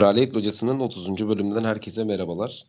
Kraliyet 0.00 0.36
Locası'nın 0.36 0.80
30. 0.80 1.28
bölümünden 1.28 1.64
herkese 1.64 2.04
merhabalar. 2.04 2.66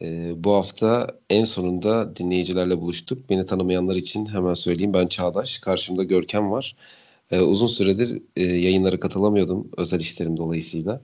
Ee, 0.00 0.32
bu 0.44 0.52
hafta 0.52 1.06
en 1.30 1.44
sonunda 1.44 2.16
dinleyicilerle 2.16 2.80
buluştuk. 2.80 3.30
Beni 3.30 3.46
tanımayanlar 3.46 3.96
için 3.96 4.26
hemen 4.26 4.54
söyleyeyim. 4.54 4.94
Ben 4.94 5.06
Çağdaş. 5.06 5.58
Karşımda 5.58 6.02
Görkem 6.02 6.50
var. 6.50 6.76
Ee, 7.30 7.40
uzun 7.40 7.66
süredir 7.66 8.22
e, 8.36 8.44
yayınlara 8.44 9.00
katılamıyordum 9.00 9.70
özel 9.76 10.00
işlerim 10.00 10.36
dolayısıyla. 10.36 11.00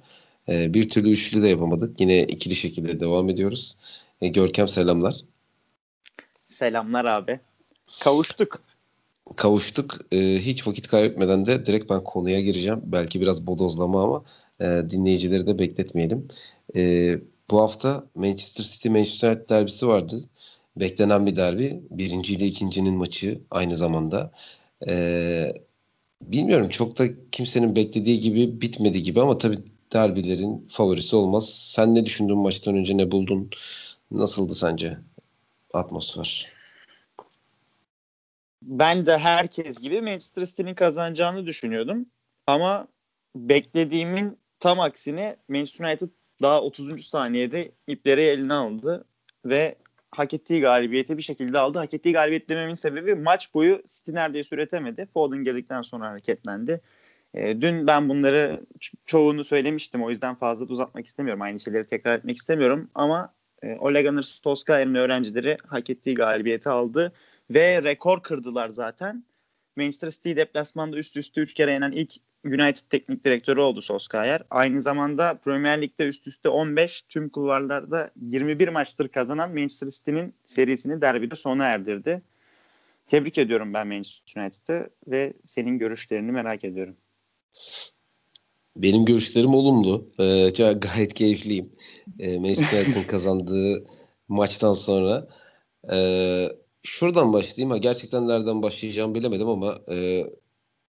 Ee, 0.49 0.75
bir 0.75 0.89
türlü 0.89 1.11
üçlü 1.11 1.43
de 1.43 1.49
yapamadık. 1.49 2.01
Yine 2.01 2.23
ikili 2.23 2.55
şekilde 2.55 3.01
devam 3.01 3.29
ediyoruz. 3.29 3.77
Ee, 4.21 4.29
Görkem 4.29 4.69
selamlar. 4.69 5.15
Selamlar 6.49 7.05
abi. 7.05 7.41
Kavuştuk. 8.01 8.63
Kavuştuk. 9.37 9.99
Ee, 10.13 10.19
hiç 10.19 10.67
vakit 10.67 10.89
kaybetmeden 10.89 11.47
de 11.47 11.67
direkt 11.67 11.91
ben 11.91 12.05
konuya 12.05 12.41
gireceğim. 12.41 12.81
Belki 12.85 13.21
biraz 13.21 13.47
bodozlama 13.47 14.05
ama 14.05 14.25
e, 14.61 14.65
dinleyicileri 14.91 15.47
de 15.47 15.59
bekletmeyelim. 15.59 16.29
E, 16.77 17.15
bu 17.51 17.61
hafta 17.61 18.05
Manchester 18.15 18.65
City 18.65 18.89
Manchester 18.89 19.29
United 19.29 19.51
derbisi 19.51 19.89
vardı. 19.89 20.21
Beklenen 20.77 21.27
bir 21.27 21.37
derbi. 21.37 21.83
Birinci 21.91 22.35
ile 22.35 22.47
ikincinin 22.47 22.95
maçı 22.95 23.41
aynı 23.51 23.77
zamanda. 23.77 24.33
E, 24.87 25.53
bilmiyorum 26.23 26.69
çok 26.69 26.99
da 26.99 27.31
kimsenin 27.33 27.77
beklediği 27.77 28.21
gibi 28.21 28.61
bitmedi 28.61 29.03
gibi 29.03 29.21
ama 29.21 29.39
tabii 29.39 29.59
derbilerin 29.93 30.69
favorisi 30.73 31.17
olmaz. 31.17 31.51
Sen 31.51 31.95
ne 31.95 32.05
düşündün 32.07 32.39
maçtan 32.39 32.77
önce 32.77 32.97
ne 32.97 33.11
buldun? 33.11 33.51
Nasıldı 34.11 34.55
sence 34.55 34.99
atmosfer? 35.75 36.53
Ben 38.63 39.07
de 39.07 39.19
herkes 39.19 39.79
gibi 39.79 40.01
Manchester 40.01 40.47
City'nin 40.47 40.75
kazanacağını 40.75 41.47
düşünüyordum. 41.47 42.07
Ama 42.47 42.89
beklediğimin 43.37 44.39
tam 44.61 44.81
aksine 44.81 45.37
Manchester 45.49 45.85
United 45.85 46.09
daha 46.43 46.63
30. 46.63 47.07
saniyede 47.07 47.73
ipleri 47.87 48.23
eline 48.23 48.55
aldı 48.55 49.05
ve 49.45 49.75
hak 50.11 50.35
ettiği 50.35 50.61
galibiyeti 50.61 51.17
bir 51.19 51.23
şekilde 51.23 51.59
aldı. 51.59 51.79
Hak 51.79 51.95
ettiği 51.95 52.13
galibiyet 52.13 52.49
dememin 52.49 52.75
sebebi 52.75 53.15
maç 53.15 53.55
boyu 53.55 53.83
City 53.91 54.13
neredeyse 54.13 54.57
üretemedi. 54.57 55.07
Foden 55.07 55.45
girdikten 55.45 55.83
sonra 55.83 56.11
hareketlendi. 56.11 56.81
E, 57.35 57.61
dün 57.61 57.87
ben 57.87 58.09
bunları 58.09 58.61
ço- 58.81 58.97
çoğunu 59.07 59.45
söylemiştim. 59.45 60.05
O 60.05 60.11
yüzden 60.11 60.35
fazla 60.35 60.67
uzatmak 60.67 61.07
istemiyorum. 61.07 61.43
Aynı 61.43 61.61
şeyleri 61.61 61.87
tekrar 61.87 62.19
etmek 62.19 62.37
istemiyorum. 62.37 62.91
Ama 62.95 63.35
e, 63.63 63.77
Ole 63.77 64.03
Gunnar 64.03 64.23
Solskjaer'in 64.23 64.95
öğrencileri 64.95 65.57
hak 65.67 65.91
ettiği 65.91 66.15
galibiyeti 66.15 66.69
aldı. 66.69 67.13
Ve 67.51 67.83
rekor 67.83 68.23
kırdılar 68.23 68.69
zaten. 68.69 69.25
Manchester 69.79 70.11
City 70.11 70.37
deplasmanda 70.37 70.97
üst 70.97 71.17
üste 71.17 71.41
3 71.41 71.55
kere 71.55 71.73
yenen 71.73 71.93
ilk 71.93 72.13
United 72.45 72.91
teknik 72.91 73.25
direktörü 73.25 73.61
oldu 73.61 73.83
Solskjaer. 73.83 74.43
Aynı 74.51 74.83
zamanda 74.83 75.35
Premier 75.45 75.83
Lig'de 75.83 76.07
üst 76.07 76.27
üste 76.27 76.49
15, 76.49 77.03
tüm 77.03 77.29
kulvarlarda 77.29 78.11
21 78.21 78.69
maçtır 78.69 79.09
kazanan 79.09 79.55
Manchester 79.55 79.91
City'nin 79.91 80.35
serisini 80.45 81.01
derbide 81.01 81.37
sona 81.37 81.65
erdirdi. 81.65 82.23
Tebrik 83.07 83.39
ediyorum 83.39 83.75
ben 83.75 83.87
Manchester 83.87 84.43
United'ı 84.43 84.91
ve 85.07 85.33
senin 85.45 85.79
görüşlerini 85.79 86.33
merak 86.33 86.65
ediyorum. 86.65 86.97
Benim 88.77 89.05
görüşlerim 89.05 89.55
olumlu. 89.55 90.09
Ee, 90.19 90.51
gayet 90.73 91.15
keyifliyim. 91.15 91.73
Ee, 92.19 92.39
Manchester 92.39 92.79
United'ın 92.79 93.03
kazandığı 93.09 93.85
maçtan 94.29 94.75
sonra. 94.75 95.29
Ee, 95.93 96.49
şuradan 96.83 97.33
başlayayım. 97.33 97.71
Ha, 97.71 97.77
gerçekten 97.77 98.29
nereden 98.29 98.63
başlayacağımı 98.63 99.15
bilemedim 99.15 99.49
ama 99.49 99.81
e, 99.91 100.27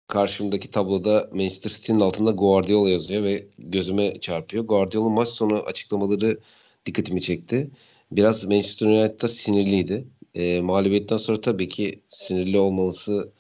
karşımdaki 0.07 0.71
tabloda 0.71 1.29
Manchester 1.33 1.69
City'nin 1.71 1.99
altında 1.99 2.31
Guardiola 2.31 2.89
yazıyor 2.89 3.23
ve 3.23 3.47
gözüme 3.57 4.19
çarpıyor. 4.19 4.65
Guardiola 4.65 5.09
maç 5.09 5.29
sonu 5.29 5.59
açıklamaları 5.59 6.39
dikkatimi 6.86 7.21
çekti. 7.21 7.71
Biraz 8.11 8.43
Manchester 8.45 8.87
United'da 8.87 9.27
sinirliydi. 9.27 10.08
E, 10.36 10.61
mağlubiyetten 10.61 11.17
sonra 11.17 11.41
tabii 11.41 11.69
ki 11.69 12.03
sinirli 12.08 12.59
olması 12.59 13.31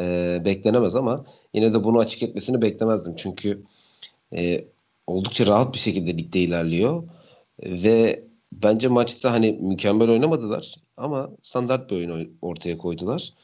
e, 0.00 0.42
beklenemez 0.44 0.96
ama 0.96 1.24
yine 1.54 1.74
de 1.74 1.84
bunu 1.84 1.98
açık 1.98 2.22
etmesini 2.22 2.62
beklemezdim. 2.62 3.16
Çünkü 3.16 3.62
e, 4.36 4.64
oldukça 5.06 5.46
rahat 5.46 5.74
bir 5.74 5.78
şekilde 5.78 6.18
ligde 6.18 6.40
ilerliyor. 6.40 7.02
Ve 7.62 8.27
bence 8.52 8.88
maçta 8.88 9.32
hani 9.32 9.52
mükemmel 9.52 10.10
oynamadılar 10.10 10.74
ama 10.96 11.30
standart 11.42 11.90
bir 11.90 11.96
oyun 11.96 12.38
ortaya 12.42 12.78
koydular. 12.78 13.34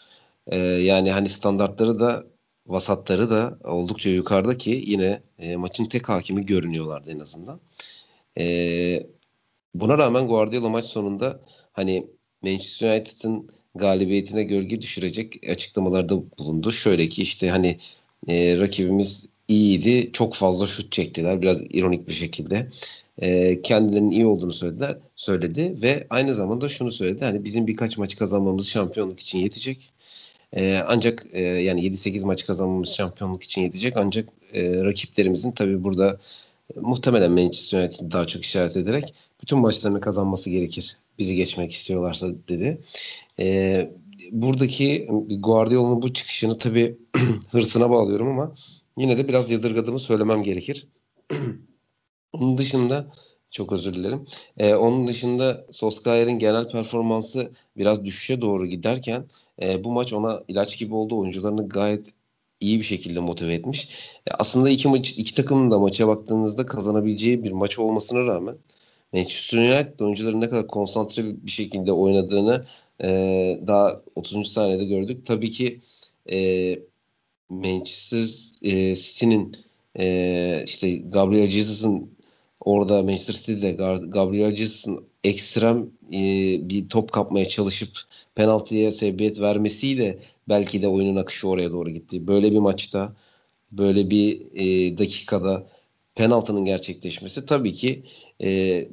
E, 0.46 0.58
yani 0.58 1.12
hani 1.12 1.28
standartları 1.28 2.00
da 2.00 2.24
vasatları 2.66 3.30
da 3.30 3.58
oldukça 3.64 4.10
yukarıda 4.10 4.58
ki 4.58 4.82
yine 4.86 5.22
e, 5.38 5.56
maçın 5.56 5.86
tek 5.86 6.08
hakimi 6.08 6.46
görünüyorlardı 6.46 7.10
en 7.10 7.18
azından. 7.18 7.60
E, 8.38 9.06
buna 9.74 9.98
rağmen 9.98 10.28
Guardiola 10.28 10.68
maç 10.68 10.84
sonunda 10.84 11.40
hani 11.72 12.06
Manchester 12.42 12.96
United'ın 12.96 13.50
galibiyetine 13.74 14.44
gölge 14.44 14.80
düşürecek 14.82 15.40
açıklamalarda 15.50 16.38
bulundu. 16.38 16.72
Şöyle 16.72 17.08
ki 17.08 17.22
işte 17.22 17.50
hani 17.50 17.78
e, 18.28 18.58
rakibimiz 18.58 19.28
iyiydi. 19.48 20.12
Çok 20.12 20.34
fazla 20.34 20.66
şut 20.66 20.92
çektiler. 20.92 21.42
Biraz 21.42 21.60
ironik 21.70 22.08
bir 22.08 22.12
şekilde. 22.12 22.70
E, 23.18 23.62
kendilerinin 23.62 24.10
iyi 24.10 24.26
olduğunu 24.26 24.52
söylediler, 24.52 24.98
söyledi 25.16 25.82
ve 25.82 26.06
aynı 26.10 26.34
zamanda 26.34 26.68
şunu 26.68 26.90
söyledi. 26.90 27.24
Hani 27.24 27.44
bizim 27.44 27.66
birkaç 27.66 27.98
maç 27.98 28.16
kazanmamız 28.16 28.68
şampiyonluk 28.68 29.20
için 29.20 29.38
yetecek. 29.38 29.92
E, 30.52 30.82
ancak 30.88 31.26
e, 31.32 31.42
yani 31.42 31.82
7-8 31.82 32.24
maç 32.26 32.46
kazanmamız 32.46 32.88
şampiyonluk 32.90 33.42
için 33.42 33.62
yetecek. 33.62 33.96
Ancak 33.96 34.28
e, 34.54 34.84
rakiplerimizin 34.84 35.52
tabii 35.52 35.84
burada 35.84 36.20
e, 36.76 36.80
muhtemelen 36.80 37.32
Manchester 37.32 37.82
United'i 37.82 38.10
daha 38.12 38.26
çok 38.26 38.44
işaret 38.44 38.76
ederek 38.76 39.14
bütün 39.42 39.58
maçlarını 39.58 40.00
kazanması 40.00 40.50
gerekir. 40.50 40.96
Bizi 41.18 41.36
geçmek 41.36 41.72
istiyorlarsa 41.72 42.28
dedi. 42.48 42.80
E, 43.38 43.90
buradaki 44.32 45.08
Guardiola'nın 45.40 46.02
bu 46.02 46.12
çıkışını 46.12 46.58
tabii 46.58 46.96
hırsına 47.50 47.90
bağlıyorum 47.90 48.28
ama 48.28 48.54
yine 48.98 49.18
de 49.18 49.28
biraz 49.28 49.50
yadırgadığımı 49.50 49.98
söylemem 49.98 50.42
gerekir. 50.42 50.88
Onun 52.32 52.58
dışında 52.58 53.06
çok 53.50 53.72
özür 53.72 53.94
dilerim. 53.94 54.26
Ee, 54.58 54.74
onun 54.74 55.06
dışında 55.08 55.66
Solskjaer'in 55.70 56.38
genel 56.38 56.68
performansı 56.70 57.52
biraz 57.76 58.04
düşüşe 58.04 58.40
doğru 58.40 58.66
giderken 58.66 59.24
e, 59.62 59.84
bu 59.84 59.92
maç 59.92 60.12
ona 60.12 60.42
ilaç 60.48 60.78
gibi 60.78 60.94
oldu. 60.94 61.18
Oyuncularını 61.18 61.68
gayet 61.68 62.06
iyi 62.60 62.78
bir 62.78 62.84
şekilde 62.84 63.20
motive 63.20 63.54
etmiş. 63.54 63.88
E, 64.26 64.30
aslında 64.38 64.70
iki 64.70 64.88
maç 64.88 65.10
iki 65.10 65.34
takımın 65.34 65.70
da 65.70 65.78
maça 65.78 66.08
baktığınızda 66.08 66.66
kazanabileceği 66.66 67.44
bir 67.44 67.52
maç 67.52 67.78
olmasına 67.78 68.26
rağmen 68.26 68.56
Manchester 69.12 69.58
United 69.58 70.00
oyuncuların 70.00 70.40
ne 70.40 70.48
kadar 70.48 70.66
konsantre 70.66 71.46
bir 71.46 71.50
şekilde 71.50 71.92
oynadığını 71.92 72.66
e, 73.02 73.08
daha 73.66 74.02
30. 74.14 74.52
saniyede 74.52 74.84
gördük. 74.84 75.26
Tabii 75.26 75.50
ki 75.50 75.80
e, 76.30 76.38
Manchester 77.48 78.28
e, 78.62 78.94
City'nin 78.94 79.56
e, 79.98 80.62
işte 80.66 80.96
Gabriel 80.98 81.50
Jesus'ın 81.50 82.10
orada 82.60 83.02
Manchester 83.02 83.34
City'de 83.34 83.72
Gabriel 84.08 84.56
Jesus'ın 84.56 85.06
ekstrem 85.24 85.90
e, 86.12 86.20
bir 86.68 86.88
top 86.88 87.12
kapmaya 87.12 87.48
çalışıp 87.48 87.90
penaltıya 88.34 88.92
sebebiyet 88.92 89.40
vermesiyle 89.40 90.18
belki 90.48 90.82
de 90.82 90.88
oyunun 90.88 91.16
akışı 91.16 91.48
oraya 91.48 91.72
doğru 91.72 91.90
gitti. 91.90 92.26
Böyle 92.26 92.52
bir 92.52 92.58
maçta 92.58 93.16
böyle 93.72 94.10
bir 94.10 94.40
e, 94.54 94.98
dakikada 94.98 95.66
penaltının 96.14 96.64
gerçekleşmesi 96.64 97.46
tabii 97.46 97.72
ki 97.72 98.02
e, 98.42 98.88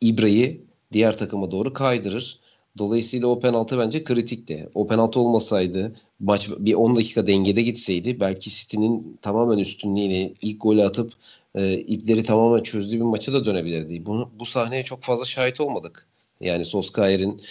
İbra'yı 0.00 0.60
diğer 0.92 1.18
takıma 1.18 1.50
doğru 1.50 1.72
kaydırır. 1.72 2.40
Dolayısıyla 2.78 3.26
o 3.28 3.40
penaltı 3.40 3.78
bence 3.78 4.04
kritikti. 4.04 4.68
O 4.74 4.86
penaltı 4.86 5.20
olmasaydı 5.20 5.92
maç 6.20 6.48
bir 6.58 6.74
10 6.74 6.96
dakika 6.96 7.26
dengede 7.26 7.62
gitseydi 7.62 8.20
belki 8.20 8.50
City'nin 8.50 9.18
tamamen 9.22 9.58
üstünlüğüyle 9.58 10.32
ilk 10.42 10.62
golü 10.62 10.82
atıp 10.82 11.12
e, 11.54 11.74
ipleri 11.78 12.24
tamamen 12.24 12.62
çözdüğü 12.62 12.96
bir 12.96 13.00
maça 13.00 13.32
da 13.32 13.44
dönebilirdi. 13.44 14.06
Bunu, 14.06 14.30
bu 14.38 14.46
sahneye 14.46 14.84
çok 14.84 15.02
fazla 15.02 15.24
şahit 15.24 15.60
olmadık. 15.60 16.06
Yani 16.40 16.64
Solskjaer'in 16.64 17.42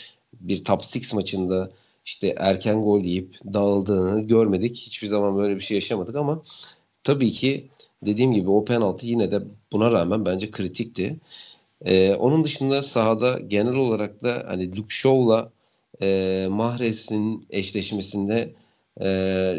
bir 0.42 0.64
top 0.64 0.82
6 0.82 1.16
maçında 1.16 1.72
işte 2.06 2.36
erken 2.38 2.84
gol 2.84 3.02
yiyip 3.04 3.38
dağıldığını 3.54 4.22
görmedik. 4.22 4.78
Hiçbir 4.78 5.08
zaman 5.08 5.38
böyle 5.38 5.56
bir 5.56 5.62
şey 5.62 5.76
yaşamadık 5.76 6.16
ama 6.16 6.44
tabii 7.04 7.32
ki 7.32 7.68
dediğim 8.06 8.34
gibi 8.34 8.50
o 8.50 8.66
penaltı 8.66 9.08
yine 9.08 9.32
de 9.32 9.44
buna 9.72 9.92
rağmen 9.92 10.26
bence 10.26 10.52
kritikti. 10.52 11.20
Ee, 11.81 12.16
onun 12.16 12.44
dışında 12.44 12.81
sahada 12.81 13.39
genel 13.39 13.74
olarak 13.75 14.24
da 14.24 14.44
hani 14.48 14.77
Luke 14.77 14.95
Shaw'la 14.95 15.51
e, 16.01 16.48
Mahrez'in 16.50 17.48
eşleşmesinde 17.50 18.54
e, 19.01 19.07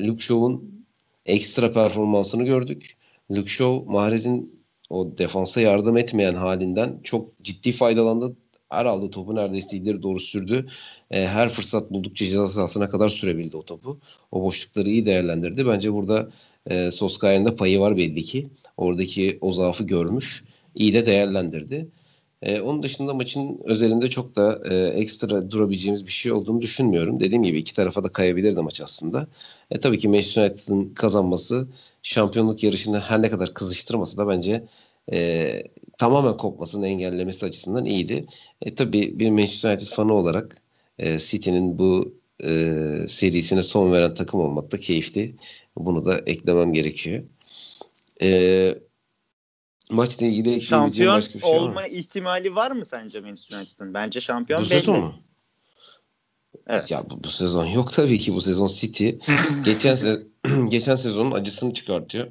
Luke 0.06 0.22
Shaw'un 0.22 0.84
ekstra 1.26 1.72
performansını 1.72 2.44
gördük. 2.44 2.96
Luke 3.30 3.48
Shaw 3.48 3.92
Mahrez'in 3.92 4.62
o 4.90 5.18
defansa 5.18 5.60
yardım 5.60 5.96
etmeyen 5.96 6.34
halinden 6.34 7.00
çok 7.04 7.42
ciddi 7.42 7.72
faydalandı. 7.72 8.36
Her 8.70 8.84
aldığı 8.84 9.10
topu 9.10 9.34
neredeyse 9.34 9.76
ileri 9.76 10.02
doğru 10.02 10.20
sürdü. 10.20 10.66
E, 11.10 11.26
her 11.26 11.48
fırsat 11.48 11.90
buldukça 11.90 12.24
ceza 12.24 12.46
sahasına 12.46 12.88
kadar 12.90 13.08
sürebildi 13.08 13.56
o 13.56 13.62
topu. 13.62 13.98
O 14.32 14.42
boşlukları 14.42 14.88
iyi 14.88 15.06
değerlendirdi. 15.06 15.66
Bence 15.66 15.92
burada 15.92 16.30
e, 16.66 16.90
Soskaya'nın 16.90 17.44
da 17.44 17.56
payı 17.56 17.80
var 17.80 17.96
belli 17.96 18.22
ki. 18.22 18.48
Oradaki 18.76 19.38
o 19.40 19.52
zaafı 19.52 19.84
görmüş. 19.84 20.44
iyi 20.74 20.94
de 20.94 21.06
değerlendirdi. 21.06 21.88
E, 22.42 22.60
onun 22.60 22.82
dışında 22.82 23.14
maçın 23.14 23.60
özelinde 23.64 24.10
çok 24.10 24.36
da 24.36 24.60
e, 24.70 24.74
ekstra 24.86 25.50
durabileceğimiz 25.50 26.06
bir 26.06 26.10
şey 26.12 26.32
olduğunu 26.32 26.62
düşünmüyorum. 26.62 27.20
Dediğim 27.20 27.42
gibi 27.42 27.58
iki 27.58 27.74
tarafa 27.74 28.04
da 28.04 28.08
kayabilirdi 28.08 28.60
maç 28.60 28.80
aslında. 28.80 29.28
E, 29.70 29.80
tabii 29.80 29.98
ki 29.98 30.08
Manchester 30.08 30.50
United'ın 30.50 30.94
kazanması 30.94 31.68
şampiyonluk 32.02 32.62
yarışını 32.62 33.00
her 33.00 33.22
ne 33.22 33.30
kadar 33.30 33.54
kızıştırmasa 33.54 34.16
da 34.16 34.28
bence 34.28 34.64
e, 35.12 35.62
tamamen 35.98 36.36
kopmasını 36.36 36.86
engellemesi 36.88 37.46
açısından 37.46 37.84
iyiydi. 37.84 38.26
E, 38.62 38.74
tabii 38.74 39.18
bir 39.18 39.30
Manchester 39.30 39.70
United 39.70 39.86
fanı 39.86 40.14
olarak 40.14 40.62
e, 40.98 41.18
City'nin 41.18 41.78
bu 41.78 42.14
e, 42.44 42.48
serisine 43.08 43.62
son 43.62 43.92
veren 43.92 44.14
takım 44.14 44.40
olmak 44.40 44.72
da 44.72 44.80
keyifli. 44.80 45.36
Bunu 45.76 46.06
da 46.06 46.18
eklemem 46.26 46.72
gerekiyor. 46.72 47.24
E, 48.22 48.78
maçla 49.90 50.26
ilgili 50.26 50.62
şampiyon 50.62 51.14
başka 51.14 51.34
bir 51.34 51.44
şey 51.44 51.58
olma 51.58 51.74
var 51.74 51.82
mı? 51.82 51.96
ihtimali 51.96 52.54
var 52.54 52.70
mı 52.70 52.84
sence 52.84 53.20
Manchester 53.20 53.58
United'ın? 53.58 53.94
Bence 53.94 54.20
şampiyon 54.20 54.64
Bu 54.64 54.70
belli. 54.70 54.78
sezon 54.80 54.98
mu? 54.98 55.14
Evet. 56.66 56.90
Ya 56.90 57.10
bu, 57.10 57.24
bu 57.24 57.28
sezon 57.28 57.66
yok 57.66 57.92
tabii 57.92 58.18
ki 58.18 58.34
bu 58.34 58.40
sezon 58.40 58.66
City 58.66 59.10
geçen 59.64 59.94
se 59.94 60.22
geçen 60.68 60.96
sezonun 60.96 61.30
acısını 61.30 61.74
çıkartıyor. 61.74 62.26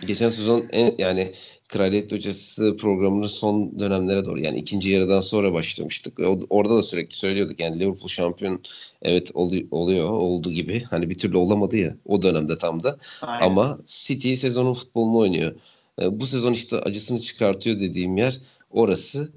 Geçen 0.00 0.28
sezon 0.28 0.68
en, 0.72 0.94
yani 0.98 1.34
Kraliyet 1.68 2.12
Hocası 2.12 2.76
programının 2.76 3.26
son 3.26 3.78
dönemlere 3.78 4.24
doğru 4.24 4.40
yani 4.40 4.58
ikinci 4.58 4.90
yarıdan 4.90 5.20
sonra 5.20 5.52
başlamıştık. 5.52 6.20
O, 6.20 6.40
orada 6.50 6.76
da 6.76 6.82
sürekli 6.82 7.16
söylüyorduk 7.16 7.60
yani 7.60 7.80
Liverpool 7.80 8.08
şampiyon 8.08 8.62
evet 9.02 9.30
olu- 9.34 9.66
oluyor 9.70 10.08
oldu 10.08 10.50
gibi. 10.50 10.82
Hani 10.82 11.10
bir 11.10 11.18
türlü 11.18 11.36
olamadı 11.36 11.76
ya 11.76 11.96
o 12.06 12.22
dönemde 12.22 12.58
tam 12.58 12.82
da. 12.82 12.98
Aynen. 13.22 13.46
Ama 13.46 13.78
City 13.86 14.34
sezonun 14.34 14.74
futbolunu 14.74 15.18
oynuyor. 15.18 15.54
E, 16.00 16.20
bu 16.20 16.26
sezon 16.26 16.52
işte 16.52 16.78
acısını 16.78 17.18
çıkartıyor 17.18 17.80
dediğim 17.80 18.16
yer 18.16 18.40
orası. 18.70 19.32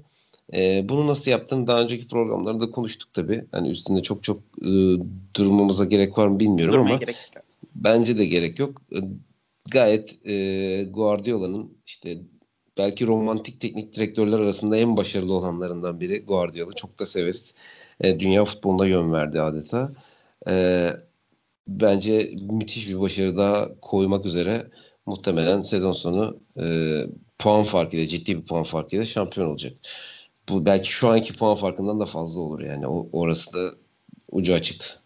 E, 0.54 0.88
bunu 0.88 1.06
nasıl 1.06 1.30
yaptığını 1.30 1.66
daha 1.66 1.82
önceki 1.82 2.08
programlarda 2.08 2.70
konuştuk 2.70 3.14
tabii. 3.14 3.44
Hani 3.52 3.70
üstünde 3.70 4.02
çok 4.02 4.22
çok 4.22 4.40
e, 4.62 4.70
durmamıza 5.36 5.84
gerek 5.84 6.18
var 6.18 6.26
mı 6.26 6.40
bilmiyorum 6.40 6.74
Durmaya 6.74 6.90
ama 6.90 6.98
gerek 6.98 7.16
yok. 7.36 7.44
bence 7.74 8.18
de 8.18 8.24
gerek 8.24 8.58
yok. 8.58 8.82
E, 8.94 8.98
gayet 9.70 10.26
e, 10.26 10.84
Guardiola'nın 10.84 11.76
işte 11.86 12.18
belki 12.78 13.06
romantik 13.06 13.60
teknik 13.60 13.94
direktörler 13.94 14.38
arasında 14.38 14.76
en 14.76 14.96
başarılı 14.96 15.34
olanlarından 15.34 16.00
biri 16.00 16.24
Guardiola. 16.24 16.72
Çok 16.72 16.98
da 16.98 17.06
severiz. 17.06 17.54
E, 18.00 18.20
dünya 18.20 18.44
futboluna 18.44 18.86
yön 18.86 19.12
verdi 19.12 19.40
adeta. 19.40 19.92
E, 20.48 20.88
bence 21.68 22.34
müthiş 22.50 22.88
bir 22.88 23.00
başarı 23.00 23.36
daha 23.36 23.80
koymak 23.80 24.26
üzere 24.26 24.66
muhtemelen 25.06 25.62
sezon 25.62 25.92
sonu 25.92 26.38
e, 26.60 26.64
puan 27.38 27.64
farkıyla 27.64 28.06
ciddi 28.06 28.36
bir 28.36 28.46
puan 28.46 28.64
farkıyla 28.64 29.04
şampiyon 29.04 29.46
olacak. 29.46 29.72
Bu 30.48 30.66
belki 30.66 30.92
şu 30.92 31.08
anki 31.08 31.32
puan 31.32 31.56
farkından 31.56 32.00
da 32.00 32.06
fazla 32.06 32.40
olur 32.40 32.60
yani. 32.60 32.86
O, 32.86 33.08
orası 33.12 33.52
da 33.52 33.74
ucu 34.30 34.54
açık. 34.54 35.00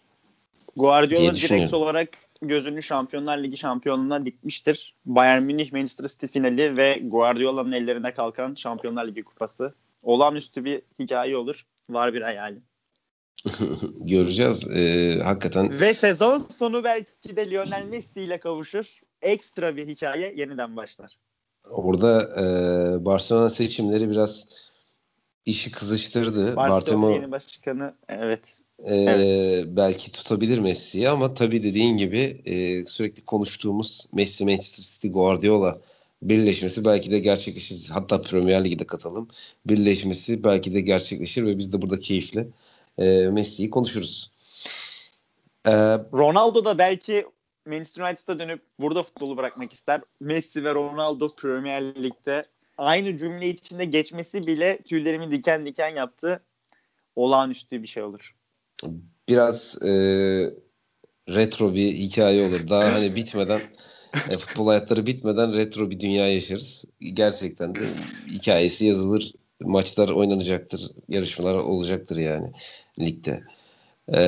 Guardiola 0.76 1.34
direkt 1.34 1.74
olarak 1.74 2.08
gözünü 2.42 2.82
Şampiyonlar 2.82 3.38
Ligi 3.38 3.56
şampiyonluğuna 3.56 4.26
dikmiştir. 4.26 4.94
Bayern 5.06 5.42
Münih 5.42 5.72
Manchester 5.72 6.08
City 6.08 6.26
finali 6.26 6.76
ve 6.76 7.00
Guardiola'nın 7.04 7.72
ellerine 7.72 8.14
kalkan 8.14 8.54
Şampiyonlar 8.54 9.06
Ligi 9.06 9.22
kupası. 9.22 9.74
Olağanüstü 10.02 10.64
bir 10.64 10.82
hikaye 10.98 11.36
olur. 11.36 11.66
Var 11.90 12.14
bir 12.14 12.22
hayali. 12.22 12.58
Göreceğiz. 14.00 14.70
E, 14.70 15.18
hakikaten 15.24 15.80
Ve 15.80 15.94
sezon 15.94 16.38
sonu 16.38 16.84
belki 16.84 17.36
de 17.36 17.50
Lionel 17.50 17.84
Messi 17.84 18.20
ile 18.20 18.40
kavuşur. 18.40 19.00
Ekstra 19.22 19.76
bir 19.76 19.86
hikaye 19.86 20.34
yeniden 20.36 20.76
başlar. 20.76 21.16
Orada 21.70 22.22
e, 22.22 23.04
Barcelona 23.04 23.50
seçimleri 23.50 24.10
biraz 24.10 24.44
işi 25.46 25.70
kızıştırdı. 25.72 26.56
Barcelona 26.56 26.80
Bartemo 26.80 27.10
yeni 27.10 27.30
başkanı 27.30 27.94
evet. 28.08 28.40
e, 28.84 28.94
Evet. 28.94 29.66
belki 29.68 30.12
tutabilir 30.12 30.58
Messi'yi 30.58 31.08
ama 31.08 31.34
tabii 31.34 31.62
dediğin 31.62 31.96
gibi 31.96 32.42
e, 32.44 32.86
sürekli 32.86 33.24
konuştuğumuz 33.24 34.06
Messi, 34.12 34.44
Manchester 34.44 34.82
City, 34.82 35.08
Guardiola 35.08 35.78
birleşmesi 36.22 36.84
belki 36.84 37.10
de 37.10 37.18
gerçekleşir. 37.18 37.88
Hatta 37.90 38.22
Premier 38.22 38.64
Lig'de 38.64 38.86
katalım. 38.86 39.28
Birleşmesi 39.66 40.44
belki 40.44 40.74
de 40.74 40.80
gerçekleşir 40.80 41.46
ve 41.46 41.58
biz 41.58 41.72
de 41.72 41.82
burada 41.82 41.98
keyifle 41.98 42.46
e, 42.98 43.28
Messi'yi 43.28 43.70
konuşuruz. 43.70 44.30
E, 45.66 45.72
Ronaldo 46.12 46.64
da 46.64 46.78
belki 46.78 47.26
Manchester 47.70 48.04
United'a 48.04 48.38
dönüp 48.38 48.62
burada 48.80 49.02
futbolu 49.02 49.36
bırakmak 49.36 49.72
ister. 49.72 50.00
Messi 50.20 50.64
ve 50.64 50.74
Ronaldo 50.74 51.36
Premier 51.36 51.94
Lig'de 52.02 52.44
aynı 52.78 53.16
cümle 53.16 53.48
içinde 53.48 53.84
geçmesi 53.84 54.46
bile 54.46 54.78
tüylerimi 54.82 55.30
diken 55.30 55.66
diken 55.66 55.88
yaptı. 55.88 56.42
Olağanüstü 57.16 57.82
bir 57.82 57.86
şey 57.86 58.02
olur. 58.02 58.34
biraz 59.28 59.82
e, 59.82 59.90
retro 61.28 61.74
bir 61.74 61.92
hikaye 61.92 62.48
olur. 62.48 62.68
Daha 62.68 62.94
hani 62.94 63.16
bitmeden 63.16 63.60
e, 64.30 64.38
futbol 64.38 64.66
hayatları 64.66 65.06
bitmeden 65.06 65.54
retro 65.54 65.90
bir 65.90 66.00
dünya 66.00 66.32
yaşarız. 66.32 66.84
Gerçekten 67.00 67.74
de 67.74 67.80
hikayesi 68.26 68.84
yazılır. 68.84 69.32
Maçlar 69.60 70.08
oynanacaktır. 70.08 70.90
Yarışmalar 71.08 71.54
olacaktır 71.54 72.16
yani 72.16 72.52
ligde. 72.98 73.42
E, 74.14 74.20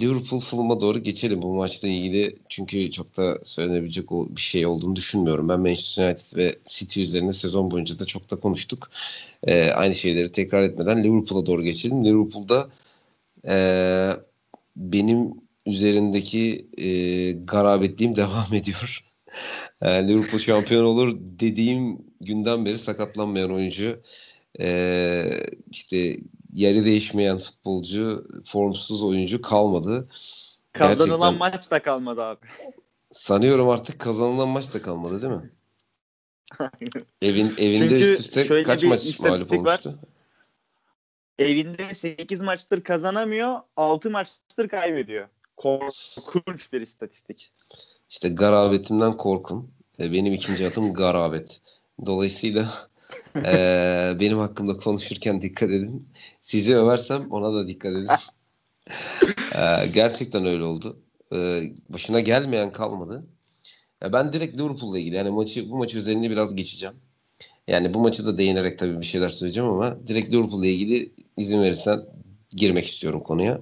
Liverpool 0.00 0.40
Fulham'a 0.40 0.80
doğru 0.80 0.98
geçelim 0.98 1.42
bu 1.42 1.54
maçla 1.54 1.88
ilgili. 1.88 2.36
Çünkü 2.48 2.90
çok 2.90 3.16
da 3.16 3.38
söylenebilecek 3.44 4.10
bir 4.10 4.40
şey 4.40 4.66
olduğunu 4.66 4.96
düşünmüyorum. 4.96 5.48
Ben 5.48 5.60
Manchester 5.60 6.08
United 6.08 6.36
ve 6.36 6.58
City 6.66 7.02
üzerine 7.02 7.32
sezon 7.32 7.70
boyunca 7.70 7.98
da 7.98 8.04
çok 8.04 8.30
da 8.30 8.36
konuştuk. 8.36 8.90
E, 9.46 9.70
aynı 9.70 9.94
şeyleri 9.94 10.32
tekrar 10.32 10.62
etmeden 10.62 11.04
Liverpool'a 11.04 11.46
doğru 11.46 11.62
geçelim. 11.62 12.04
Liverpool'da 12.04 12.68
ee, 13.48 14.12
benim 14.76 15.34
üzerindeki 15.66 16.68
e, 16.78 17.32
garabetliğim 17.32 18.16
devam 18.16 18.54
ediyor. 18.54 19.04
Ee, 19.82 20.08
Liverpool 20.08 20.40
şampiyon 20.40 20.84
olur 20.84 21.16
dediğim 21.20 21.98
günden 22.20 22.64
beri 22.66 22.78
sakatlanmayan 22.78 23.52
oyuncu, 23.52 24.02
ee, 24.60 25.30
işte 25.70 26.16
yeri 26.58 26.84
değişmeyen 26.84 27.38
futbolcu, 27.38 28.26
formsuz 28.46 29.02
oyuncu 29.02 29.42
kalmadı. 29.42 30.08
Kazanılan 30.72 31.32
Gerçekten- 31.32 31.38
maç 31.58 31.70
da 31.70 31.82
kalmadı 31.82 32.22
abi. 32.22 32.46
Sanıyorum 33.12 33.68
artık 33.68 33.98
kazanılan 33.98 34.48
maç 34.48 34.74
da 34.74 34.82
kalmadı 34.82 35.22
değil 35.22 35.32
mi? 35.32 35.50
Evin 37.22 37.54
evinde 37.58 37.78
Çünkü 37.78 37.94
üst 38.12 38.20
üste 38.20 38.44
şöyle 38.44 38.62
kaç 38.62 38.82
bir 38.82 38.88
maç 38.88 38.98
mağlup 39.00 39.10
istatistik 39.10 39.64
var. 39.64 39.80
olmuştu? 39.84 39.98
Evinde 41.38 41.94
8 41.94 42.42
maçtır 42.42 42.80
kazanamıyor, 42.82 43.60
6 43.76 44.10
maçtır 44.10 44.68
kaybediyor. 44.68 45.28
Korkunç 45.56 46.72
bir 46.72 46.80
istatistik. 46.80 47.52
İşte 48.10 48.28
garabetimden 48.28 49.16
korkun. 49.16 49.70
E, 49.98 50.12
Benim 50.12 50.32
ikinci 50.32 50.66
adım 50.66 50.94
garabet. 50.94 51.60
Dolayısıyla 52.06 52.88
e, 53.36 54.16
benim 54.20 54.38
hakkımda 54.38 54.76
konuşurken 54.76 55.42
dikkat 55.42 55.70
edin. 55.70 56.08
Sizi 56.42 56.76
översem 56.76 57.30
ona 57.30 57.54
da 57.54 57.68
dikkat 57.68 57.92
edin. 57.92 58.08
E, 59.58 59.86
gerçekten 59.94 60.46
öyle 60.46 60.64
oldu. 60.64 60.98
E, 61.32 61.62
başına 61.88 62.20
gelmeyen 62.20 62.72
kalmadı. 62.72 63.26
Ya 64.02 64.12
ben 64.12 64.32
direkt 64.32 64.60
Liverpool'la 64.60 64.98
ilgili 64.98 65.16
yani 65.16 65.30
maçı 65.30 65.70
bu 65.70 65.76
maçı 65.76 65.98
üzerine 65.98 66.30
biraz 66.30 66.56
geçeceğim. 66.56 66.94
Yani 67.68 67.94
bu 67.94 67.98
maçı 67.98 68.26
da 68.26 68.38
değinerek 68.38 68.78
tabii 68.78 69.00
bir 69.00 69.06
şeyler 69.06 69.28
söyleyeceğim 69.28 69.70
ama 69.70 70.06
direkt 70.06 70.32
Liverpool'la 70.32 70.66
ilgili 70.66 71.12
izin 71.36 71.62
verirsen 71.62 72.04
girmek 72.50 72.86
istiyorum 72.86 73.22
konuya. 73.22 73.60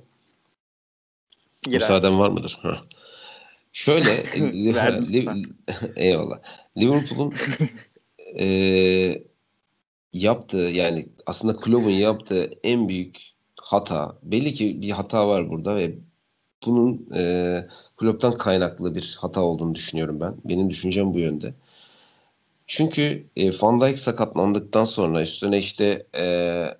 Girer. 1.63 1.81
Müsaaden 1.81 2.19
var 2.19 2.31
mıdır? 2.31 2.61
Şöyle 3.73 4.11
eyvallah. 5.97 6.39
Liverpool'un 6.79 7.35
eee 8.35 9.25
yaptığı 10.19 10.57
yani 10.57 11.09
aslında 11.27 11.57
kulübün 11.57 11.91
yaptığı 11.91 12.51
en 12.65 12.89
büyük 12.89 13.21
hata 13.61 14.19
belli 14.23 14.55
ki 14.55 14.83
bir 14.83 14.91
hata 14.91 15.29
var 15.29 15.51
burada 15.51 15.77
ve 15.77 15.95
bunun 16.67 17.07
eee 17.15 17.69
kulüpten 17.97 18.33
kaynaklı 18.39 18.95
bir 18.95 19.17
hata 19.21 19.43
olduğunu 19.43 19.75
düşünüyorum 19.75 20.21
ben. 20.21 20.35
Benim 20.45 20.71
düşüncem 20.71 21.15
bu 21.15 21.19
yönde. 21.21 21.55
Çünkü 22.67 23.27
e, 23.37 23.51
Van 23.63 23.81
Dijk 23.81 23.99
sakatlandıktan 23.99 24.85
sonra 24.85 25.23
üstüne 25.23 25.59
işte 25.59 26.07
eee 26.15 26.77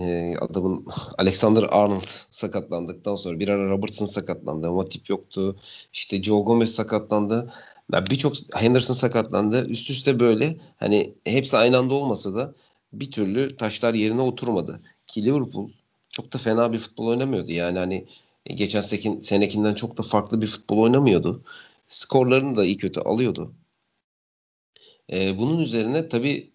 e, 0.00 0.34
adamın 0.40 0.86
Alexander 1.18 1.62
Arnold 1.62 2.08
sakatlandıktan 2.30 3.14
sonra 3.14 3.38
bir 3.38 3.48
ara 3.48 3.70
Robertson 3.70 4.06
sakatlandı. 4.06 4.70
Matip 4.70 5.10
yoktu. 5.10 5.56
İşte 5.92 6.22
Joe 6.22 6.40
Gomez 6.40 6.74
sakatlandı. 6.74 7.52
Ya 7.92 8.06
birçok 8.06 8.36
Henderson 8.54 8.94
sakatlandı. 8.94 9.68
Üst 9.68 9.90
üste 9.90 10.20
böyle 10.20 10.60
hani 10.76 11.14
hepsi 11.24 11.56
aynı 11.56 11.78
anda 11.78 11.94
olmasa 11.94 12.34
da 12.34 12.54
bir 12.92 13.10
türlü 13.10 13.56
taşlar 13.56 13.94
yerine 13.94 14.20
oturmadı. 14.20 14.82
Ki 15.06 15.24
Liverpool 15.24 15.70
çok 16.10 16.32
da 16.32 16.38
fena 16.38 16.72
bir 16.72 16.78
futbol 16.78 17.06
oynamıyordu. 17.06 17.52
Yani 17.52 17.78
hani 17.78 18.06
geçen 18.46 18.80
sekin, 18.80 19.20
senekinden 19.20 19.74
çok 19.74 19.96
da 19.98 20.02
farklı 20.02 20.40
bir 20.42 20.46
futbol 20.46 20.78
oynamıyordu. 20.78 21.44
Skorlarını 21.88 22.56
da 22.56 22.64
iyi 22.64 22.76
kötü 22.76 23.00
alıyordu. 23.00 23.54
E, 25.12 25.38
bunun 25.38 25.58
üzerine 25.60 26.08
tabii 26.08 26.52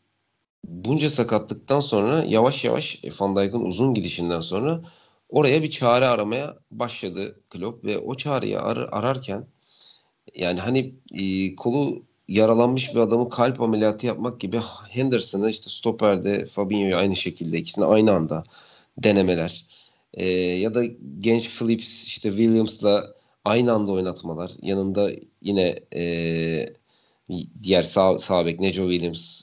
bunca 0.66 1.10
sakatlıktan 1.10 1.80
sonra 1.82 2.24
yavaş 2.24 2.66
yavaş 2.66 3.04
Van 3.20 3.36
Dijk'ın 3.36 3.62
uzun 3.66 3.96
gidişinden 3.96 4.42
sonra 4.42 4.84
oraya 5.30 5.64
bir 5.64 5.72
çare 5.72 6.06
aramaya 6.08 6.58
başladı 6.72 7.42
Klopp 7.50 7.86
ve 7.86 8.00
o 8.00 8.16
çareyi 8.16 8.60
ar- 8.60 8.90
ararken 8.92 9.48
yani 10.36 10.60
hani 10.60 10.94
e, 11.14 11.56
kolu 11.56 12.04
yaralanmış 12.28 12.96
bir 12.96 13.00
adamı 13.00 13.30
kalp 13.30 13.62
ameliyatı 13.62 14.08
yapmak 14.08 14.40
gibi 14.40 14.60
Henderson'ı 14.90 15.50
işte 15.50 15.70
stoperde 15.70 16.46
Fabinho'yu 16.46 16.96
aynı 16.98 17.16
şekilde 17.16 17.58
ikisini 17.58 17.86
aynı 17.86 18.12
anda 18.12 18.44
denemeler. 18.98 19.66
E, 20.14 20.30
ya 20.36 20.76
da 20.76 20.84
genç 21.20 21.58
Phillips 21.58 22.04
işte 22.06 22.30
Williams'la 22.30 23.14
aynı 23.46 23.74
anda 23.74 23.92
oynatmalar. 23.92 24.52
Yanında 24.62 25.12
yine 25.42 25.80
e, 25.96 26.74
diğer 27.64 27.84
sağ, 27.84 28.20
sağ 28.20 28.46
bek 28.46 28.60
Neco 28.60 28.92
Williams 28.92 29.42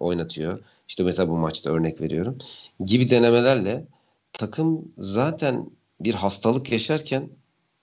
oynatıyor. 0.00 0.64
İşte 0.88 1.02
mesela 1.02 1.28
bu 1.28 1.36
maçta 1.36 1.70
örnek 1.70 2.00
veriyorum. 2.00 2.38
Gibi 2.84 3.10
denemelerle 3.10 3.86
takım 4.32 4.92
zaten 4.98 5.70
bir 6.00 6.14
hastalık 6.14 6.72
yaşarken 6.72 7.30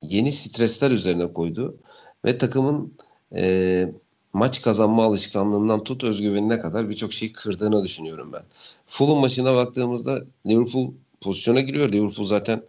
yeni 0.01 0.31
stresler 0.31 0.91
üzerine 0.91 1.33
koydu 1.33 1.77
ve 2.25 2.37
takımın 2.37 2.93
e, 3.35 3.91
maç 4.33 4.61
kazanma 4.61 5.03
alışkanlığından 5.05 5.83
tut 5.83 6.03
özgüvenine 6.03 6.59
kadar 6.59 6.89
birçok 6.89 7.13
şeyi 7.13 7.33
kırdığını 7.33 7.83
düşünüyorum 7.83 8.33
ben. 8.33 8.43
Fulham 8.87 9.17
maçına 9.17 9.55
baktığımızda 9.55 10.25
Liverpool 10.47 10.91
pozisyona 11.21 11.61
giriyor. 11.61 11.91
Liverpool 11.91 12.25
zaten 12.25 12.63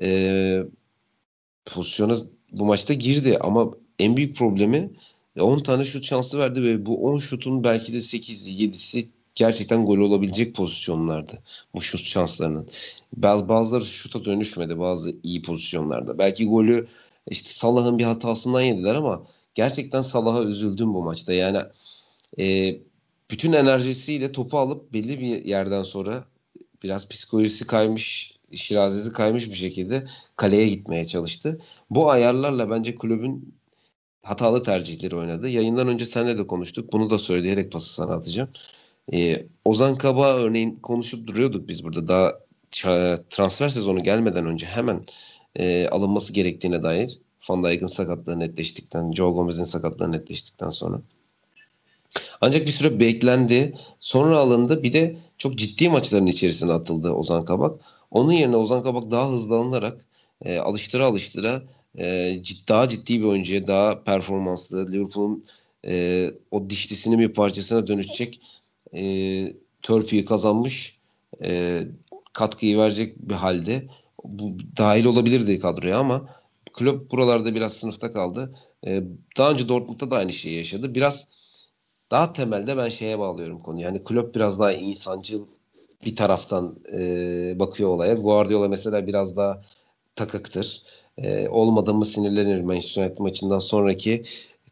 e, 0.00 0.62
pozisyona 1.66 2.14
bu 2.52 2.64
maçta 2.64 2.94
girdi 2.94 3.38
ama 3.40 3.70
en 3.98 4.16
büyük 4.16 4.36
problemi 4.36 4.90
10 5.40 5.60
tane 5.62 5.84
şut 5.84 6.04
şansı 6.04 6.38
verdi 6.38 6.62
ve 6.62 6.86
bu 6.86 7.04
10 7.06 7.18
şutun 7.18 7.64
belki 7.64 7.92
de 7.92 7.96
8'i 7.98 8.68
7'si 8.68 9.06
gerçekten 9.34 9.86
gol 9.86 9.98
olabilecek 9.98 10.54
pozisyonlardı 10.54 11.42
bu 11.74 11.80
şut 11.80 12.00
şanslarının. 12.00 12.68
Bazı 13.16 13.48
bazıları 13.48 13.86
şuta 13.86 14.24
dönüşmedi 14.24 14.78
bazı 14.78 15.16
iyi 15.22 15.42
pozisyonlarda. 15.42 16.18
Belki 16.18 16.46
golü 16.46 16.88
işte 17.30 17.50
Salah'ın 17.50 17.98
bir 17.98 18.04
hatasından 18.04 18.60
yediler 18.60 18.94
ama 18.94 19.26
gerçekten 19.54 20.02
Salah'a 20.02 20.42
üzüldüm 20.42 20.94
bu 20.94 21.02
maçta. 21.02 21.32
Yani 21.32 21.58
e, 22.38 22.76
bütün 23.30 23.52
enerjisiyle 23.52 24.32
topu 24.32 24.58
alıp 24.58 24.92
belli 24.92 25.20
bir 25.20 25.44
yerden 25.44 25.82
sonra 25.82 26.24
biraz 26.82 27.08
psikolojisi 27.08 27.66
kaymış, 27.66 28.36
şirazesi 28.54 29.12
kaymış 29.12 29.48
bir 29.48 29.54
şekilde 29.54 30.06
kaleye 30.36 30.68
gitmeye 30.68 31.06
çalıştı. 31.06 31.60
Bu 31.90 32.10
ayarlarla 32.10 32.70
bence 32.70 32.94
kulübün 32.94 33.54
hatalı 34.22 34.62
tercihleri 34.62 35.16
oynadı. 35.16 35.48
Yayından 35.48 35.88
önce 35.88 36.06
seninle 36.06 36.38
de 36.38 36.46
konuştuk. 36.46 36.92
Bunu 36.92 37.10
da 37.10 37.18
söyleyerek 37.18 37.72
pası 37.72 37.94
sana 37.94 38.14
atacağım. 38.14 38.50
Ee, 39.12 39.46
Ozan 39.64 39.98
Kaba 39.98 40.34
örneğin 40.34 40.76
konuşup 40.76 41.26
duruyorduk 41.26 41.68
biz 41.68 41.84
burada. 41.84 42.08
Daha 42.08 42.38
transfer 43.30 43.68
sezonu 43.68 44.02
gelmeden 44.02 44.46
önce 44.46 44.66
hemen 44.66 45.04
e, 45.56 45.88
alınması 45.88 46.32
gerektiğine 46.32 46.82
dair. 46.82 47.18
Van 47.48 47.64
Dijk'ın 47.64 47.86
sakatlığı 47.86 48.38
netleştikten, 48.38 49.12
Joe 49.12 49.32
Gomez'in 49.32 49.64
sakatlığı 49.64 50.12
netleştikten 50.12 50.70
sonra. 50.70 51.00
Ancak 52.40 52.66
bir 52.66 52.70
süre 52.70 53.00
beklendi. 53.00 53.76
Sonra 54.00 54.38
alındı. 54.38 54.82
Bir 54.82 54.92
de 54.92 55.16
çok 55.38 55.58
ciddi 55.58 55.88
maçların 55.88 56.26
içerisine 56.26 56.72
atıldı 56.72 57.10
Ozan 57.10 57.44
Kabak. 57.44 57.80
Onun 58.10 58.32
yerine 58.32 58.56
Ozan 58.56 58.82
Kabak 58.82 59.10
daha 59.10 59.30
hızlı 59.30 59.56
alınarak 59.56 60.04
e, 60.44 60.58
alıştıra 60.58 61.06
alıştıra 61.06 61.62
e, 61.98 62.38
cid, 62.42 62.68
daha 62.68 62.88
ciddi 62.88 63.20
bir 63.20 63.24
oyuncuya, 63.24 63.66
daha 63.66 64.04
performanslı, 64.04 64.92
Liverpool'un 64.92 65.44
e, 65.86 66.30
o 66.50 66.70
dişlisinin 66.70 67.18
bir 67.18 67.28
parçasına 67.28 67.86
dönüşecek 67.86 68.40
e, 68.94 69.02
törpüyü 69.82 70.24
kazanmış, 70.24 70.98
e, 71.44 71.82
katkıyı 72.32 72.78
verecek 72.78 73.18
bir 73.28 73.34
halde. 73.34 73.88
Bu 74.24 74.56
dahil 74.76 75.04
olabilirdi 75.04 75.60
kadroya 75.60 75.98
ama 75.98 76.28
kulüp 76.72 77.10
buralarda 77.10 77.54
biraz 77.54 77.72
sınıfta 77.72 78.12
kaldı. 78.12 78.54
E, 78.86 79.02
daha 79.38 79.50
önce 79.50 79.68
Dortmund'da 79.68 80.10
da 80.10 80.16
aynı 80.16 80.32
şeyi 80.32 80.56
yaşadı. 80.56 80.94
Biraz 80.94 81.26
daha 82.10 82.32
temelde 82.32 82.76
ben 82.76 82.88
şeye 82.88 83.18
bağlıyorum 83.18 83.62
konuyu. 83.62 83.84
Yani 83.84 84.04
kulüp 84.04 84.34
biraz 84.34 84.58
daha 84.58 84.72
insancıl 84.72 85.46
bir 86.04 86.16
taraftan 86.16 86.78
e, 86.92 87.00
bakıyor 87.58 87.90
olaya. 87.90 88.14
Guardiola 88.14 88.68
mesela 88.68 89.06
biraz 89.06 89.36
daha 89.36 89.62
takıktır. 90.16 90.82
E, 91.18 91.48
olmadı 91.48 91.94
mı 91.94 92.04
sinirlenir 92.04 92.60
Manchester 92.60 93.02
United 93.02 93.18
maçından 93.18 93.58
sonraki 93.58 94.24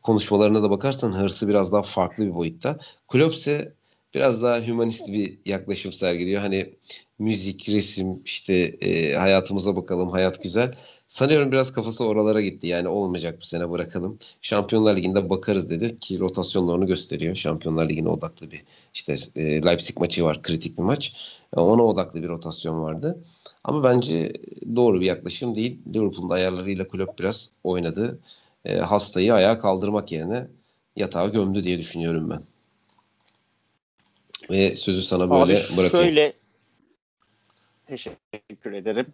konuşmalarına 0.02 0.62
da 0.62 0.70
bakarsan 0.70 1.12
hırsı 1.12 1.48
biraz 1.48 1.72
daha 1.72 1.82
farklı 1.82 2.26
bir 2.26 2.34
boyutta. 2.34 2.78
Klopp 3.08 3.34
ise 3.34 3.74
biraz 4.16 4.42
daha 4.42 4.60
humanist 4.68 5.08
bir 5.08 5.38
yaklaşım 5.46 5.92
sergiliyor. 5.92 6.40
Hani 6.40 6.74
müzik, 7.18 7.68
resim, 7.68 8.22
işte 8.24 8.54
e, 8.54 9.14
hayatımıza 9.14 9.76
bakalım, 9.76 10.10
hayat 10.10 10.42
güzel. 10.42 10.74
Sanıyorum 11.08 11.52
biraz 11.52 11.72
kafası 11.72 12.04
oralara 12.04 12.40
gitti. 12.40 12.66
Yani 12.66 12.88
olmayacak 12.88 13.38
bu 13.40 13.44
sene 13.44 13.70
bırakalım. 13.70 14.18
Şampiyonlar 14.42 14.96
Ligi'nde 14.96 15.30
bakarız 15.30 15.70
dedi 15.70 15.98
ki 15.98 16.20
rotasyonlarını 16.20 16.86
gösteriyor. 16.86 17.34
Şampiyonlar 17.34 17.88
Ligi'ne 17.88 18.08
odaklı 18.08 18.50
bir 18.50 18.64
işte 18.94 19.16
e, 19.36 19.62
Leipzig 19.62 19.98
maçı 19.98 20.24
var. 20.24 20.42
Kritik 20.42 20.78
bir 20.78 20.82
maç. 20.82 21.12
Ona 21.56 21.84
odaklı 21.84 22.22
bir 22.22 22.28
rotasyon 22.28 22.82
vardı. 22.82 23.18
Ama 23.64 23.84
bence 23.84 24.32
doğru 24.76 25.00
bir 25.00 25.06
yaklaşım 25.06 25.54
değil. 25.54 25.78
Liverpool'un 25.94 26.30
ayarlarıyla 26.30 26.88
kulüp 26.88 27.18
biraz 27.18 27.50
oynadı. 27.64 28.18
E, 28.64 28.76
hastayı 28.78 29.34
ayağa 29.34 29.58
kaldırmak 29.58 30.12
yerine 30.12 30.46
yatağa 30.96 31.26
gömdü 31.28 31.64
diye 31.64 31.78
düşünüyorum 31.78 32.30
ben. 32.30 32.55
Ve 34.50 34.76
sözü 34.76 35.02
sana 35.02 35.30
böyle 35.30 35.42
Abi 35.42 35.76
bırakayım. 35.76 35.90
şöyle 35.90 36.32
teşekkür 37.86 38.72
ederim. 38.72 39.06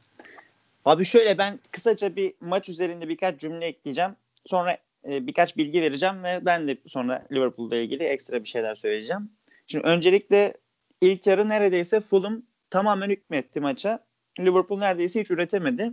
Abi 0.85 1.05
şöyle 1.05 1.39
ben 1.39 1.61
kısaca 1.71 2.17
bir 2.17 2.35
maç 2.41 2.69
üzerinde 2.69 3.09
birkaç 3.09 3.41
cümle 3.41 3.67
ekleyeceğim. 3.67 4.11
Sonra 4.47 4.77
e, 5.11 5.27
birkaç 5.27 5.57
bilgi 5.57 5.83
vereceğim 5.83 6.25
ve 6.25 6.41
ben 6.47 6.69
de 6.69 6.77
sonra 6.87 7.27
Liverpool'la 7.33 7.77
ilgili 7.77 8.05
ekstra 8.05 8.45
bir 8.45 8.49
şeyler 8.49 8.75
söyleyeceğim. 8.75 9.31
Şimdi 9.67 9.87
öncelikle 9.87 10.55
ilk 11.01 11.27
yarı 11.27 11.49
neredeyse 11.49 12.01
Fulham 12.01 12.43
tamamen 12.71 13.11
hükmetti 13.11 13.61
maça. 13.61 14.05
Liverpool 14.41 14.79
neredeyse 14.79 15.21
hiç 15.21 15.31
üretemedi. 15.31 15.93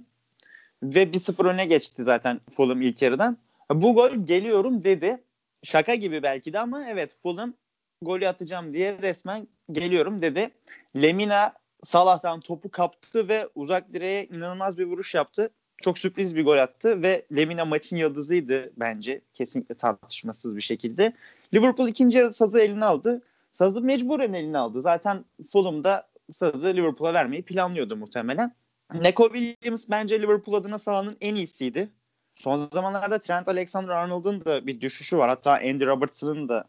Ve 0.84 1.04
1-0 1.04 1.50
öne 1.50 1.66
geçti 1.66 2.04
zaten 2.04 2.42
Fulham 2.52 2.82
ilk 2.82 3.02
yarıdan. 3.02 3.38
Bu 3.72 3.96
gol 3.96 4.12
geliyorum 4.26 4.84
dedi. 4.84 5.24
Şaka 5.64 5.96
gibi 5.96 6.24
belki 6.24 6.54
de 6.54 6.60
ama 6.60 6.86
evet 6.90 7.16
Fulham 7.24 7.54
golü 8.02 8.28
atacağım 8.28 8.74
diye 8.74 9.02
resmen 9.02 9.48
geliyorum 9.72 10.22
dedi. 10.22 10.52
Lemina 10.96 11.54
Salah'tan 11.84 12.40
topu 12.40 12.72
kaptı 12.72 13.28
ve 13.28 13.48
uzak 13.56 13.94
direğe 13.94 14.26
inanılmaz 14.26 14.78
bir 14.78 14.86
vuruş 14.86 15.16
yaptı. 15.16 15.50
Çok 15.82 16.00
sürpriz 16.00 16.36
bir 16.36 16.46
gol 16.46 16.58
attı 16.58 17.02
ve 17.02 17.26
Lemina 17.36 17.66
maçın 17.66 17.98
yıldızıydı 17.98 18.72
bence. 18.78 19.22
Kesinlikle 19.34 19.76
tartışmasız 19.76 20.56
bir 20.56 20.62
şekilde. 20.62 21.14
Liverpool 21.54 21.88
ikinci 21.88 22.18
yarı 22.18 22.34
sazı 22.34 22.60
eline 22.60 22.86
aldı. 22.86 23.22
Sazı 23.52 23.82
mecburen 23.82 24.34
eline 24.34 24.58
aldı. 24.58 24.82
Zaten 24.82 25.26
Fulham'da 25.52 26.10
sazı 26.32 26.68
Liverpool'a 26.68 27.14
vermeyi 27.14 27.46
planlıyordu 27.46 27.96
muhtemelen. 27.96 28.56
Neko 28.94 29.30
Williams 29.34 29.90
bence 29.90 30.22
Liverpool 30.22 30.56
adına 30.56 30.80
sahanın 30.80 31.18
en 31.22 31.36
iyisiydi. 31.36 31.90
Son 32.36 32.70
zamanlarda 32.74 33.20
Trent 33.20 33.48
Alexander-Arnold'un 33.48 34.46
da 34.46 34.68
bir 34.68 34.82
düşüşü 34.82 35.18
var. 35.18 35.30
Hatta 35.30 35.52
Andy 35.52 35.86
Robertson'ın 35.86 36.50
da 36.50 36.68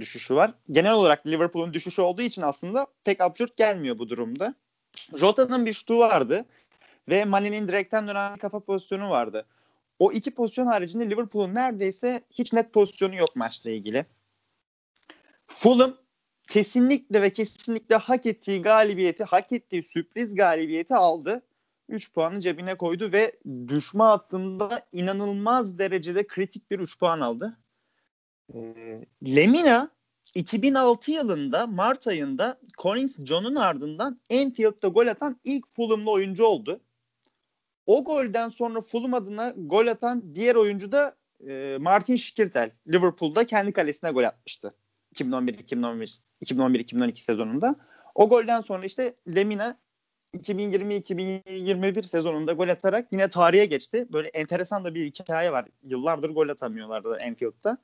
düşüşü 0.00 0.34
var. 0.34 0.54
Genel 0.70 0.92
olarak 0.92 1.26
Liverpool'un 1.26 1.74
düşüşü 1.74 2.02
olduğu 2.02 2.22
için 2.22 2.42
aslında 2.42 2.86
pek 3.04 3.20
absürt 3.20 3.56
gelmiyor 3.56 3.98
bu 3.98 4.08
durumda. 4.08 4.54
Jota'nın 5.14 5.66
bir 5.66 5.72
şutu 5.72 5.98
vardı 5.98 6.44
ve 7.08 7.24
Mane'nin 7.24 7.68
direkten 7.68 8.08
dönen 8.08 8.36
kafa 8.36 8.60
pozisyonu 8.60 9.10
vardı. 9.10 9.46
O 9.98 10.12
iki 10.12 10.30
pozisyon 10.30 10.66
haricinde 10.66 11.10
Liverpool'un 11.10 11.54
neredeyse 11.54 12.20
hiç 12.30 12.52
net 12.52 12.72
pozisyonu 12.72 13.14
yok 13.14 13.36
maçla 13.36 13.70
ilgili. 13.70 14.06
Fulham 15.46 15.96
kesinlikle 16.48 17.22
ve 17.22 17.30
kesinlikle 17.30 17.96
hak 17.96 18.26
ettiği 18.26 18.62
galibiyeti, 18.62 19.24
hak 19.24 19.52
ettiği 19.52 19.82
sürpriz 19.82 20.34
galibiyeti 20.34 20.94
aldı. 20.94 21.42
3 21.88 22.12
puanı 22.12 22.40
cebine 22.40 22.74
koydu 22.74 23.12
ve 23.12 23.32
düşme 23.68 24.04
hattında 24.04 24.86
inanılmaz 24.92 25.78
derecede 25.78 26.26
kritik 26.26 26.70
bir 26.70 26.78
3 26.78 26.98
puan 26.98 27.20
aldı. 27.20 27.58
Ee, 28.54 29.06
Lemina 29.26 29.90
2006 30.34 31.12
yılında 31.12 31.66
Mart 31.66 32.06
ayında 32.06 32.60
Collins 32.78 33.18
John'un 33.24 33.54
ardından 33.54 34.20
Enfield'da 34.30 34.88
gol 34.88 35.06
atan 35.06 35.40
ilk 35.44 35.74
Fulham'lı 35.76 36.10
oyuncu 36.10 36.44
oldu. 36.44 36.80
O 37.86 38.04
golden 38.04 38.48
sonra 38.48 38.80
Fulham 38.80 39.14
adına 39.14 39.54
gol 39.56 39.86
atan 39.86 40.34
diğer 40.34 40.54
oyuncu 40.54 40.92
da 40.92 41.16
e, 41.48 41.76
Martin 41.80 42.16
Şikirtel. 42.16 42.70
Liverpool'da 42.88 43.46
kendi 43.46 43.72
kalesine 43.72 44.10
gol 44.10 44.24
atmıştı. 44.24 44.74
2011-2011 45.14 46.20
2011-2012 46.44 47.14
sezonunda. 47.14 47.76
O 48.14 48.28
golden 48.28 48.60
sonra 48.60 48.86
işte 48.86 49.14
Lemina 49.34 49.78
2020-2021 50.34 52.02
sezonunda 52.02 52.52
gol 52.52 52.68
atarak 52.68 53.12
yine 53.12 53.28
tarihe 53.28 53.66
geçti. 53.66 54.06
Böyle 54.12 54.28
enteresan 54.28 54.84
da 54.84 54.94
bir 54.94 55.06
hikaye 55.06 55.52
var. 55.52 55.68
Yıllardır 55.82 56.30
gol 56.30 56.48
atamıyorlardı 56.48 57.16
Enfield'da. 57.16 57.78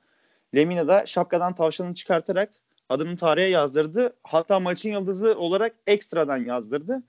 Lemina 0.55 0.87
da 0.87 1.05
şapkadan 1.05 1.55
tavşanını 1.55 1.93
çıkartarak 1.93 2.53
adını 2.89 3.17
tarihe 3.17 3.45
yazdırdı. 3.45 4.15
Hatta 4.23 4.59
maçın 4.59 4.89
yıldızı 4.89 5.35
olarak 5.37 5.75
ekstradan 5.87 6.37
yazdırdı. 6.37 7.03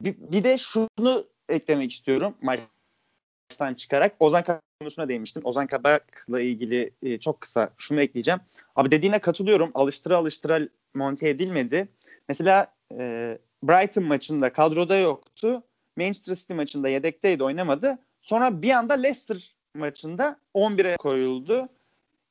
Bir, 0.00 0.16
bir 0.18 0.44
de 0.44 0.58
şunu 0.58 1.26
eklemek 1.48 1.92
istiyorum 1.92 2.34
maçtan 2.42 3.74
çıkarak. 3.74 4.14
Ozan 4.20 4.44
konusuna 4.80 5.08
değinmiştim. 5.08 5.42
Ozan 5.44 5.66
Kabak'la 5.66 6.40
ilgili 6.40 6.90
e, 7.02 7.20
çok 7.20 7.40
kısa 7.40 7.70
şunu 7.78 8.00
ekleyeceğim. 8.00 8.40
Abi 8.76 8.90
dediğine 8.90 9.18
katılıyorum. 9.18 9.70
Alıştıra 9.74 10.16
alıştıra 10.16 10.60
monte 10.94 11.28
edilmedi. 11.28 11.88
Mesela 12.28 12.66
e, 12.98 13.38
Brighton 13.62 14.04
maçında 14.04 14.52
kadroda 14.52 14.96
yoktu. 14.96 15.62
Manchester 15.96 16.34
City 16.34 16.54
maçında 16.54 16.88
yedekteydi 16.88 17.44
oynamadı. 17.44 17.98
Sonra 18.22 18.62
bir 18.62 18.70
anda 18.70 18.94
Leicester 18.94 19.54
maçında 19.74 20.36
11'e 20.54 20.96
koyuldu. 20.96 21.68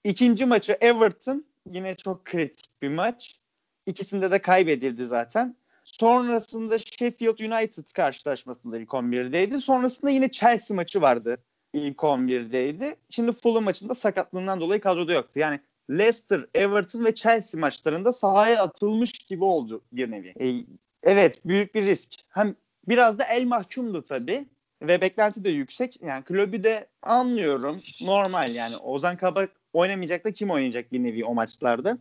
İkinci 0.03 0.45
maçı 0.45 0.77
Everton 0.81 1.45
yine 1.65 1.95
çok 1.95 2.25
kritik 2.25 2.81
bir 2.81 2.89
maç. 2.89 3.39
İkisinde 3.85 4.31
de 4.31 4.39
kaybedildi 4.39 5.05
zaten. 5.05 5.55
Sonrasında 5.83 6.79
Sheffield 6.79 7.39
United 7.39 7.91
karşılaşmasında 7.95 8.79
ilk 8.79 8.89
11'deydi. 8.89 9.61
Sonrasında 9.61 10.11
yine 10.11 10.31
Chelsea 10.31 10.75
maçı 10.75 11.01
vardı. 11.01 11.37
İlk 11.73 11.97
11'deydi. 11.97 12.95
Şimdi 13.09 13.31
Fulham 13.31 13.63
maçında 13.63 13.95
sakatlığından 13.95 14.59
dolayı 14.59 14.81
kadroda 14.81 15.13
yoktu. 15.13 15.39
Yani 15.39 15.59
Leicester, 15.89 16.45
Everton 16.53 17.05
ve 17.05 17.15
Chelsea 17.15 17.61
maçlarında 17.61 18.13
sahaya 18.13 18.63
atılmış 18.63 19.11
gibi 19.11 19.43
oldu 19.43 19.81
bir 19.91 20.11
nevi. 20.11 20.33
E, 20.39 20.65
evet 21.03 21.45
büyük 21.45 21.75
bir 21.75 21.85
risk. 21.85 22.11
Hem 22.29 22.55
biraz 22.87 23.19
da 23.19 23.23
el 23.23 23.45
mahkumdu 23.45 24.03
tabii 24.03 24.45
ve 24.81 25.01
beklenti 25.01 25.43
de 25.43 25.49
yüksek. 25.49 26.01
Yani 26.01 26.23
kulübü 26.23 26.63
de 26.63 26.87
anlıyorum. 27.01 27.81
Normal 28.01 28.55
yani 28.55 28.77
Ozan 28.77 29.17
Kabak 29.17 29.49
oynamayacak 29.73 30.25
da 30.25 30.31
kim 30.31 30.51
oynayacak 30.51 30.91
bir 30.91 31.03
nevi 31.03 31.25
o 31.25 31.33
maçlarda. 31.33 31.97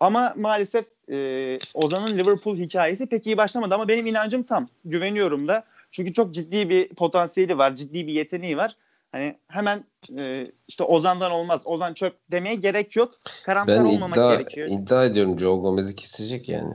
Ama 0.00 0.34
maalesef 0.36 0.84
e, 1.08 1.58
Ozan'ın 1.74 2.18
Liverpool 2.18 2.56
hikayesi 2.56 3.06
pek 3.06 3.26
iyi 3.26 3.36
başlamadı 3.36 3.74
ama 3.74 3.88
benim 3.88 4.06
inancım 4.06 4.42
tam. 4.42 4.68
Güveniyorum 4.84 5.48
da. 5.48 5.64
Çünkü 5.90 6.12
çok 6.12 6.34
ciddi 6.34 6.68
bir 6.68 6.88
potansiyeli 6.88 7.58
var, 7.58 7.76
ciddi 7.76 8.06
bir 8.06 8.12
yeteneği 8.12 8.56
var. 8.56 8.76
Hani 9.12 9.36
hemen 9.48 9.84
e, 10.18 10.46
işte 10.68 10.84
Ozan'dan 10.84 11.32
olmaz, 11.32 11.62
Ozan 11.64 11.94
çöp 11.94 12.16
demeye 12.30 12.54
gerek 12.54 12.96
yok. 12.96 13.12
Karamsar 13.44 13.84
ben 13.84 13.84
olmamak 13.84 14.16
iddia, 14.16 14.34
gerekiyor. 14.34 14.68
iddia 14.70 15.04
ediyorum 15.04 15.40
Joe 15.40 15.56
Gomez'i 15.56 15.96
kesecek 15.96 16.48
yani. 16.48 16.74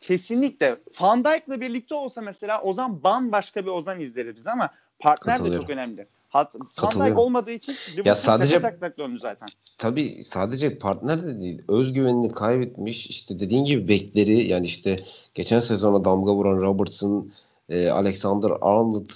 Kesinlikle. 0.00 0.76
Van 1.00 1.24
Dijk'la 1.24 1.60
birlikte 1.60 1.94
olsa 1.94 2.20
mesela 2.20 2.62
Ozan 2.62 3.02
bambaşka 3.02 3.62
bir 3.62 3.70
Ozan 3.70 4.00
izleriz 4.00 4.36
biz 4.36 4.46
ama 4.46 4.70
partner 4.98 5.44
de 5.44 5.52
çok 5.52 5.70
önemli. 5.70 6.06
Hat 6.28 6.54
Van 6.82 7.06
Dijk 7.06 7.18
olmadığı 7.18 7.50
için 7.50 7.74
ya 8.04 8.14
sadece 8.14 8.62
döndü 8.98 9.18
zaten. 9.18 9.48
Tabii 9.78 10.24
sadece 10.24 10.78
partner 10.78 11.26
de 11.26 11.40
değil. 11.40 11.62
Özgüvenini 11.68 12.32
kaybetmiş. 12.32 13.06
İşte 13.06 13.38
dediğin 13.38 13.64
gibi 13.64 13.88
bekleri 13.88 14.48
yani 14.48 14.66
işte 14.66 14.96
geçen 15.34 15.60
sezona 15.60 16.04
damga 16.04 16.34
vuran 16.34 16.56
Robertson, 16.56 17.32
e, 17.68 17.88
Alexander 17.88 18.50
Arnold 18.50 19.10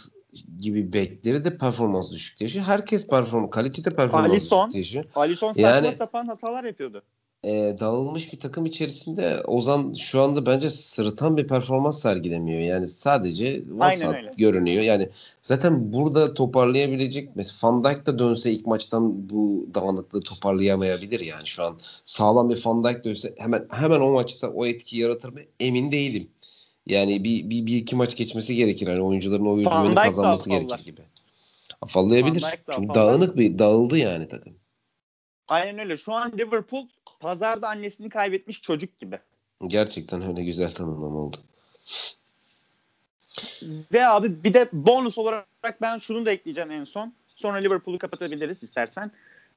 gibi 0.58 0.92
bekleri 0.92 1.44
de 1.44 1.58
performans 1.58 2.10
düşük 2.10 2.40
yaşıyor. 2.40 2.64
Herkes 2.64 3.06
performans, 3.06 3.50
kalitede 3.50 3.90
performans 3.90 4.30
Alisson, 4.30 4.68
düşük 4.68 4.76
yaşıyor. 4.76 5.04
Alisson 5.14 5.52
saçma 5.52 5.68
yani, 5.68 5.92
sapan 5.92 6.26
hatalar 6.26 6.64
yapıyordu 6.64 7.02
e, 7.44 7.76
dağılmış 7.80 8.32
bir 8.32 8.40
takım 8.40 8.66
içerisinde 8.66 9.40
Ozan 9.40 9.94
şu 9.94 10.22
anda 10.22 10.46
bence 10.46 10.70
sırıtan 10.70 11.36
bir 11.36 11.48
performans 11.48 12.02
sergilemiyor. 12.02 12.60
Yani 12.60 12.88
sadece 12.88 13.62
vasat 13.68 14.38
görünüyor. 14.38 14.82
Yani 14.82 15.08
zaten 15.42 15.92
burada 15.92 16.34
toparlayabilecek 16.34 17.36
mesela 17.36 17.58
Van 17.62 17.84
Dijk 17.84 18.06
da 18.06 18.18
dönse 18.18 18.52
ilk 18.52 18.66
maçtan 18.66 19.30
bu 19.30 19.66
dağınıklığı 19.74 20.20
toparlayamayabilir 20.20 21.20
yani 21.20 21.46
şu 21.46 21.62
an. 21.62 21.78
Sağlam 22.04 22.50
bir 22.50 22.66
Van 22.66 22.84
Dijk 22.84 23.04
dönse 23.04 23.34
hemen 23.38 23.66
hemen 23.70 24.00
o 24.00 24.12
maçta 24.12 24.48
o 24.48 24.66
etkiyi 24.66 25.02
yaratır 25.02 25.28
mı 25.28 25.40
emin 25.60 25.92
değilim. 25.92 26.28
Yani 26.86 27.24
bir, 27.24 27.50
bir, 27.50 27.66
bir 27.66 27.76
iki 27.76 27.96
maç 27.96 28.16
geçmesi 28.16 28.56
gerekir. 28.56 28.86
Hani 28.86 29.00
oyuncuların 29.00 29.46
o 29.46 29.56
güveni 29.56 29.94
kazanması 29.94 30.50
gerekir 30.50 30.84
gibi. 30.84 31.00
Afallayabilir. 31.80 32.44
Çünkü 32.74 32.94
dağınık 32.94 33.36
bir 33.36 33.58
dağıldı 33.58 33.98
yani 33.98 34.28
takım. 34.28 34.61
Aynen 35.52 35.78
öyle. 35.78 35.96
Şu 35.96 36.12
an 36.12 36.32
Liverpool 36.38 36.86
pazarda 37.20 37.68
annesini 37.68 38.08
kaybetmiş 38.08 38.62
çocuk 38.62 39.00
gibi. 39.00 39.18
Gerçekten 39.66 40.22
öyle 40.22 40.44
güzel 40.44 40.72
tanımlama 40.72 41.18
oldu. 41.18 41.36
Ve 43.92 44.06
abi 44.06 44.44
bir 44.44 44.54
de 44.54 44.68
bonus 44.72 45.18
olarak 45.18 45.80
ben 45.80 45.98
şunu 45.98 46.26
da 46.26 46.30
ekleyeceğim 46.30 46.70
en 46.70 46.84
son. 46.84 47.14
Sonra 47.26 47.58
Liverpool'u 47.58 47.98
kapatabiliriz 47.98 48.62
istersen. 48.62 49.10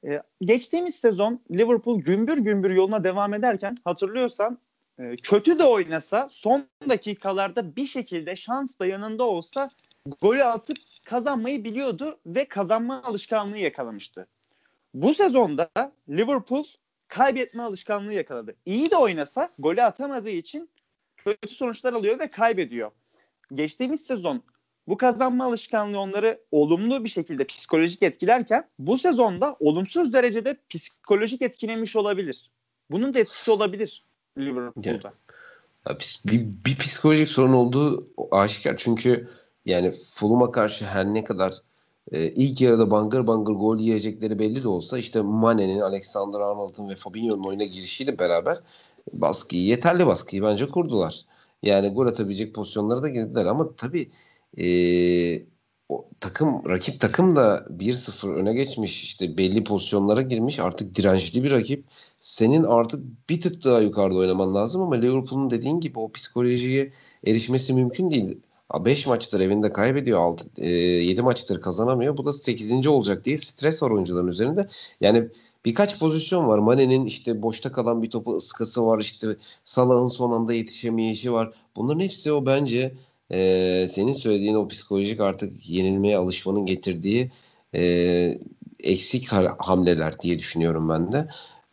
Ee, 0.06 0.22
geçtiğimiz 0.42 0.96
sezon 0.96 1.42
Liverpool 1.52 2.02
gümbür 2.02 2.38
gümbür 2.38 2.70
yoluna 2.70 3.04
devam 3.04 3.34
ederken 3.34 3.78
hatırlıyorsan 3.84 4.58
e, 5.00 5.16
kötü 5.16 5.60
de 5.60 5.64
oynasa 5.64 6.28
son 6.32 6.66
dakikalarda 6.90 7.76
bir 7.76 7.88
şekilde 7.88 8.36
şans 8.36 8.80
da 8.80 8.86
yanında 8.86 9.24
olsa 9.24 9.70
golü 10.22 10.44
atıp 10.44 10.78
kazanmayı 11.06 11.64
biliyordu 11.64 12.20
ve 12.26 12.46
kazanma 12.46 13.04
alışkanlığı 13.04 13.58
yakalamıştı. 13.58 14.28
Bu 14.96 15.14
sezonda 15.14 15.70
Liverpool 16.10 16.64
kaybetme 17.08 17.64
alışkanlığı 17.64 18.14
yakaladı. 18.14 18.56
İyi 18.66 18.92
de 18.92 18.96
oynasa 18.96 19.50
golü 19.60 19.82
atamadığı 19.82 20.30
için 20.30 20.70
kötü 21.18 21.56
sonuçlar 21.56 21.94
alıyor 21.94 22.20
ve 22.20 22.32
kaybediyor. 22.32 22.92
Geçtiğimiz 23.54 24.02
sezon 24.02 24.44
bu 24.88 24.98
kazanma 24.98 25.46
alışkanlığı 25.46 26.00
onları 26.00 26.40
olumlu 26.52 27.04
bir 27.04 27.10
şekilde 27.10 27.46
psikolojik 27.46 28.04
etkilerken 28.04 28.70
bu 28.80 28.98
sezonda 28.98 29.56
olumsuz 29.60 30.14
derecede 30.14 30.58
psikolojik 30.70 31.42
etkilemiş 31.42 31.96
olabilir. 31.96 32.52
Bunun 32.92 33.14
da 33.14 33.20
etkisi 33.20 33.52
olabilir 33.52 34.04
Liverpool'da. 34.38 35.14
Ya, 35.90 35.98
bir, 36.26 36.46
bir 36.66 36.78
psikolojik 36.78 37.30
sorun 37.30 37.54
olduğu 37.54 38.08
aşikar. 38.32 38.78
Çünkü 38.78 39.30
yani 39.66 40.02
Fulham'a 40.04 40.52
karşı 40.52 40.86
her 40.86 41.06
ne 41.06 41.24
kadar 41.24 41.54
e, 42.12 42.28
ilk 42.28 42.62
yarıda 42.62 42.92
bangır 42.92 43.28
bangır 43.28 43.54
gol 43.54 43.80
yiyecekleri 43.80 44.40
belli 44.40 44.64
de 44.64 44.68
olsa 44.68 44.98
işte 44.98 45.22
Mane'nin, 45.22 45.80
Alexander 45.80 46.40
Arnold'un 46.40 46.90
ve 46.90 46.96
Fabinho'nun 46.96 47.44
oyuna 47.44 47.64
girişiyle 47.64 48.20
beraber 48.20 48.58
baskıyı, 49.14 49.64
yeterli 49.64 50.08
baskıyı 50.08 50.44
bence 50.44 50.70
kurdular. 50.70 51.22
Yani 51.64 51.90
gol 51.90 52.08
atabilecek 52.08 52.56
pozisyonlara 52.56 53.02
da 53.02 53.10
girdiler. 53.10 53.46
Ama 53.46 53.76
tabii 53.76 54.12
e, 54.58 54.68
o 55.90 56.10
takım 56.20 56.70
rakip 56.70 57.02
takım 57.02 57.36
da 57.36 57.66
1-0 57.70 58.34
öne 58.34 58.54
geçmiş 58.54 59.04
işte 59.04 59.38
belli 59.38 59.64
pozisyonlara 59.64 60.22
girmiş 60.22 60.60
artık 60.60 60.96
dirençli 60.96 61.44
bir 61.44 61.52
rakip. 61.52 61.86
Senin 62.20 62.64
artık 62.64 63.04
bir 63.30 63.42
tık 63.42 63.64
daha 63.64 63.80
yukarıda 63.80 64.18
oynaman 64.18 64.56
lazım 64.56 64.82
ama 64.82 64.96
Liverpool'un 64.96 65.50
dediğin 65.52 65.80
gibi 65.80 66.00
o 66.00 66.12
psikolojiye 66.12 66.94
erişmesi 67.28 67.74
mümkün 67.74 68.12
değil 68.12 68.38
5 68.74 69.08
maçtır 69.08 69.40
evinde 69.40 69.74
kaybediyor. 69.74 70.20
6, 70.20 70.50
e, 70.58 70.70
7 70.70 71.22
maçtır 71.22 71.62
kazanamıyor. 71.62 72.18
Bu 72.18 72.26
da 72.26 72.34
8. 72.34 72.90
olacak 72.90 73.26
diye 73.26 73.38
stres 73.38 73.84
var 73.84 73.92
oyuncuların 73.92 74.28
üzerinde. 74.28 74.68
Yani 75.02 75.28
birkaç 75.66 76.00
pozisyon 76.00 76.48
var. 76.48 76.60
Mane'nin 76.60 77.06
işte 77.06 77.42
boşta 77.42 77.72
kalan 77.72 78.04
bir 78.04 78.10
topu 78.10 78.38
ıskası 78.38 78.86
var. 78.86 79.00
İşte 79.00 79.28
Salah'ın 79.64 80.08
son 80.08 80.32
anda 80.32 80.54
yetişemeyişi 80.54 81.34
var. 81.34 81.54
Bunların 81.76 82.00
hepsi 82.00 82.32
o 82.32 82.46
bence 82.46 82.94
e, 83.32 83.88
senin 83.92 84.14
söylediğin 84.14 84.56
o 84.56 84.68
psikolojik 84.68 85.20
artık 85.22 85.70
yenilmeye 85.70 86.18
alışmanın 86.18 86.66
getirdiği 86.66 87.32
e, 87.76 88.40
eksik 88.80 89.28
hamleler 89.60 90.20
diye 90.20 90.40
düşünüyorum 90.40 90.90
ben 90.90 91.12
de. 91.12 91.28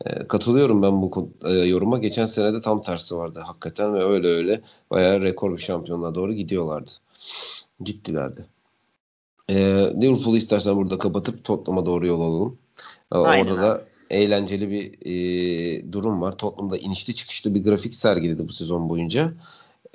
E, 0.06 0.26
katılıyorum 0.28 0.82
ben 0.82 1.02
bu 1.02 1.30
e, 1.44 1.50
yoruma. 1.52 1.98
Geçen 1.98 2.26
sene 2.26 2.52
de 2.54 2.60
tam 2.60 2.82
tersi 2.82 3.16
vardı 3.16 3.40
hakikaten 3.44 3.94
ve 3.94 4.04
öyle 4.04 4.28
öyle 4.28 4.60
bayağı 4.90 5.20
rekor 5.22 5.56
bir 5.56 5.62
şampiyonluğa 5.62 6.14
doğru 6.14 6.32
gidiyorlardı. 6.32 6.90
Gittilerdi. 7.80 8.44
E, 9.48 9.54
Liverpool'u 10.00 10.36
istersen 10.36 10.76
burada 10.76 10.98
kapatıp 10.98 11.44
Tottenham'a 11.44 11.86
doğru 11.86 12.06
yol 12.06 12.20
alalım. 12.20 12.58
E, 13.12 13.18
orada 13.18 13.62
da 13.62 13.84
eğlenceli 14.10 14.70
bir 14.70 14.92
e, 15.06 15.92
durum 15.92 16.20
var. 16.22 16.38
Tottenham'da 16.38 16.76
inişli 16.76 17.14
çıkışlı 17.14 17.54
bir 17.54 17.64
grafik 17.64 17.94
sergiledi 17.94 18.48
bu 18.48 18.52
sezon 18.52 18.88
boyunca. 18.88 19.32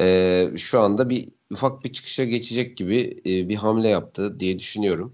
E, 0.02 0.48
şu 0.58 0.80
anda 0.80 1.10
bir 1.10 1.30
ufak 1.52 1.84
bir 1.84 1.94
çıkışa 1.94 2.24
geçecek 2.24 2.78
gibi 2.78 3.22
e, 3.26 3.50
bir 3.50 3.56
hamle 3.56 3.88
yaptı 3.88 4.40
diye 4.40 4.60
düşünüyorum. 4.60 5.14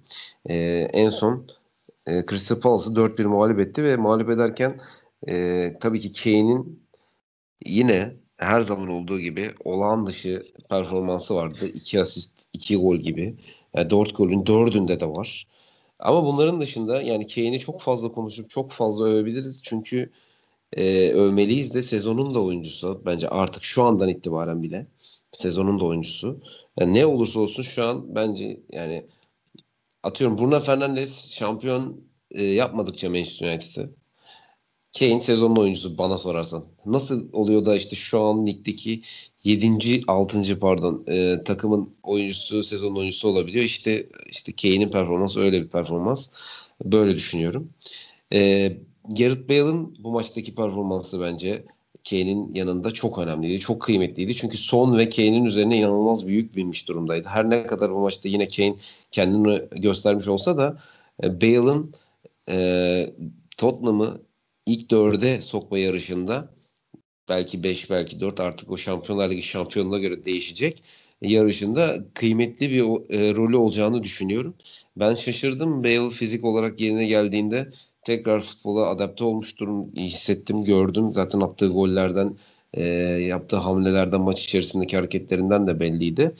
E, 0.49 0.55
en 0.93 1.09
son 1.09 1.45
e, 2.07 2.25
Crystal 2.29 2.59
Palace'ı 2.59 2.93
4-1 2.95 3.25
mağlup 3.25 3.59
etti 3.59 3.83
ve 3.83 3.95
mağlup 3.97 4.29
ederken 4.29 4.79
e, 5.27 5.73
tabii 5.81 5.99
ki 5.99 6.13
Kane'in 6.23 6.83
yine 7.65 8.15
her 8.37 8.61
zaman 8.61 8.87
olduğu 8.87 9.19
gibi 9.19 9.53
olağan 9.63 10.07
dışı 10.07 10.43
performansı 10.69 11.35
vardı. 11.35 11.65
2 11.73 12.01
asist, 12.01 12.31
2 12.53 12.77
gol 12.77 12.97
gibi. 12.97 13.35
Yani 13.75 13.89
4 13.89 14.15
golün 14.17 14.43
4'ünde 14.43 14.99
de 14.99 15.05
var. 15.07 15.47
Ama 15.99 16.25
bunların 16.25 16.61
dışında 16.61 17.01
yani 17.01 17.27
Kane'i 17.27 17.59
çok 17.59 17.81
fazla 17.81 18.11
konuşup 18.11 18.49
çok 18.49 18.71
fazla 18.71 19.05
övebiliriz. 19.05 19.61
Çünkü 19.63 20.11
e, 20.77 21.11
övmeliyiz 21.11 21.73
de 21.73 21.83
sezonun 21.83 22.35
da 22.35 22.43
oyuncusu. 22.43 23.01
Bence 23.05 23.29
artık 23.29 23.63
şu 23.63 23.83
andan 23.83 24.09
itibaren 24.09 24.63
bile 24.63 24.87
sezonun 25.37 25.79
da 25.79 25.85
oyuncusu. 25.85 26.41
Yani 26.79 26.93
ne 26.93 27.05
olursa 27.05 27.39
olsun 27.39 27.63
şu 27.63 27.83
an 27.85 28.15
bence 28.15 28.59
yani 28.71 29.07
atıyorum 30.03 30.37
Bruno 30.37 30.59
Fernandes 30.59 31.31
şampiyon 31.31 32.01
e, 32.31 32.43
yapmadıkça 32.43 33.09
Manchester 33.09 33.53
United'ı 33.53 33.95
Kane 34.99 35.21
sezonun 35.21 35.55
oyuncusu 35.55 35.97
bana 35.97 36.17
sorarsan. 36.17 36.65
Nasıl 36.85 37.33
oluyor 37.33 37.65
da 37.65 37.75
işte 37.75 37.95
şu 37.95 38.19
an 38.21 38.47
ligdeki 38.47 39.01
7. 39.43 40.01
6. 40.07 40.59
pardon 40.59 41.03
e, 41.07 41.43
takımın 41.43 41.95
oyuncusu 42.03 42.63
sezon 42.63 42.95
oyuncusu 42.95 43.27
olabiliyor. 43.27 43.65
İşte 43.65 44.09
işte 44.29 44.51
Kane'in 44.61 44.89
performansı 44.91 45.39
öyle 45.39 45.61
bir 45.63 45.69
performans. 45.69 46.29
Böyle 46.85 47.15
düşünüyorum. 47.15 47.73
E, 48.33 48.71
Gareth 49.09 49.49
Bale'ın 49.49 49.95
bu 49.99 50.11
maçtaki 50.11 50.55
performansı 50.55 51.21
bence 51.21 51.65
Kane'in 52.09 52.53
yanında 52.55 52.91
çok 52.91 53.19
önemliydi. 53.19 53.59
Çok 53.59 53.81
kıymetliydi. 53.81 54.35
Çünkü 54.35 54.57
Son 54.57 54.97
ve 54.97 55.09
Kane'in 55.09 55.45
üzerine 55.45 55.77
inanılmaz 55.77 56.27
büyük 56.27 56.55
binmiş 56.55 56.87
durumdaydı. 56.87 57.27
Her 57.27 57.49
ne 57.49 57.67
kadar 57.67 57.91
bu 57.91 57.99
maçta 57.99 58.29
yine 58.29 58.47
Kane 58.47 58.75
kendini 59.11 59.61
göstermiş 59.71 60.27
olsa 60.27 60.57
da 60.57 60.81
e, 61.23 61.41
Bale'ın 61.41 61.93
e, 62.49 63.13
Tottenham'ı 63.57 64.21
ilk 64.65 64.91
dörde 64.91 65.41
sokma 65.41 65.77
yarışında 65.77 66.49
belki 67.29 67.63
5 67.63 67.89
belki 67.89 68.19
4 68.19 68.39
artık 68.39 68.71
o 68.71 68.77
Şampiyonlar 68.77 69.29
Ligi 69.29 69.43
şampiyonluğuna 69.43 69.99
göre 69.99 70.25
değişecek 70.25 70.83
yarışında 71.21 72.05
kıymetli 72.13 72.69
bir 72.71 72.81
e, 73.15 73.35
rolü 73.35 73.57
olacağını 73.57 74.03
düşünüyorum. 74.03 74.55
Ben 74.97 75.15
şaşırdım 75.15 75.83
Bale 75.83 76.09
fizik 76.09 76.43
olarak 76.45 76.81
yerine 76.81 77.05
geldiğinde 77.05 77.71
tekrar 78.05 78.41
futbola 78.41 78.87
adapte 78.89 79.23
olmuş 79.23 79.59
durum 79.59 79.95
hissettim, 79.95 80.63
gördüm. 80.63 81.13
Zaten 81.13 81.39
attığı 81.39 81.67
gollerden, 81.67 82.37
e, 82.73 82.83
yaptığı 83.21 83.57
hamlelerden, 83.57 84.21
maç 84.21 84.43
içerisindeki 84.43 84.97
hareketlerinden 84.97 85.67
de 85.67 85.79
belliydi. 85.79 86.35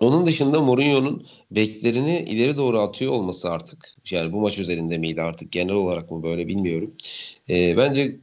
Onun 0.00 0.26
dışında 0.26 0.60
Mourinho'nun 0.60 1.26
beklerini 1.50 2.24
ileri 2.28 2.56
doğru 2.56 2.78
atıyor 2.78 3.12
olması 3.12 3.50
artık. 3.50 3.94
Yani 4.10 4.32
bu 4.32 4.40
maç 4.40 4.58
üzerinde 4.58 4.98
miydi 4.98 5.22
artık 5.22 5.52
genel 5.52 5.74
olarak 5.74 6.10
mı 6.10 6.22
böyle 6.22 6.48
bilmiyorum. 6.48 6.94
E, 7.48 7.76
bence 7.76 8.16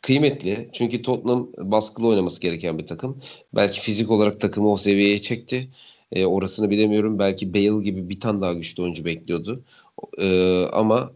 kıymetli. 0.00 0.70
Çünkü 0.72 1.02
Tottenham 1.02 1.48
baskılı 1.58 2.08
oynaması 2.08 2.40
gereken 2.40 2.78
bir 2.78 2.86
takım. 2.86 3.22
Belki 3.54 3.80
fizik 3.80 4.10
olarak 4.10 4.40
takımı 4.40 4.72
o 4.72 4.76
seviyeye 4.76 5.22
çekti. 5.22 5.68
E, 6.12 6.26
orasını 6.26 6.70
bilemiyorum. 6.70 7.18
Belki 7.18 7.54
Bale 7.54 7.84
gibi 7.84 8.08
bir 8.08 8.20
tane 8.20 8.40
daha 8.40 8.52
güçlü 8.52 8.82
oyuncu 8.82 9.04
bekliyordu. 9.04 9.64
E, 10.18 10.62
ama 10.72 11.12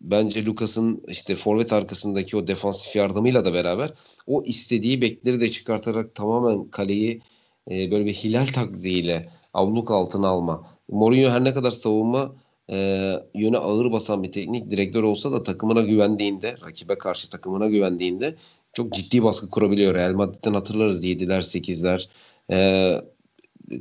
bence 0.00 0.46
Lucas'ın 0.46 1.02
işte 1.08 1.36
forvet 1.36 1.72
arkasındaki 1.72 2.36
o 2.36 2.46
defansif 2.46 2.96
yardımıyla 2.96 3.44
da 3.44 3.52
beraber 3.54 3.94
o 4.26 4.42
istediği 4.44 5.02
bekleri 5.02 5.40
de 5.40 5.50
çıkartarak 5.50 6.14
tamamen 6.14 6.64
kaleyi 6.70 7.22
e, 7.70 7.90
böyle 7.90 8.06
bir 8.06 8.14
hilal 8.14 8.46
taktiğiyle 8.46 9.22
avluk 9.54 9.90
altına 9.90 10.28
alma. 10.28 10.66
Mourinho 10.88 11.30
her 11.30 11.44
ne 11.44 11.54
kadar 11.54 11.70
savunma 11.70 12.36
e, 12.70 13.12
yöne 13.34 13.58
ağır 13.58 13.92
basan 13.92 14.22
bir 14.22 14.32
teknik 14.32 14.70
direktör 14.70 15.02
olsa 15.02 15.32
da 15.32 15.42
takımına 15.42 15.82
güvendiğinde, 15.82 16.56
rakibe 16.66 16.98
karşı 16.98 17.30
takımına 17.30 17.66
güvendiğinde 17.68 18.36
çok 18.72 18.92
ciddi 18.92 19.22
baskı 19.22 19.50
kurabiliyor. 19.50 19.94
Real 19.94 20.12
Madrid'den 20.12 20.54
hatırlarız 20.54 21.04
7'ler 21.04 21.42
8'ler. 21.42 22.08
E, 22.50 23.00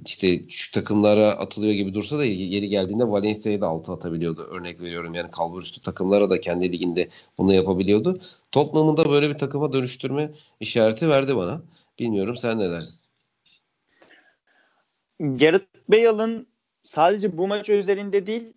işte 0.05 0.49
şu 0.49 0.71
takımlara 0.71 1.27
atılıyor 1.27 1.73
gibi 1.73 1.93
dursa 1.93 2.17
da 2.17 2.25
yeri 2.25 2.69
geldiğinde 2.69 3.09
Valencia'yı 3.09 3.61
da 3.61 3.67
altı 3.67 3.91
atabiliyordu. 3.91 4.41
Örnek 4.41 4.81
veriyorum 4.81 5.13
yani 5.13 5.31
kalbur 5.31 5.61
üstü 5.61 5.81
takımlara 5.81 6.29
da 6.29 6.41
kendi 6.41 6.71
liginde 6.71 7.09
bunu 7.37 7.53
yapabiliyordu. 7.53 8.21
Tottenham'ın 8.51 8.97
da 8.97 9.09
böyle 9.09 9.29
bir 9.29 9.37
takıma 9.37 9.73
dönüştürme 9.73 10.31
işareti 10.59 11.09
verdi 11.09 11.35
bana. 11.35 11.61
Bilmiyorum 11.99 12.37
sen 12.37 12.59
ne 12.59 12.69
dersin? 12.69 12.99
Gareth 15.19 15.65
Bale'ın 15.89 16.47
sadece 16.83 17.37
bu 17.37 17.47
maç 17.47 17.69
özelinde 17.69 18.27
değil 18.27 18.53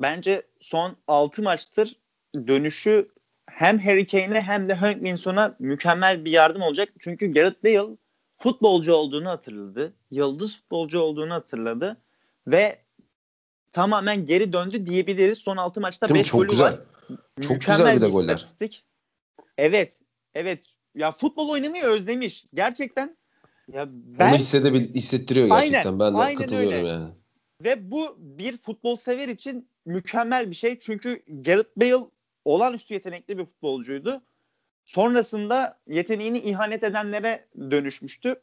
bence 0.00 0.42
son 0.60 0.96
6 1.08 1.42
maçtır 1.42 1.96
dönüşü 2.34 3.08
hem 3.46 3.78
Harry 3.78 4.06
Kane'e 4.06 4.40
hem 4.40 4.68
de 4.68 4.74
Hank 4.74 5.02
Minson'a 5.02 5.56
mükemmel 5.58 6.24
bir 6.24 6.30
yardım 6.30 6.62
olacak. 6.62 6.88
Çünkü 6.98 7.32
Gareth 7.32 7.64
Bale 7.64 7.96
futbolcu 8.42 8.94
olduğunu 8.94 9.28
hatırladı. 9.28 9.92
Yıldız 10.10 10.56
futbolcu 10.56 11.00
olduğunu 11.00 11.34
hatırladı. 11.34 11.96
Ve 12.46 12.78
tamamen 13.72 14.26
geri 14.26 14.52
döndü 14.52 14.86
diyebiliriz. 14.86 15.38
Son 15.38 15.56
6 15.56 15.80
maçta 15.80 16.14
5 16.14 16.30
golü 16.30 16.48
güzel. 16.48 16.64
var. 16.72 16.80
Çok 17.40 17.50
Mükemmel 17.50 17.94
güzel 17.94 17.96
bir, 18.02 18.06
bir 18.06 18.12
goller. 18.12 18.34
istatistik. 18.34 18.84
Evet. 19.58 19.92
Evet. 20.34 20.60
Ya 20.94 21.12
futbol 21.12 21.48
oynamayı 21.48 21.84
özlemiş. 21.84 22.46
Gerçekten 22.54 23.16
ya 23.72 23.88
ben 23.90 24.30
Onu 24.30 24.38
hissedebil 24.38 24.94
hissettiriyor 24.94 25.48
gerçekten. 25.48 25.78
Aynen, 25.78 26.00
ben 26.00 26.14
de 26.14 26.18
aynen 26.18 26.36
katılıyorum 26.36 26.72
öyle. 26.72 26.88
yani. 26.88 27.10
ve 27.64 27.90
bu 27.90 28.16
bir 28.18 28.56
futbol 28.56 28.96
sever 28.96 29.28
için 29.28 29.68
mükemmel 29.86 30.50
bir 30.50 30.56
şey. 30.56 30.78
Çünkü 30.78 31.22
Gareth 31.28 31.70
Bale 31.76 32.06
olağanüstü 32.44 32.94
yetenekli 32.94 33.38
bir 33.38 33.44
futbolcuydu. 33.44 34.22
Sonrasında 34.86 35.78
yeteneğini 35.88 36.38
ihanet 36.38 36.84
edenlere 36.84 37.44
dönüşmüştü. 37.70 38.40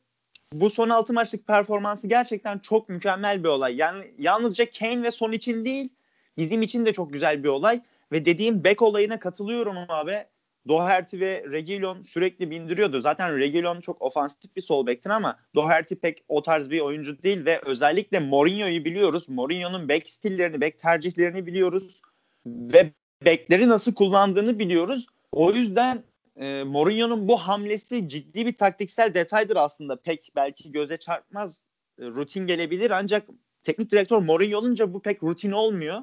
Bu 0.54 0.69
son 0.69 0.89
6 0.89 1.13
maçlık 1.13 1.47
performansı 1.47 2.08
gerçekten 2.08 2.60
çok 2.60 2.89
mükemmel 2.89 3.43
bir 3.43 3.49
olay. 3.49 3.75
Yani 3.75 4.04
yalnızca 4.17 4.71
Kane 4.71 5.04
ve 5.04 5.12
Son 5.12 5.32
için 5.32 5.65
değil, 5.65 5.89
bizim 6.38 6.62
için 6.62 6.86
de 6.86 6.93
çok 6.93 7.13
güzel 7.13 7.43
bir 7.43 7.49
olay. 7.49 7.82
Ve 8.12 8.25
dediğim 8.25 8.63
bek 8.63 8.82
olayına 8.82 9.19
katılıyorum 9.19 9.78
abi. 9.89 10.25
Doherty 10.67 11.19
ve 11.19 11.45
Reguilon 11.52 12.04
sürekli 12.04 12.52
bindiriyordu. 12.52 13.02
Zaten 13.02 13.38
Reguilon 13.38 13.82
çok 13.82 14.02
ofansif 14.02 14.56
bir 14.56 14.62
sol 14.62 14.88
bektin 14.88 15.10
ama 15.10 15.39
Doherty 15.56 15.95
pek 15.95 16.23
o 16.28 16.41
tarz 16.41 16.71
bir 16.71 16.80
oyuncu 16.80 17.23
değil 17.23 17.45
ve 17.45 17.62
özellikle 17.65 18.19
Mourinho'yu 18.19 18.86
biliyoruz. 18.86 19.30
Mourinho'nun 19.30 19.89
bek 19.89 20.10
stillerini, 20.10 20.62
bek 20.62 20.80
tercihlerini 20.80 21.45
biliyoruz 21.45 22.02
ve 22.45 22.91
bekleri 23.25 23.69
nasıl 23.69 23.93
kullandığını 23.93 24.60
biliyoruz. 24.60 25.08
O 25.32 25.52
yüzden 25.52 26.04
e, 26.39 26.63
Mourinho'nun 26.63 27.28
bu 27.28 27.38
hamlesi 27.38 28.10
ciddi 28.10 28.45
bir 28.45 28.56
taktiksel 28.56 29.13
detaydır 29.13 29.56
aslında. 29.56 29.95
Pek 29.95 30.32
belki 30.36 30.71
göze 30.71 30.97
çarpmaz, 30.97 31.63
e, 31.99 32.06
rutin 32.06 32.47
gelebilir 32.47 32.91
ancak 32.91 33.28
teknik 33.63 33.91
direktör 33.91 34.17
Mourinho 34.17 34.58
olunca 34.58 34.93
bu 34.93 35.02
pek 35.02 35.23
rutin 35.23 35.52
olmuyor. 35.52 36.02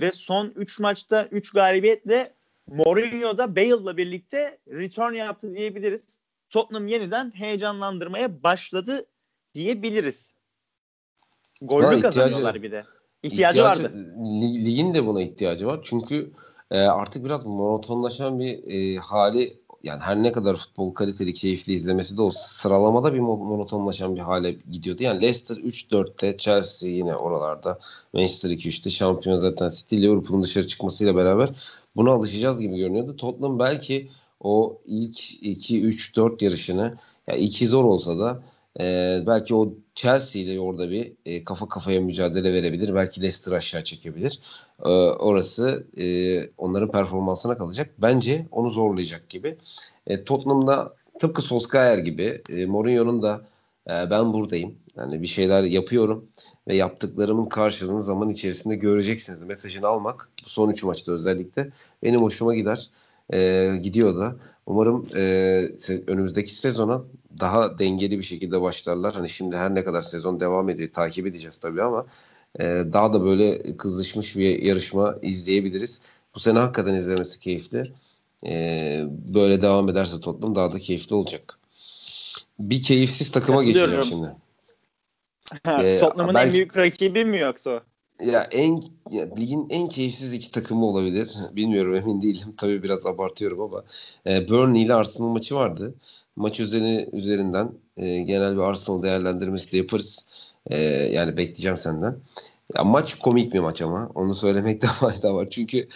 Ve 0.00 0.12
son 0.12 0.52
3 0.56 0.80
maçta 0.80 1.28
3 1.30 1.50
galibiyetle 1.52 2.32
Mourinho 2.66 3.38
da 3.38 3.56
Bale'la 3.56 3.96
birlikte 3.96 4.58
return 4.68 5.12
yaptı 5.14 5.54
diyebiliriz. 5.54 6.18
Tottenham 6.50 6.86
yeniden 6.86 7.30
heyecanlandırmaya 7.34 8.42
başladı 8.42 9.06
diyebiliriz. 9.54 10.32
Gollü 11.62 11.84
ihtiyacı- 11.86 12.02
kazanıyorlar 12.02 12.62
bir 12.62 12.72
de. 12.72 12.84
İhtiyacı, 13.22 13.62
vardı. 13.62 13.92
li- 14.24 14.64
Ligin 14.64 14.94
de 14.94 15.06
buna 15.06 15.22
ihtiyacı 15.22 15.66
var. 15.66 15.80
Çünkü 15.84 16.30
e, 16.70 16.78
artık 16.78 17.24
biraz 17.24 17.46
monotonlaşan 17.46 18.40
bir 18.40 18.70
e, 18.70 18.96
hali 18.98 19.58
yani 19.82 20.00
her 20.00 20.22
ne 20.22 20.32
kadar 20.32 20.56
futbol 20.56 20.94
kaliteli, 20.94 21.32
keyifli 21.32 21.72
izlemesi 21.72 22.16
de 22.16 22.22
o 22.22 22.30
sıralamada 22.30 23.14
bir 23.14 23.18
mo- 23.18 23.44
monotonlaşan 23.44 24.16
bir 24.16 24.20
hale 24.20 24.52
gidiyordu. 24.52 25.02
Yani 25.02 25.22
Leicester 25.22 25.56
3-4'te, 25.56 26.36
Chelsea 26.36 26.90
yine 26.90 27.16
oralarda, 27.16 27.78
Manchester 28.12 28.50
2-3'te, 28.50 28.90
şampiyon 28.90 29.36
zaten 29.36 29.68
City, 29.68 29.96
Liverpool'un 29.96 30.42
dışarı 30.42 30.68
çıkmasıyla 30.68 31.16
beraber 31.16 31.50
buna 31.96 32.10
alışacağız 32.12 32.60
gibi 32.60 32.76
görünüyordu. 32.76 33.16
Tottenham 33.16 33.58
belki 33.58 34.10
o 34.40 34.78
ilk 34.86 35.18
2-3-4 35.42 36.44
yarışını 36.44 36.98
ya 37.26 37.34
iki 37.34 37.66
zor 37.66 37.84
olsa 37.84 38.18
da 38.18 38.42
e, 38.80 39.18
belki 39.26 39.54
o 39.54 39.74
Chelsea 39.94 40.42
ile 40.42 40.60
orada 40.60 40.90
bir 40.90 41.12
e, 41.26 41.44
kafa 41.44 41.68
kafaya 41.68 42.00
mücadele 42.00 42.52
verebilir. 42.52 42.94
Belki 42.94 43.22
Leicester 43.22 43.52
aşağı 43.52 43.84
çekebilir. 43.84 44.40
E, 44.84 44.88
orası 44.88 45.86
e, 45.98 46.06
onların 46.58 46.90
performansına 46.90 47.56
kalacak. 47.56 47.90
Bence 47.98 48.46
onu 48.52 48.70
zorlayacak 48.70 49.28
gibi. 49.28 49.56
E, 50.06 50.24
Tottenham'da 50.24 50.94
tıpkı 51.18 51.42
Solskjaer 51.42 51.98
gibi 51.98 52.42
e, 52.50 52.66
Mourinho'nun 52.66 53.22
da 53.22 53.40
e, 53.90 54.10
ben 54.10 54.32
buradayım. 54.32 54.74
Yani 54.96 55.22
bir 55.22 55.26
şeyler 55.26 55.62
yapıyorum 55.62 56.28
ve 56.68 56.76
yaptıklarımın 56.76 57.46
karşılığını 57.46 58.02
zaman 58.02 58.30
içerisinde 58.30 58.76
göreceksiniz. 58.76 59.42
Mesajını 59.42 59.86
almak 59.86 60.28
bu 60.44 60.48
son 60.48 60.70
üç 60.70 60.84
maçta 60.84 61.12
özellikle 61.12 61.70
benim 62.02 62.22
hoşuma 62.22 62.54
gider. 62.54 62.90
E, 63.32 63.70
gidiyor 63.82 64.16
da. 64.16 64.36
Umarım 64.68 65.08
e, 65.16 65.20
önümüzdeki 66.06 66.54
sezona 66.54 67.02
daha 67.40 67.78
dengeli 67.78 68.18
bir 68.18 68.24
şekilde 68.24 68.62
başlarlar. 68.62 69.14
Hani 69.14 69.28
şimdi 69.28 69.56
her 69.56 69.74
ne 69.74 69.84
kadar 69.84 70.02
sezon 70.02 70.40
devam 70.40 70.68
ediyor 70.68 70.92
takip 70.92 71.26
edeceğiz 71.26 71.58
tabii 71.58 71.82
ama 71.82 72.06
e, 72.60 72.64
daha 72.64 73.12
da 73.12 73.24
böyle 73.24 73.76
kızışmış 73.76 74.36
bir 74.36 74.62
yarışma 74.62 75.16
izleyebiliriz. 75.22 76.00
Bu 76.34 76.40
sene 76.40 76.58
hakikaten 76.58 76.94
izlemesi 76.94 77.40
keyifli. 77.40 77.92
E, 78.46 79.04
böyle 79.34 79.62
devam 79.62 79.88
ederse 79.88 80.20
Tottenham 80.20 80.54
daha 80.54 80.72
da 80.72 80.78
keyifli 80.78 81.14
olacak. 81.14 81.58
Bir 82.58 82.82
keyifsiz 82.82 83.30
takıma 83.30 83.64
geçeceğim 83.64 84.02
şimdi. 84.04 84.34
Ee, 85.66 85.98
Tottenham'ın 86.00 86.34
belki- 86.34 86.48
en 86.48 86.54
büyük 86.54 86.76
rakibi 86.76 87.24
mi 87.24 87.38
yoksa? 87.38 87.82
Ya 88.20 88.42
en 88.52 88.84
ya, 89.10 89.28
ligin 89.36 89.66
en 89.70 89.88
keyifsiz 89.88 90.32
iki 90.32 90.50
takımı 90.50 90.86
olabilir. 90.86 91.30
Bilmiyorum 91.56 91.94
emin 91.94 92.22
değilim. 92.22 92.54
Tabii 92.56 92.82
biraz 92.82 93.06
abartıyorum 93.06 93.60
ama 93.60 93.84
e, 94.26 94.48
Burnley 94.48 94.82
ile 94.82 94.94
Arsenal 94.94 95.28
maçı 95.28 95.54
vardı. 95.54 95.94
Maç 96.36 96.60
üzerine 96.60 97.08
üzerinden 97.12 97.72
e, 97.96 98.18
genel 98.18 98.54
bir 98.56 98.60
Arsenal 98.60 99.02
değerlendirmesi 99.02 99.72
de 99.72 99.76
yaparız. 99.76 100.26
E, 100.66 100.78
yani 100.86 101.36
bekleyeceğim 101.36 101.76
senden. 101.76 102.18
Ya 102.76 102.84
maç 102.84 103.14
komik 103.14 103.54
bir 103.54 103.58
maç 103.58 103.82
ama 103.82 104.10
onu 104.14 104.34
söylemekte 104.34 104.86
fayda 105.00 105.34
var. 105.34 105.48
Çünkü 105.50 105.88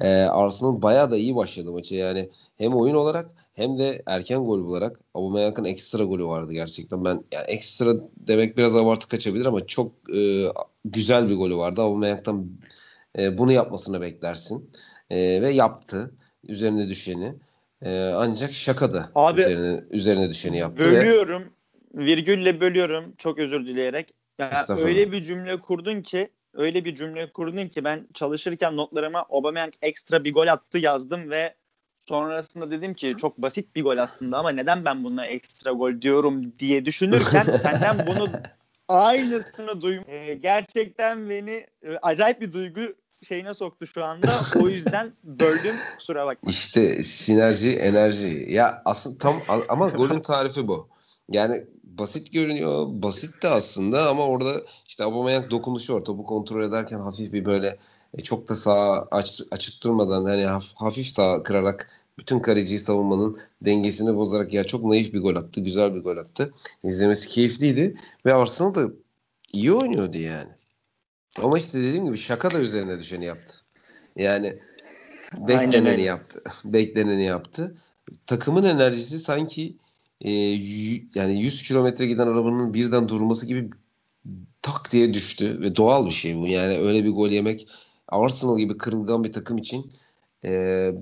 e, 0.00 0.08
Arsenal 0.08 0.82
bayağı 0.82 1.10
da 1.10 1.16
iyi 1.16 1.36
başladı 1.36 1.72
maçı. 1.72 1.94
Yani 1.94 2.28
hem 2.58 2.74
oyun 2.74 2.94
olarak 2.94 3.30
hem 3.58 3.78
de 3.78 4.02
erken 4.06 4.38
gol 4.38 4.64
bularak 4.64 5.00
Aubameyang'ın 5.14 5.64
ekstra 5.64 6.04
golü 6.04 6.24
vardı 6.24 6.52
gerçekten. 6.52 7.04
Ben 7.04 7.24
yani 7.32 7.44
ekstra 7.48 7.94
demek 8.16 8.56
biraz 8.56 8.76
abartı 8.76 9.08
kaçabilir 9.08 9.44
ama 9.44 9.66
çok 9.66 9.92
e, 10.16 10.48
güzel 10.84 11.28
bir 11.28 11.34
golü 11.34 11.56
vardı. 11.56 11.80
Aubameyang'dan 11.80 12.50
e, 13.18 13.38
bunu 13.38 13.52
yapmasını 13.52 14.00
beklersin. 14.00 14.70
E, 15.10 15.42
ve 15.42 15.50
yaptı. 15.50 16.14
Üzerine 16.48 16.88
düşeni. 16.88 17.34
E, 17.82 18.00
ancak 18.00 18.54
şaka 18.54 18.92
da 18.92 19.10
Abi, 19.14 19.40
üzerine, 19.40 19.84
üzerine 19.90 20.30
düşeni 20.30 20.58
yaptı. 20.58 20.84
Bölüyorum. 20.84 21.42
Ve... 21.94 22.04
Virgülle 22.04 22.60
bölüyorum. 22.60 23.14
Çok 23.18 23.38
özür 23.38 23.66
dileyerek. 23.66 24.08
Yani 24.38 24.80
öyle 24.82 25.12
bir 25.12 25.22
cümle 25.22 25.60
kurdun 25.60 26.02
ki 26.02 26.28
öyle 26.54 26.84
bir 26.84 26.94
cümle 26.94 27.32
kurdun 27.32 27.68
ki 27.68 27.84
ben 27.84 28.08
çalışırken 28.14 28.76
notlarıma 28.76 29.26
Aubameyang 29.30 29.72
ekstra 29.82 30.24
bir 30.24 30.34
gol 30.34 30.46
attı 30.46 30.78
yazdım 30.78 31.30
ve 31.30 31.54
sonrasında 32.08 32.70
dedim 32.70 32.94
ki 32.94 33.14
çok 33.18 33.38
basit 33.38 33.76
bir 33.76 33.82
gol 33.82 33.98
aslında 33.98 34.38
ama 34.38 34.50
neden 34.50 34.84
ben 34.84 35.04
buna 35.04 35.26
ekstra 35.26 35.72
gol 35.72 36.00
diyorum 36.00 36.52
diye 36.58 36.84
düşünürken 36.84 37.44
senden 37.62 38.06
bunu 38.06 38.28
aynısını 38.88 39.80
duym 39.80 40.04
e, 40.06 40.34
gerçekten 40.34 41.30
beni 41.30 41.66
e, 41.82 41.96
acayip 42.02 42.40
bir 42.40 42.52
duygu 42.52 42.80
şeyine 43.22 43.54
soktu 43.54 43.86
şu 43.86 44.04
anda. 44.04 44.40
O 44.60 44.68
yüzden 44.68 45.12
böldüm 45.24 45.76
kusura 45.96 46.26
bakma. 46.26 46.50
İşte 46.50 47.02
sinerji, 47.02 47.76
enerji. 47.76 48.46
Ya 48.48 48.82
aslında 48.84 49.18
tam 49.18 49.42
ama 49.68 49.88
golün 49.88 50.20
tarifi 50.20 50.68
bu. 50.68 50.88
Yani 51.30 51.64
basit 51.84 52.32
görünüyor. 52.32 52.86
Basit 52.88 53.42
de 53.42 53.48
aslında 53.48 54.10
ama 54.10 54.26
orada 54.26 54.62
işte 54.86 55.04
Aubameyang 55.04 55.50
dokunuşu 55.50 55.94
var. 55.94 56.04
Topu 56.04 56.24
kontrol 56.24 56.62
ederken 56.62 56.98
hafif 56.98 57.32
bir 57.32 57.44
böyle 57.44 57.78
e, 58.14 58.22
çok 58.22 58.48
da 58.48 58.54
sağ 58.54 59.08
aç, 59.10 59.40
açıttırmadan 59.50 60.24
hani 60.24 60.44
hafif 60.74 61.06
sağ 61.06 61.42
kırarak 61.42 61.97
bütün 62.18 62.40
kaleciyi 62.40 62.80
savunmanın 62.80 63.38
dengesini 63.62 64.16
bozarak 64.16 64.52
ya 64.52 64.64
çok 64.64 64.84
naif 64.84 65.12
bir 65.14 65.20
gol 65.20 65.36
attı. 65.36 65.60
Güzel 65.60 65.94
bir 65.94 66.00
gol 66.00 66.16
attı. 66.16 66.54
İzlemesi 66.82 67.28
keyifliydi 67.28 67.94
ve 68.26 68.34
Arsenal 68.34 68.74
da 68.74 68.88
iyi 69.52 69.72
oynuyordu 69.72 70.18
yani. 70.18 70.50
Ama 71.42 71.58
işte 71.58 71.78
dediğim 71.78 72.04
gibi 72.04 72.18
şaka 72.18 72.50
da 72.50 72.60
üzerine 72.60 72.98
düşeni 72.98 73.24
yaptı. 73.24 73.54
Yani 74.16 74.58
bekleneni 75.48 76.02
yaptı. 76.02 76.42
bekleneni 76.64 77.24
yaptı. 77.24 77.76
Takımın 78.26 78.64
enerjisi 78.64 79.18
sanki 79.18 79.76
e, 80.20 80.30
yani 81.14 81.40
100 81.40 81.62
kilometre 81.62 82.06
giden 82.06 82.26
arabanın 82.26 82.74
birden 82.74 83.08
durması 83.08 83.46
gibi 83.46 83.70
tak 84.62 84.92
diye 84.92 85.14
düştü 85.14 85.60
ve 85.60 85.76
doğal 85.76 86.06
bir 86.06 86.10
şey 86.10 86.36
bu. 86.36 86.46
Yani 86.46 86.78
öyle 86.78 87.04
bir 87.04 87.10
gol 87.10 87.28
yemek 87.30 87.68
Arsenal 88.08 88.58
gibi 88.58 88.78
kırılgan 88.78 89.24
bir 89.24 89.32
takım 89.32 89.58
için 89.58 89.92
e, 90.44 90.92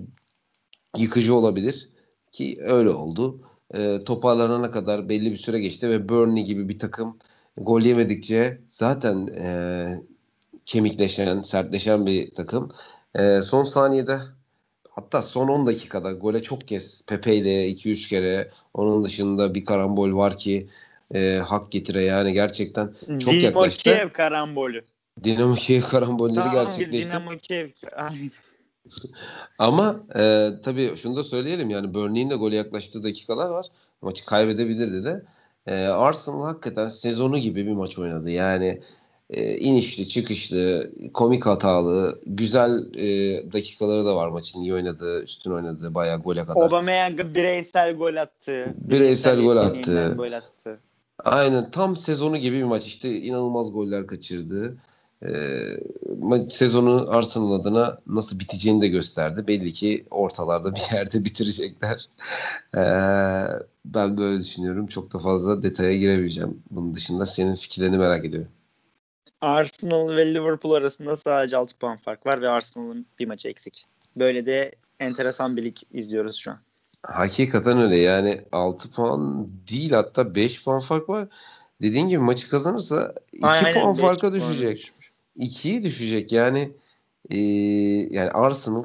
yıkıcı 0.99 1.35
olabilir 1.35 1.89
ki 2.33 2.59
öyle 2.63 2.91
oldu. 2.91 3.41
E, 3.75 4.05
toparlanana 4.05 4.71
kadar 4.71 5.09
belli 5.09 5.33
bir 5.33 5.37
süre 5.37 5.61
geçti 5.61 5.91
ve 5.91 6.09
Burnley 6.09 6.45
gibi 6.45 6.69
bir 6.69 6.79
takım 6.79 7.19
gol 7.57 7.81
yemedikçe 7.81 8.61
zaten 8.69 9.27
e, 9.27 10.01
kemikleşen, 10.67 11.43
sertleşen 11.43 12.07
bir 12.07 12.35
takım. 12.35 12.73
E, 13.15 13.43
son 13.43 13.63
saniyede 13.63 14.19
hatta 14.91 15.23
son 15.23 15.49
10 15.49 15.67
dakikada 15.67 16.13
gole 16.13 16.43
çok 16.43 16.69
kez 16.69 17.03
Pepe 17.07 17.37
ile 17.37 17.71
2-3 17.71 18.09
kere 18.09 18.51
onun 18.75 19.05
dışında 19.05 19.55
bir 19.55 19.65
karambol 19.65 20.17
var 20.17 20.39
ki 20.39 20.69
e, 21.15 21.37
hak 21.37 21.73
getire 21.73 22.03
yani 22.03 22.33
gerçekten 22.33 22.95
çok 23.19 23.33
Dinamo 23.33 23.47
yaklaştı. 23.47 23.91
Dinamo 23.91 23.99
Kiev 23.99 24.13
karambolü. 24.13 24.85
Dinamo 25.25 25.55
Kiev 25.55 25.83
karambolleri 25.83 26.45
tamam, 26.45 26.53
gerçekleşti. 26.53 27.09
Dinamo 27.09 27.31
Kiev. 27.31 27.69
Ama 29.59 30.01
e, 30.17 30.51
tabii 30.63 30.97
şunu 30.97 31.17
da 31.17 31.25
söyleyelim 31.25 31.71
yani 31.71 31.95
Burnley'in 31.95 32.31
de 32.31 32.35
gole 32.35 32.57
yaklaştığı 32.57 33.03
dakikalar 33.03 33.51
var. 33.51 33.67
Maçı 34.03 34.25
kaybedebilirdi 34.25 35.05
de. 35.05 35.23
E, 35.67 35.87
Arsenal 35.87 36.45
hakikaten 36.45 36.89
sezonu 36.89 37.39
gibi 37.39 37.67
bir 37.67 37.73
maç 37.73 37.99
oynadı. 37.99 38.31
Yani 38.31 38.81
e, 39.31 39.59
inişli, 39.59 40.09
çıkışlı, 40.09 40.91
komik 41.15 41.47
hatalı, 41.47 42.21
güzel 42.27 42.95
e, 42.95 43.53
dakikaları 43.53 44.07
da 44.07 44.17
var 44.17 44.29
maçın. 44.29 44.61
İyi 44.63 44.75
oynadı, 44.75 45.23
üstün 45.23 45.51
oynadı, 45.51 45.95
bayağı 45.95 46.19
gole 46.19 46.45
kadar. 46.45 46.63
Aubameyang 46.63 47.35
bireysel 47.35 47.95
gol 47.95 48.17
attı. 48.17 48.75
Bireysel, 48.79 49.41
gol 49.41 49.57
attı. 49.57 50.15
gol 50.17 50.33
attı. 50.33 50.79
Aynen 51.25 51.71
tam 51.71 51.97
sezonu 51.97 52.37
gibi 52.37 52.59
bir 52.59 52.65
maç. 52.65 52.87
İşte 52.87 53.21
inanılmaz 53.21 53.73
goller 53.73 54.07
kaçırdı. 54.07 54.77
Ee, 55.25 56.49
sezonu 56.51 57.07
Arsenal 57.11 57.53
adına 57.53 57.99
nasıl 58.07 58.39
biteceğini 58.39 58.83
de 58.83 58.89
gösterdi. 58.89 59.49
Belli 59.49 59.73
ki 59.73 60.05
ortalarda 60.11 60.75
bir 60.75 60.83
yerde 60.93 61.25
bitirecekler. 61.25 62.07
Ee, 62.77 62.81
ben 63.85 64.17
böyle 64.17 64.41
düşünüyorum. 64.41 64.87
Çok 64.87 65.13
da 65.13 65.19
fazla 65.19 65.63
detaya 65.63 65.97
giremeyeceğim. 65.97 66.63
Bunun 66.71 66.95
dışında 66.95 67.27
senin 67.27 67.55
fikirlerini 67.55 67.99
merak 67.99 68.25
ediyorum. 68.25 68.51
Arsenal 69.41 70.17
ve 70.17 70.35
Liverpool 70.35 70.73
arasında 70.73 71.17
sadece 71.17 71.57
6 71.57 71.79
puan 71.79 71.97
fark 71.97 72.27
var 72.27 72.43
ve 72.43 72.49
Arsenal'ın 72.49 73.07
bir 73.19 73.27
maçı 73.27 73.49
eksik. 73.49 73.85
Böyle 74.19 74.47
de 74.47 74.73
enteresan 75.01 75.57
bir 75.57 75.63
lig 75.63 75.77
izliyoruz 75.93 76.37
şu 76.37 76.51
an. 76.51 76.59
Hakikaten 77.03 77.81
öyle 77.81 77.97
yani 77.97 78.41
6 78.53 78.91
puan 78.91 79.49
değil 79.71 79.91
hatta 79.91 80.35
5 80.35 80.65
puan 80.65 80.81
fark 80.81 81.09
var. 81.09 81.29
Dediğin 81.83 82.09
gibi 82.09 82.19
maçı 82.19 82.51
kazanırsa 82.51 83.15
2 83.33 83.47
Aynen, 83.47 83.75
puan 83.75 83.95
farka 83.95 84.33
düşecek. 84.33 84.93
2'ye 85.39 85.83
düşecek 85.83 86.33
yani 86.33 86.71
e, 87.31 87.39
yani 88.11 88.31
Arsenal 88.31 88.85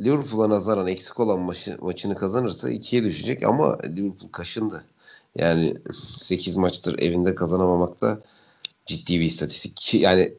Liverpool'a 0.00 0.50
nazaran 0.50 0.86
eksik 0.86 1.20
olan 1.20 1.40
maçı, 1.40 1.76
maçını 1.80 2.14
kazanırsa 2.14 2.70
2'ye 2.70 3.04
düşecek 3.04 3.42
ama 3.42 3.78
Liverpool 3.82 4.30
kaşındı. 4.32 4.84
Yani 5.36 5.76
8 6.18 6.56
maçtır 6.56 6.98
evinde 6.98 7.34
kazanamamak 7.34 8.00
da 8.00 8.22
ciddi 8.86 9.20
bir 9.20 9.24
istatistik. 9.24 9.94
Yani 9.94 10.34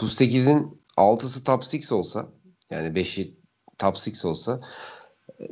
bu 0.00 0.04
8'in 0.04 0.80
6'sı 0.96 1.44
top 1.44 1.64
6 1.64 1.96
olsa 1.96 2.28
yani 2.70 2.88
5'i 2.88 3.34
top 3.78 3.96
6 3.96 4.28
olsa 4.28 4.60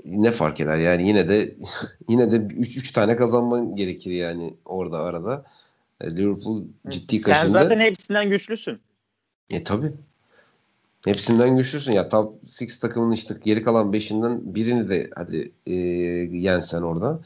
ne 0.05 0.33
fark 0.33 0.61
eder 0.61 0.79
yani 0.79 1.09
yine 1.09 1.29
de 1.29 1.57
yine 2.09 2.33
de 2.33 2.37
3 2.37 2.93
tane 2.93 3.17
kazanman 3.17 3.77
gerekir 3.77 4.11
yani 4.11 4.55
orada 4.65 4.99
arada. 4.99 5.45
Liverpool 6.03 6.65
ciddi 6.89 7.21
kaşındı. 7.21 7.43
Sen 7.43 7.49
zaten 7.49 7.81
hepsinden 7.81 8.29
güçlüsün. 8.29 8.81
E 9.51 9.65
tabi. 9.65 9.93
Hepsinden 11.05 11.57
güçlüsün. 11.57 11.93
Ya 11.93 12.09
top 12.09 12.35
6 12.63 12.81
takımının 12.81 13.13
işte 13.13 13.35
geri 13.45 13.63
kalan 13.63 13.93
5'inden 13.93 14.55
birini 14.55 14.89
de 14.89 15.11
hadi 15.15 15.53
e, 15.67 15.75
yensen 16.39 16.83
orada. 16.83 17.21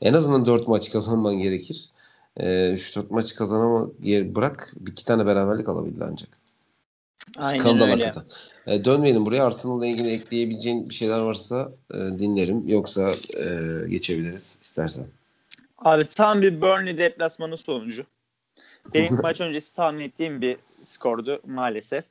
En 0.00 0.14
azından 0.14 0.46
4 0.46 0.68
maç 0.68 0.90
kazanman 0.90 1.38
gerekir. 1.38 1.88
E, 2.36 2.46
3-4 2.46 3.04
maç 3.10 3.34
kazanama 3.34 3.88
bırak. 4.34 4.74
Bir 4.80 4.92
iki 4.92 5.04
tane 5.04 5.26
beraberlik 5.26 5.68
alabildi 5.68 6.04
ancak. 6.10 6.28
Aynen 7.36 7.58
Skandal 7.58 7.84
öyle. 7.84 8.04
hakikaten. 8.04 8.24
E, 8.66 8.84
dönmeyelim 8.84 9.26
buraya. 9.26 9.46
Arsenal'la 9.46 9.86
ilgili 9.86 10.10
ekleyebileceğin 10.10 10.88
bir 10.88 10.94
şeyler 10.94 11.18
varsa 11.18 11.72
e, 11.90 11.96
dinlerim. 11.96 12.68
Yoksa 12.68 13.14
e, 13.38 13.48
geçebiliriz 13.88 14.58
istersen. 14.62 15.06
Abi 15.78 16.06
tam 16.06 16.42
bir 16.42 16.60
Burnley 16.60 16.98
deplasmanı 16.98 17.56
sonucu. 17.56 18.04
Benim 18.94 19.20
maç 19.22 19.40
öncesi 19.40 19.74
tahmin 19.74 20.00
ettiğim 20.00 20.42
bir 20.42 20.56
skordu 20.84 21.40
maalesef. 21.46 22.04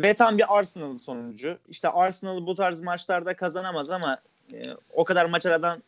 Ve 0.00 0.14
tam 0.14 0.38
bir 0.38 0.58
Arsenal 0.58 0.98
sonucu. 0.98 1.58
İşte 1.68 1.88
Arsenal 1.88 2.46
bu 2.46 2.54
tarz 2.54 2.80
maçlarda 2.80 3.36
kazanamaz 3.36 3.90
ama 3.90 4.18
e, 4.52 4.62
o 4.94 5.04
kadar 5.04 5.24
maç 5.24 5.46
aradan 5.46 5.82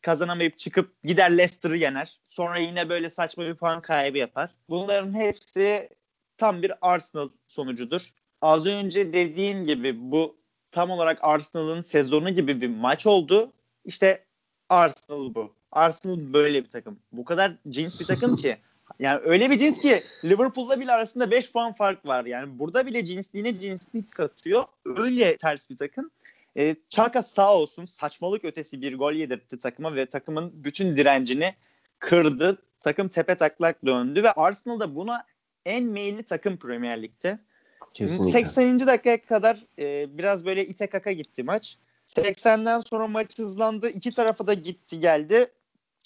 kazanamayıp 0.00 0.58
çıkıp 0.58 1.02
gider 1.04 1.30
Leicester'ı 1.30 1.78
yener. 1.78 2.18
Sonra 2.28 2.58
yine 2.58 2.88
böyle 2.88 3.10
saçma 3.10 3.44
bir 3.44 3.54
puan 3.54 3.80
kaybı 3.80 4.18
yapar. 4.18 4.50
Bunların 4.68 5.14
hepsi 5.14 5.88
tam 6.36 6.62
bir 6.62 6.72
Arsenal 6.80 7.28
sonucudur. 7.48 8.12
Az 8.40 8.66
önce 8.66 9.12
dediğin 9.12 9.64
gibi 9.64 10.10
bu 10.10 10.36
tam 10.70 10.90
olarak 10.90 11.18
Arsenal'ın 11.22 11.82
sezonu 11.82 12.30
gibi 12.30 12.60
bir 12.60 12.68
maç 12.68 13.06
oldu. 13.06 13.52
İşte 13.84 14.24
Arsenal 14.68 15.34
bu. 15.34 15.54
Arsenal 15.72 16.32
böyle 16.32 16.64
bir 16.64 16.70
takım. 16.70 16.98
Bu 17.12 17.24
kadar 17.24 17.52
cins 17.68 18.00
bir 18.00 18.04
takım 18.04 18.36
ki 18.36 18.56
Yani 18.98 19.20
öyle 19.24 19.50
bir 19.50 19.58
cins 19.58 19.80
ki 19.80 20.02
Liverpool'la 20.24 20.80
bile 20.80 20.92
arasında 20.92 21.30
5 21.30 21.52
puan 21.52 21.72
fark 21.72 22.06
var. 22.06 22.24
Yani 22.24 22.58
burada 22.58 22.86
bile 22.86 23.04
cinsliğine 23.04 23.60
cinslik 23.60 24.12
katıyor. 24.12 24.64
Öyle 24.84 25.36
ters 25.36 25.70
bir 25.70 25.76
takım. 25.76 26.10
E, 26.56 26.76
Çaka 26.90 27.22
sağ 27.22 27.54
olsun 27.54 27.86
saçmalık 27.86 28.44
ötesi 28.44 28.82
bir 28.82 28.98
gol 28.98 29.12
yedirtti 29.12 29.58
takıma 29.58 29.94
ve 29.94 30.06
takımın 30.06 30.52
bütün 30.64 30.96
direncini 30.96 31.54
kırdı. 31.98 32.62
Takım 32.80 33.08
tepe 33.08 33.34
taklak 33.34 33.86
döndü 33.86 34.22
ve 34.22 34.32
Arsenal 34.32 34.80
da 34.80 34.94
buna 34.94 35.24
en 35.66 35.84
meyilli 35.84 36.22
takım 36.22 36.56
Premier 36.56 37.02
Lig'de. 37.02 37.38
Kesinlikle. 37.94 38.32
80. 38.32 38.86
dakikaya 38.86 39.26
kadar 39.26 39.66
e, 39.78 40.18
biraz 40.18 40.44
böyle 40.44 40.64
ite 40.64 40.86
kaka 40.86 41.12
gitti 41.12 41.42
maç. 41.42 41.78
80'den 42.06 42.80
sonra 42.80 43.06
maç 43.06 43.38
hızlandı. 43.38 43.88
İki 43.88 44.10
tarafa 44.10 44.46
da 44.46 44.54
gitti 44.54 45.00
geldi. 45.00 45.46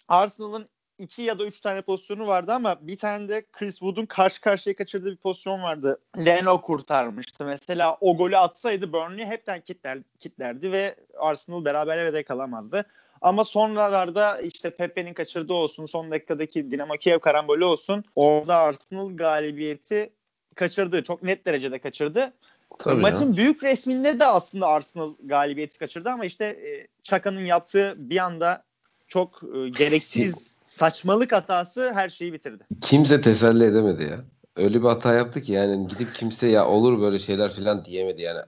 Arsenal'ın 0.09 0.69
iki 0.99 1.23
ya 1.23 1.39
da 1.39 1.45
üç 1.45 1.61
tane 1.61 1.83
pozisyonu 1.83 2.27
vardı 2.27 2.53
ama 2.53 2.79
bir 2.81 2.97
tane 2.97 3.29
de 3.29 3.43
Chris 3.53 3.79
Wood'un 3.79 4.07
karşı 4.07 4.41
karşıya 4.41 4.77
kaçırdığı 4.77 5.11
bir 5.11 5.17
pozisyon 5.17 5.63
vardı. 5.63 6.01
Leno 6.19 6.61
kurtarmıştı. 6.61 7.45
Mesela 7.45 7.97
o 8.01 8.17
golü 8.17 8.37
atsaydı 8.37 8.93
Burnley 8.93 9.27
hepten 9.27 9.61
kitler, 9.61 9.99
kitlerdi 10.19 10.73
ve 10.73 10.97
Arsenal 11.19 11.65
beraber 11.65 12.13
de 12.13 12.23
kalamazdı. 12.23 12.87
Ama 13.21 13.45
sonralarda 13.45 14.41
işte 14.41 14.71
Pepe'nin 14.71 15.15
kaçırdığı 15.15 15.53
olsun, 15.53 15.87
son 15.87 16.11
dakikadaki 16.11 16.71
Dinamo 16.71 16.95
Kiev 16.95 17.19
karambolü 17.19 17.65
olsun. 17.65 18.05
Orada 18.17 18.57
Arsenal 18.57 19.17
galibiyeti 19.17 20.13
kaçırdı. 20.55 21.03
Çok 21.03 21.23
net 21.23 21.47
derecede 21.47 21.79
kaçırdı. 21.79 22.33
Tabii 22.79 23.01
Maçın 23.01 23.31
ya. 23.31 23.37
büyük 23.37 23.63
resminde 23.63 24.21
de 24.21 24.27
aslında 24.27 24.67
Arsenal 24.67 25.15
galibiyeti 25.25 25.79
kaçırdı 25.79 26.11
ama 26.11 26.25
işte 26.25 26.45
e, 26.45 26.87
Çaka'nın 27.03 27.45
yaptığı 27.45 27.95
bir 27.97 28.19
anda 28.19 28.65
çok 29.09 29.43
e, 29.55 29.69
gereksiz 29.69 30.52
saçmalık 30.73 31.33
hatası 31.33 31.93
her 31.95 32.09
şeyi 32.09 32.33
bitirdi. 32.33 32.65
Kimse 32.81 33.21
teselli 33.21 33.65
edemedi 33.65 34.03
ya. 34.03 34.21
Öyle 34.57 34.83
bir 34.83 34.89
hata 34.89 35.15
yaptı 35.15 35.43
ki 35.43 35.53
yani 35.53 35.87
gidip 35.87 36.15
kimse 36.15 36.47
ya 36.47 36.69
olur 36.69 37.01
böyle 37.01 37.19
şeyler 37.19 37.53
falan 37.53 37.85
diyemedi 37.85 38.23
yani. 38.23 38.41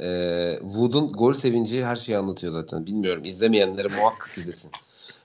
Ee, 0.00 0.58
Wood'un 0.62 1.12
gol 1.12 1.34
sevinci 1.34 1.84
her 1.84 1.96
şeyi 1.96 2.18
anlatıyor 2.18 2.52
zaten. 2.52 2.86
Bilmiyorum 2.86 3.24
izlemeyenlere 3.24 3.88
muhakkak 4.00 4.38
izlesin. 4.38 4.70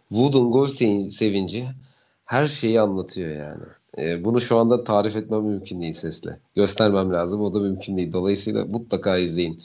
Wood'un 0.10 0.52
gol 0.52 0.68
sevinci 1.10 1.68
her 2.26 2.48
şeyi 2.48 2.82
anlatıyor 2.82 3.30
yani. 3.30 3.64
Ee, 3.98 4.24
bunu 4.24 4.42
şu 4.42 4.58
anda 4.58 4.84
tarif 4.84 5.16
etmem 5.16 5.44
mümkün 5.44 5.82
değil 5.82 5.94
sesle. 5.94 6.40
Göstermem 6.56 7.14
lazım 7.14 7.42
o 7.42 7.54
da 7.54 7.60
mümkün 7.60 7.98
değil. 7.98 8.14
Dolayısıyla 8.14 8.66
mutlaka 8.66 9.18
izleyin. 9.18 9.64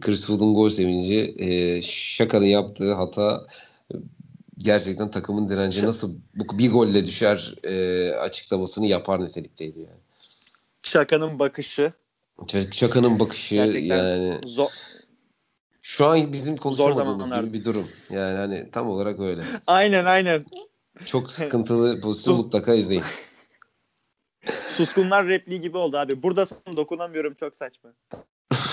Chris 0.00 0.18
Wood'un 0.18 0.54
gol 0.54 0.68
sevinci 0.68 1.34
e, 1.38 1.82
Şaka'nın 1.82 2.46
yaptığı 2.46 2.94
hata 2.94 3.46
gerçekten 4.58 5.10
takımın 5.10 5.48
direnci 5.48 5.86
nasıl 5.86 6.14
bu 6.34 6.58
bir 6.58 6.72
golle 6.72 7.04
düşer 7.04 7.54
e, 7.64 8.10
açıklamasını 8.14 8.86
yapar 8.86 9.24
nitelikteydi 9.24 9.78
yani. 9.78 10.00
Çaka'nın 10.82 11.38
bakışı. 11.38 11.92
Çaka'nın 12.70 13.18
bakışı 13.18 13.54
gerçekten 13.54 13.96
yani. 13.96 14.40
Zor. 14.44 14.68
Şu 15.82 16.06
an 16.06 16.32
bizim 16.32 16.56
konuşamadığımız 16.56 17.30
gibi 17.30 17.52
bir 17.52 17.64
durum. 17.64 17.88
Yani 18.10 18.36
hani 18.36 18.70
tam 18.72 18.88
olarak 18.88 19.20
öyle. 19.20 19.42
aynen 19.66 20.04
aynen. 20.04 20.44
Çok 21.06 21.30
sıkıntılı 21.30 22.00
pozisyon 22.00 22.36
mutlaka 22.36 22.74
izleyin. 22.74 23.02
Suskunlar 24.76 25.26
repliği 25.26 25.60
gibi 25.60 25.76
oldu 25.76 25.96
abi. 25.96 26.22
Buradasın 26.22 26.76
dokunamıyorum 26.76 27.34
çok 27.34 27.56
saçma. 27.56 27.90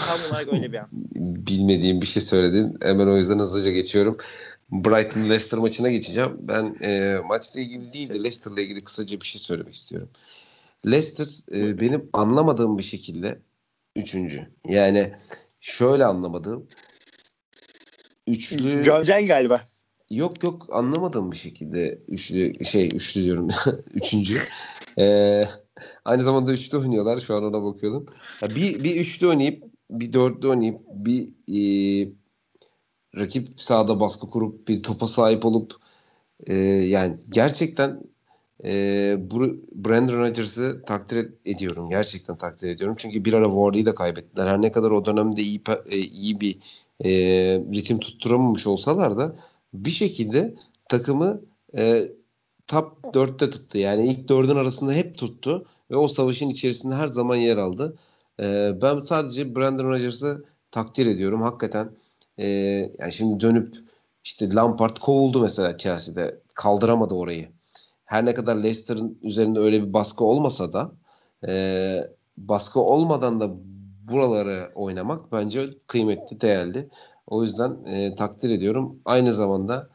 Tam 0.08 0.20
olarak 0.30 0.54
öyle 0.54 0.72
bir 0.72 0.78
an. 0.78 0.88
Bilmediğim 1.22 2.02
bir 2.02 2.06
şey 2.06 2.22
söyledin. 2.22 2.78
Hemen 2.82 3.08
o 3.08 3.18
yüzden 3.18 3.40
hızlıca 3.40 3.72
geçiyorum. 3.72 4.18
Brighton 4.74 5.30
Leicester 5.30 5.60
maçına 5.60 5.92
geçeceğim. 5.92 6.38
Ben 6.40 6.76
e, 6.82 7.18
maçla 7.28 7.60
ilgili 7.60 7.94
değil 7.94 8.10
de 8.10 8.14
Leicester'la 8.14 8.62
ilgili 8.62 8.84
kısaca 8.84 9.20
bir 9.22 9.26
şey 9.26 9.42
söylemek 9.42 9.74
istiyorum. 9.74 10.10
Leicester 10.86 11.28
e, 11.58 11.80
benim 11.80 12.10
anlamadığım 12.14 12.78
bir 12.78 12.84
şekilde 12.84 13.40
üçüncü. 13.96 14.48
Yani 14.68 15.14
şöyle 15.62 16.06
anlamadığım 16.06 16.68
üçlü 18.28 18.84
Göreceksin 18.84 19.28
galiba. 19.28 19.62
Yok 20.10 20.44
yok 20.44 20.68
anlamadığım 20.72 21.32
bir 21.32 21.38
şekilde 21.38 22.00
üçlü 22.08 22.66
şey 22.66 22.88
üçlü 22.88 23.24
diyorum 23.24 23.48
üçüncü. 23.94 24.38
Ee, 25.00 25.46
aynı 26.06 26.24
zamanda 26.24 26.54
üçlü 26.54 26.78
oynuyorlar 26.78 27.20
şu 27.20 27.36
an 27.36 27.44
ona 27.44 27.64
bakıyordum. 27.64 28.06
Ya 28.42 28.50
bir, 28.50 28.84
bir 28.84 28.96
üçlü 28.96 29.28
oynayıp 29.28 29.64
bir 29.90 30.14
dörtlü 30.14 30.48
oynayıp 30.48 30.80
bir 30.88 31.30
e, 31.48 32.10
rakip 33.18 33.62
sahada 33.62 34.00
baskı 34.00 34.30
kurup 34.30 34.68
bir 34.68 34.84
topa 34.84 35.08
sahip 35.08 35.46
olup 35.46 35.76
e, 36.48 36.56
yani 36.64 37.18
gerçekten 37.30 38.02
e, 38.64 38.72
Brandon 39.76 40.18
Rodgers'ı 40.18 40.84
takdir 40.86 41.34
ediyorum. 41.46 41.90
Gerçekten 41.90 42.38
takdir 42.38 42.70
ediyorum. 42.70 42.96
Çünkü 43.00 43.26
bir 43.26 43.34
ara 43.34 43.46
Ward'ı 43.46 43.86
da 43.86 43.96
kaybettiler. 43.96 44.48
Her 44.48 44.62
ne 44.62 44.72
kadar 44.72 44.92
o 44.92 45.06
dönemde 45.06 45.42
iyi, 45.42 45.62
e, 45.90 45.98
iyi 45.98 46.42
bir 46.42 46.60
e, 47.06 47.10
ritim 47.74 48.00
tutturamamış 48.00 48.68
olsalar 48.68 49.18
da 49.18 49.36
bir 49.74 49.90
şekilde 49.92 50.56
takımı 50.90 51.42
e, 51.78 52.08
top 52.68 52.98
4'te 53.04 53.50
tuttu. 53.50 53.78
Yani 53.78 54.08
ilk 54.08 54.30
4'ün 54.30 54.56
arasında 54.56 54.94
hep 54.94 55.18
tuttu 55.18 55.66
ve 55.92 55.96
o 55.96 56.08
savaşın 56.08 56.50
içerisinde 56.50 56.96
her 56.96 57.08
zaman 57.08 57.36
yer 57.36 57.58
aldı. 57.58 57.98
E, 58.40 58.72
ben 58.82 59.00
sadece 59.00 59.56
Brandon 59.56 59.90
Rodgers'ı 59.90 60.46
takdir 60.72 61.08
ediyorum. 61.08 61.42
Hakikaten 61.42 61.92
e, 62.38 62.48
yani 63.00 63.12
şimdi 63.12 63.40
dönüp 63.40 63.76
işte 64.24 64.54
Lampard 64.54 64.98
kovuldu 64.98 65.42
mesela 65.42 65.78
Chelsea'de. 65.78 66.44
Kaldıramadı 66.54 67.14
orayı. 67.14 67.50
Her 68.06 68.26
ne 68.26 68.34
kadar 68.34 68.56
Leicester'ın 68.56 69.20
üzerinde 69.22 69.60
öyle 69.60 69.88
bir 69.88 69.94
baskı 69.94 70.24
olmasa 70.24 70.74
da 70.74 70.92
e, 71.48 72.08
baskı 72.38 72.80
olmadan 72.80 73.40
da 73.40 73.52
buraları 74.08 74.72
oynamak 74.76 75.32
bence 75.32 75.70
kıymetli, 75.88 76.42
değerli. 76.42 76.90
O 77.28 77.44
yüzden 77.44 77.86
e, 77.86 78.16
takdir 78.16 78.50
ediyorum. 78.50 79.00
Aynı 79.06 79.34
zamanda 79.34 79.90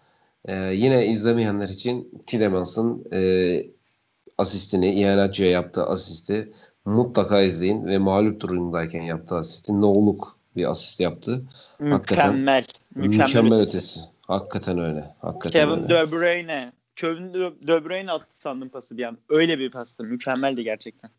e, 0.45 0.55
yine 0.55 1.07
izlemeyenler 1.07 1.69
için 1.69 2.23
Tillemans'ın 2.27 3.05
e, 3.13 3.21
asistini, 4.39 4.95
Iheanacho'ya 4.95 5.51
yaptığı 5.51 5.85
asisti 5.87 6.53
mutlaka 6.85 7.41
izleyin 7.41 7.87
ve 7.87 7.99
mağlup 7.99 8.41
durumdayken 8.41 9.03
yaptığı 9.03 9.37
asisti 9.37 9.81
no'luk 9.81 10.38
bir 10.59 10.71
asist 10.71 11.01
yaptı. 11.01 11.43
Mükemmel. 11.79 11.93
Hakikaten, 11.93 12.37
mükemmel, 12.95 13.27
mükemmel 13.27 13.61
ötesi. 13.61 14.01
Hakikaten 14.21 14.79
öyle. 14.79 15.15
Hakikaten 15.21 15.69
Kevin 15.69 15.83
öyle. 15.83 15.89
De 15.89 16.13
Bruyne. 16.13 16.73
Kevin 16.97 17.35
De 17.67 17.85
Bruyne 17.85 18.13
attı 18.13 18.39
sandım 18.39 18.69
pası 18.69 18.99
bir 18.99 19.05
an. 19.05 19.19
Öyle 19.29 19.59
bir 19.59 19.71
pastı. 19.71 20.05
Mükemmeldi 20.05 20.65
gerçekten. 20.65 21.11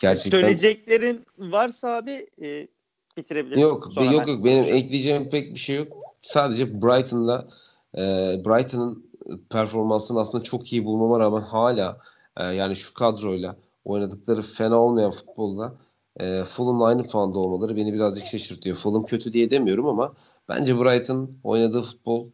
Gerçekten. 0.00 0.38
Söyleyeceklerin 0.38 1.24
varsa 1.38 1.96
abi 1.96 2.26
e, 2.42 2.68
bitirebilirsin. 3.16 3.62
Yok, 3.62 3.88
Sonra 3.92 4.12
yok 4.12 4.28
yok 4.28 4.44
benim 4.44 4.64
ekleyeceğim 4.64 5.30
pek 5.30 5.54
bir 5.54 5.58
şey 5.58 5.76
yok. 5.76 5.88
Sadece 6.22 6.82
Brighton'la 6.82 7.48
e, 7.94 8.00
Brighton'ın 8.44 9.06
performansını 9.50 10.20
aslında 10.20 10.44
çok 10.44 10.72
iyi 10.72 10.84
bulmama 10.84 11.20
rağmen 11.20 11.40
hala 11.40 11.98
e, 12.36 12.44
yani 12.44 12.76
şu 12.76 12.94
kadroyla 12.94 13.56
oynadıkları 13.84 14.42
fena 14.42 14.80
olmayan 14.80 15.12
futbolda 15.12 15.74
e, 16.20 16.44
Fulham'la 16.44 16.84
aynı 16.86 17.08
puanda 17.08 17.38
olmaları 17.38 17.76
beni 17.76 17.94
birazcık 17.94 18.26
şaşırtıyor. 18.26 18.76
Fulham 18.76 19.04
kötü 19.04 19.32
diye 19.32 19.50
demiyorum 19.50 19.86
ama 19.86 20.14
bence 20.48 20.80
Brighton 20.80 21.30
oynadığı 21.44 21.82
futbol 21.82 22.26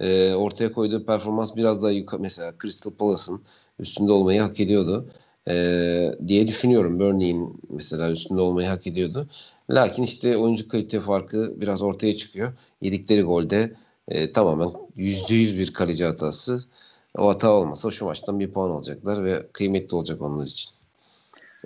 e, 0.00 0.34
ortaya 0.34 0.72
koyduğu 0.72 1.06
performans 1.06 1.56
biraz 1.56 1.82
daha 1.82 1.90
yukarı. 1.90 2.20
Mesela 2.20 2.54
Crystal 2.62 2.90
Palace'ın 2.90 3.42
üstünde 3.78 4.12
olmayı 4.12 4.40
hak 4.40 4.60
ediyordu 4.60 5.10
e, 5.48 5.54
diye 6.26 6.48
düşünüyorum. 6.48 6.98
Burnley'in 6.98 7.60
mesela 7.70 8.10
üstünde 8.10 8.40
olmayı 8.40 8.68
hak 8.68 8.86
ediyordu. 8.86 9.28
Lakin 9.70 10.02
işte 10.02 10.36
oyuncu 10.36 10.68
kalite 10.68 11.00
farkı 11.00 11.54
biraz 11.60 11.82
ortaya 11.82 12.16
çıkıyor. 12.16 12.52
Yedikleri 12.82 13.22
golde 13.22 13.72
e, 14.08 14.32
tamamen 14.32 14.68
%100 14.96 15.58
bir 15.58 15.72
kaleci 15.72 16.04
hatası. 16.04 16.64
O 17.18 17.28
hata 17.28 17.52
olmasa 17.52 17.90
şu 17.90 18.04
maçtan 18.04 18.40
bir 18.40 18.52
puan 18.52 18.70
alacaklar 18.70 19.24
ve 19.24 19.46
kıymetli 19.52 19.96
olacak 19.96 20.22
onlar 20.22 20.46
için. 20.46 20.75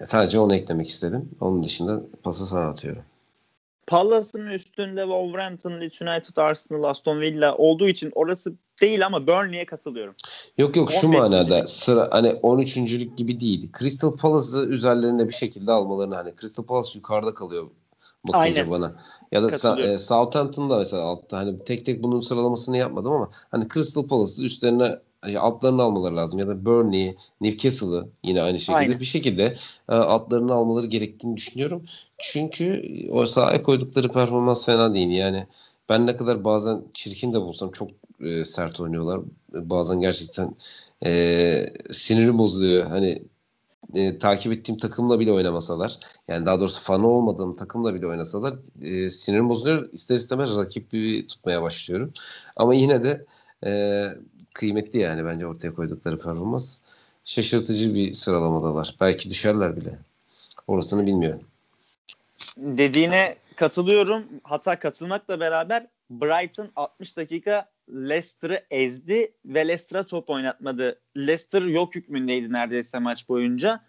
Sadece 0.07 0.39
onu 0.39 0.55
eklemek 0.55 0.89
istedim. 0.89 1.31
Onun 1.41 1.65
dışında 1.65 2.01
pası 2.23 2.47
sana 2.47 2.69
atıyorum. 2.69 3.03
Palace'ın 3.87 4.47
üstünde 4.47 5.01
Wolverhampton, 5.01 5.81
Leeds 5.81 6.03
United, 6.03 6.37
Arsenal, 6.37 6.83
Aston 6.83 7.21
Villa 7.21 7.57
olduğu 7.57 7.89
için 7.89 8.13
orası 8.15 8.55
değil 8.81 9.07
ama 9.07 9.27
Burnley'e 9.27 9.67
katılıyorum. 9.67 10.15
Yok 10.59 10.77
yok 10.77 10.93
şu 10.93 11.09
manada 11.09 11.67
sıra 11.67 12.09
hani 12.11 12.33
13. 12.33 12.75
gibi 13.17 13.41
değil. 13.41 13.69
Crystal 13.79 14.17
Palace'ı 14.17 14.67
üzerlerine 14.67 15.29
bir 15.29 15.33
şekilde 15.33 15.73
almalarını 15.73 16.15
hani 16.15 16.35
Crystal 16.41 16.65
Palace 16.65 16.91
yukarıda 16.95 17.35
kalıyor 17.35 17.67
bakınca 18.25 18.39
Aynen. 18.39 18.71
bana. 18.71 18.95
Ya 19.33 19.43
da 19.43 19.49
Sa- 19.49 19.93
e, 19.93 19.99
Southampton'da 19.99 20.79
mesela 20.79 21.03
altta 21.03 21.39
hani 21.39 21.65
tek 21.65 21.87
tek 21.87 22.03
bunun 22.03 22.21
sıralamasını 22.21 22.77
yapmadım 22.77 23.13
ama 23.13 23.31
hani 23.51 23.69
Crystal 23.75 24.07
Palace'ı 24.07 24.45
üstlerine 24.45 24.99
altlarını 25.23 25.83
almaları 25.83 26.17
lazım 26.17 26.39
ya 26.39 26.49
da 26.49 26.65
Burnley, 26.65 27.17
Newcastle'ı 27.41 28.09
yine 28.25 28.43
aynı 28.43 28.59
şekilde 28.59 28.77
Aynen. 28.77 29.01
bir 29.01 29.05
şekilde 29.05 29.57
e, 29.89 29.95
altlarını 29.95 30.55
almaları 30.55 30.87
gerektiğini 30.87 31.37
düşünüyorum. 31.37 31.85
Çünkü 32.19 32.83
o 33.11 33.27
sahaya 33.27 33.63
koydukları 33.63 34.13
performans 34.13 34.67
fena 34.67 34.95
değil. 34.95 35.11
Yani 35.11 35.47
ben 35.89 36.07
ne 36.07 36.17
kadar 36.17 36.45
bazen 36.45 36.83
çirkin 36.95 37.33
de 37.33 37.41
bulsam 37.41 37.71
çok 37.71 37.91
e, 38.21 38.45
sert 38.45 38.81
oynuyorlar. 38.81 39.21
Bazen 39.53 40.01
gerçekten 40.01 40.55
e, 41.05 41.73
sinirim 41.93 42.39
bozuluyor. 42.39 42.87
Hani 42.87 43.23
e, 43.95 44.19
takip 44.19 44.53
ettiğim 44.53 44.79
takımla 44.79 45.21
bile 45.21 45.33
oynamasalar 45.33 45.99
yani 46.29 46.47
daha 46.47 46.61
doğrusu 46.61 46.81
fanı 46.81 47.09
olmadığım 47.09 47.57
takımla 47.57 47.95
bile 47.95 48.07
oynasalar 48.07 48.55
e, 48.83 49.11
sinirim 49.11 49.49
bozuluyor. 49.49 49.89
İster 49.93 50.17
istemez 50.17 50.57
rakibi 50.57 51.27
tutmaya 51.27 51.63
başlıyorum. 51.63 52.13
Ama 52.57 52.75
yine 52.75 53.05
de 53.05 53.27
e, 53.67 53.71
kıymetli 54.55 54.99
yani 54.99 55.25
bence 55.25 55.47
ortaya 55.47 55.75
koydukları 55.75 56.19
performans. 56.19 56.79
Şaşırtıcı 57.25 57.95
bir 57.95 58.15
sıralamadalar. 58.15 58.95
Belki 59.01 59.31
düşerler 59.31 59.77
bile. 59.77 59.99
Orasını 60.67 61.07
bilmiyorum. 61.07 61.43
Dediğine 62.57 63.37
katılıyorum. 63.57 64.25
Hatta 64.43 64.79
katılmakla 64.79 65.41
beraber 65.41 65.87
Brighton 66.11 66.69
60 66.77 67.17
dakika 67.17 67.71
Leicester'ı 67.89 68.65
ezdi 68.71 69.33
ve 69.45 69.69
Leicester'a 69.69 70.07
top 70.07 70.31
oynatmadı. 70.31 71.01
Leicester 71.17 71.63
yok 71.63 71.95
hükmündeydi 71.95 72.53
neredeyse 72.53 72.99
maç 72.99 73.29
boyunca. 73.29 73.81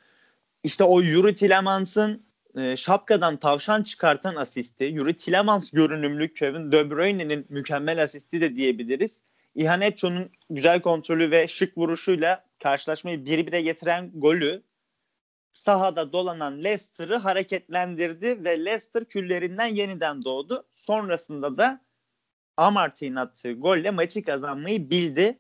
İşte 0.64 0.84
o 0.84 1.02
Yuri 1.02 1.34
Tillemans'ın 1.34 2.24
e, 2.58 2.78
şapkadan 2.78 3.38
tavşan 3.38 3.84
çıkartan 3.84 4.36
asisti, 4.36 4.84
Yuri 4.84 5.16
Tillemans 5.16 5.72
görünümlü 5.72 6.34
Kevin 6.34 6.72
De 6.72 6.90
Bruyne'nin 6.90 7.46
mükemmel 7.50 8.04
asisti 8.04 8.42
de 8.42 8.56
diyebiliriz. 8.56 9.22
Iheanacho'nun 9.56 10.32
güzel 10.50 10.82
kontrolü 10.82 11.32
ve 11.32 11.48
şık 11.48 11.78
vuruşuyla 11.78 12.46
karşılaşmayı 12.64 13.26
bir 13.26 13.48
bire 13.48 13.62
getiren 13.62 14.12
golü 14.14 14.64
sahada 15.52 16.14
dolanan 16.14 16.64
Leicester'ı 16.64 17.16
hareketlendirdi 17.16 18.44
ve 18.44 18.66
Leicester 18.66 19.06
küllerinden 19.06 19.66
yeniden 19.66 20.24
doğdu. 20.24 20.66
Sonrasında 20.76 21.58
da 21.58 21.82
Amartey'in 22.58 23.16
attığı 23.16 23.54
golle 23.54 23.92
maçı 23.92 24.24
kazanmayı 24.24 24.90
bildi. 24.90 25.38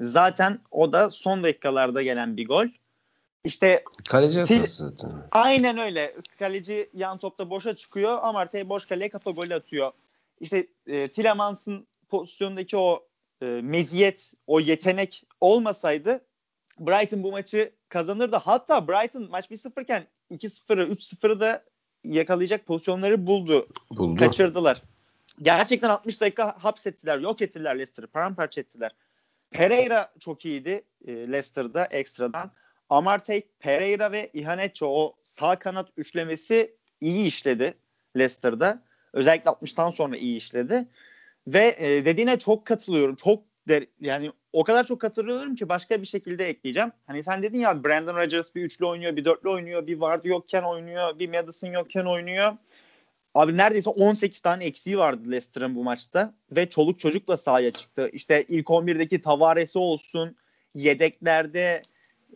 Zaten 0.00 0.60
o 0.70 0.92
da 0.92 1.10
son 1.10 1.42
dakikalarda 1.42 2.02
gelen 2.02 2.36
bir 2.36 2.46
gol. 2.46 2.66
İşte 3.44 3.84
kaleci 4.08 4.40
hatası 4.40 4.88
zaten. 4.88 5.10
Aynen 5.30 5.78
öyle. 5.78 6.14
Kaleci 6.38 6.90
yan 6.94 7.18
topta 7.18 7.50
boşa 7.50 7.76
çıkıyor. 7.76 8.18
Amartey 8.22 8.68
boş 8.68 8.86
kaleye 8.86 9.08
kafa 9.08 9.30
golü 9.30 9.54
atıyor. 9.54 9.92
İşte 10.40 10.66
e, 10.86 11.08
Tilemans'ın 11.08 11.86
pozisyondaki 12.08 12.76
o 12.76 13.06
e, 13.44 13.60
meziyet, 13.62 14.32
o 14.46 14.60
yetenek 14.60 15.24
olmasaydı 15.40 16.20
Brighton 16.80 17.22
bu 17.22 17.30
maçı 17.30 17.72
kazanırdı. 17.88 18.36
Hatta 18.36 18.88
Brighton 18.88 19.30
maç 19.30 19.50
1-0 19.50 19.82
iken 19.82 20.06
2-0'ı 20.30 20.92
3-0'ı 20.92 21.40
da 21.40 21.64
yakalayacak 22.04 22.66
pozisyonları 22.66 23.26
buldu. 23.26 23.68
Buldu. 23.90 24.20
Kaçırdılar. 24.20 24.82
Gerçekten 25.42 25.88
60 25.88 26.20
dakika 26.20 26.64
hapsettiler, 26.64 27.18
yok 27.18 27.42
ettiler 27.42 27.74
Leicester'ı, 27.74 28.06
paramparça 28.06 28.60
ettiler. 28.60 28.90
Pereira 29.50 30.12
çok 30.20 30.44
iyiydi 30.44 30.84
e, 31.06 31.12
Leicester'da 31.12 31.84
ekstradan. 31.84 32.50
Amartey, 32.90 33.48
Pereira 33.60 34.12
ve 34.12 34.30
Iheanacho 34.32 34.86
o 34.86 35.16
sağ 35.22 35.58
kanat 35.58 35.88
üçlemesi 35.96 36.76
iyi 37.00 37.26
işledi 37.26 37.74
Leicester'da. 38.16 38.82
Özellikle 39.12 39.50
60'tan 39.50 39.92
sonra 39.92 40.16
iyi 40.16 40.36
işledi. 40.36 40.88
Ve 41.46 41.76
e, 41.78 42.04
dediğine 42.04 42.38
çok 42.38 42.66
katılıyorum. 42.66 43.14
Çok 43.14 43.44
der, 43.68 43.86
yani 44.00 44.32
o 44.52 44.64
kadar 44.64 44.84
çok 44.84 45.00
katılıyorum 45.00 45.54
ki 45.56 45.68
başka 45.68 46.02
bir 46.02 46.06
şekilde 46.06 46.48
ekleyeceğim. 46.48 46.92
Hani 47.06 47.24
sen 47.24 47.42
dedin 47.42 47.58
ya 47.58 47.84
Brandon 47.84 48.16
Rodgers 48.16 48.54
bir 48.54 48.62
üçlü 48.62 48.86
oynuyor, 48.86 49.16
bir 49.16 49.24
dörtlü 49.24 49.48
oynuyor, 49.48 49.86
bir 49.86 50.00
Vardy 50.00 50.28
yokken 50.28 50.62
oynuyor, 50.62 51.18
bir 51.18 51.28
Madison 51.28 51.68
yokken 51.68 52.04
oynuyor. 52.04 52.52
Abi 53.34 53.56
neredeyse 53.56 53.90
18 53.90 54.40
tane 54.40 54.64
eksiği 54.64 54.98
vardı 54.98 55.22
Leicester'ın 55.24 55.74
bu 55.74 55.84
maçta 55.84 56.34
ve 56.50 56.68
çoluk 56.68 56.98
çocukla 56.98 57.36
sahaya 57.36 57.70
çıktı. 57.70 58.10
İşte 58.12 58.44
ilk 58.48 58.66
11'deki 58.66 59.20
Tavares'i 59.20 59.78
olsun, 59.78 60.36
yedeklerde 60.74 61.82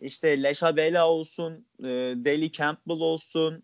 işte 0.01 0.43
Leşabela 0.43 1.09
olsun, 1.09 1.65
e, 1.79 1.85
Deli 2.15 2.51
Campbell 2.51 2.99
olsun. 2.99 3.63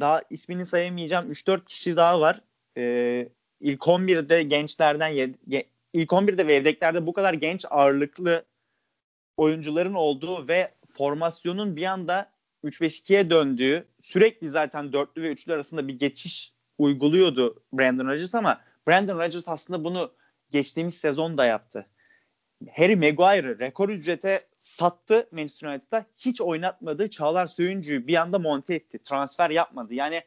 Daha 0.00 0.20
ismini 0.30 0.66
sayamayacağım 0.66 1.30
3-4 1.30 1.64
kişi 1.64 1.96
daha 1.96 2.20
var. 2.20 2.40
E, 2.78 3.28
ilk 3.64 3.80
11'de 3.80 4.42
gençlerden 4.42 5.34
ilk 5.92 6.10
11'de 6.10 6.46
ve 6.46 6.54
yedeklerde 6.54 7.06
bu 7.06 7.12
kadar 7.12 7.34
genç 7.34 7.64
ağırlıklı 7.70 8.44
oyuncuların 9.36 9.94
olduğu 9.94 10.48
ve 10.48 10.74
formasyonun 10.86 11.76
bir 11.76 11.84
anda 11.84 12.30
3-5-2'ye 12.64 13.30
döndüğü 13.30 13.84
sürekli 14.02 14.50
zaten 14.50 14.92
dörtlü 14.92 15.22
ve 15.22 15.28
üçlü 15.28 15.52
arasında 15.52 15.88
bir 15.88 15.98
geçiş 15.98 16.52
uyguluyordu 16.78 17.62
Brandon 17.72 18.06
Rodgers 18.06 18.34
ama 18.34 18.60
Brandon 18.88 19.18
Rodgers 19.18 19.48
aslında 19.48 19.84
bunu 19.84 20.12
geçtiğimiz 20.50 20.94
sezon 20.94 21.38
da 21.38 21.44
yaptı. 21.44 21.86
Harry 22.72 22.96
Maguire'ı 22.96 23.58
rekor 23.58 23.88
ücrete 23.88 24.40
sattı 24.58 25.28
Manchester 25.32 25.68
United'a. 25.68 26.06
Hiç 26.16 26.40
oynatmadı. 26.40 27.10
Çağlar 27.10 27.46
Söyüncü'yü 27.46 28.06
bir 28.06 28.16
anda 28.16 28.38
monte 28.38 28.74
etti. 28.74 28.98
Transfer 29.04 29.50
yapmadı. 29.50 29.94
Yani 29.94 30.22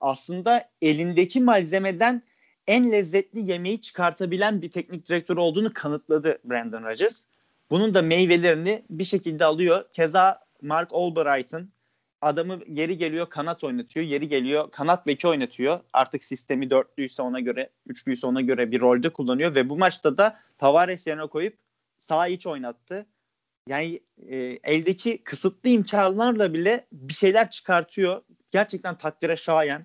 aslında 0.00 0.70
elindeki 0.82 1.40
malzemeden 1.40 2.22
en 2.66 2.92
lezzetli 2.92 3.50
yemeği 3.50 3.80
çıkartabilen 3.80 4.62
bir 4.62 4.70
teknik 4.70 5.08
direktör 5.08 5.36
olduğunu 5.36 5.72
kanıtladı 5.74 6.38
Brandon 6.44 6.84
Rodgers. 6.84 7.22
Bunun 7.70 7.94
da 7.94 8.02
meyvelerini 8.02 8.84
bir 8.90 9.04
şekilde 9.04 9.44
alıyor. 9.44 9.84
Keza 9.92 10.44
Mark 10.62 10.88
Albright'ın 10.92 11.70
adamı 12.20 12.58
yeri 12.68 12.98
geliyor 12.98 13.26
kanat 13.28 13.64
oynatıyor, 13.64 14.06
yeri 14.06 14.28
geliyor 14.28 14.70
kanat 14.70 15.06
beki 15.06 15.28
oynatıyor. 15.28 15.80
Artık 15.92 16.24
sistemi 16.24 16.70
dörtlüyse 16.70 17.22
ona 17.22 17.40
göre, 17.40 17.70
üçlüyse 17.86 18.26
ona 18.26 18.40
göre 18.40 18.70
bir 18.70 18.80
rolde 18.80 19.08
kullanıyor 19.08 19.54
ve 19.54 19.68
bu 19.68 19.76
maçta 19.76 20.18
da 20.18 20.40
Tavares 20.58 21.06
yerine 21.06 21.26
koyup 21.26 21.58
sağ 21.98 22.28
iç 22.28 22.46
oynattı. 22.46 23.06
Yani 23.66 24.00
e, 24.28 24.36
eldeki 24.64 25.18
kısıtlı 25.24 25.70
imkanlarla 25.70 26.54
bile 26.54 26.86
bir 26.92 27.14
şeyler 27.14 27.50
çıkartıyor. 27.50 28.22
Gerçekten 28.50 28.96
takdire 28.96 29.36
şayan. 29.36 29.84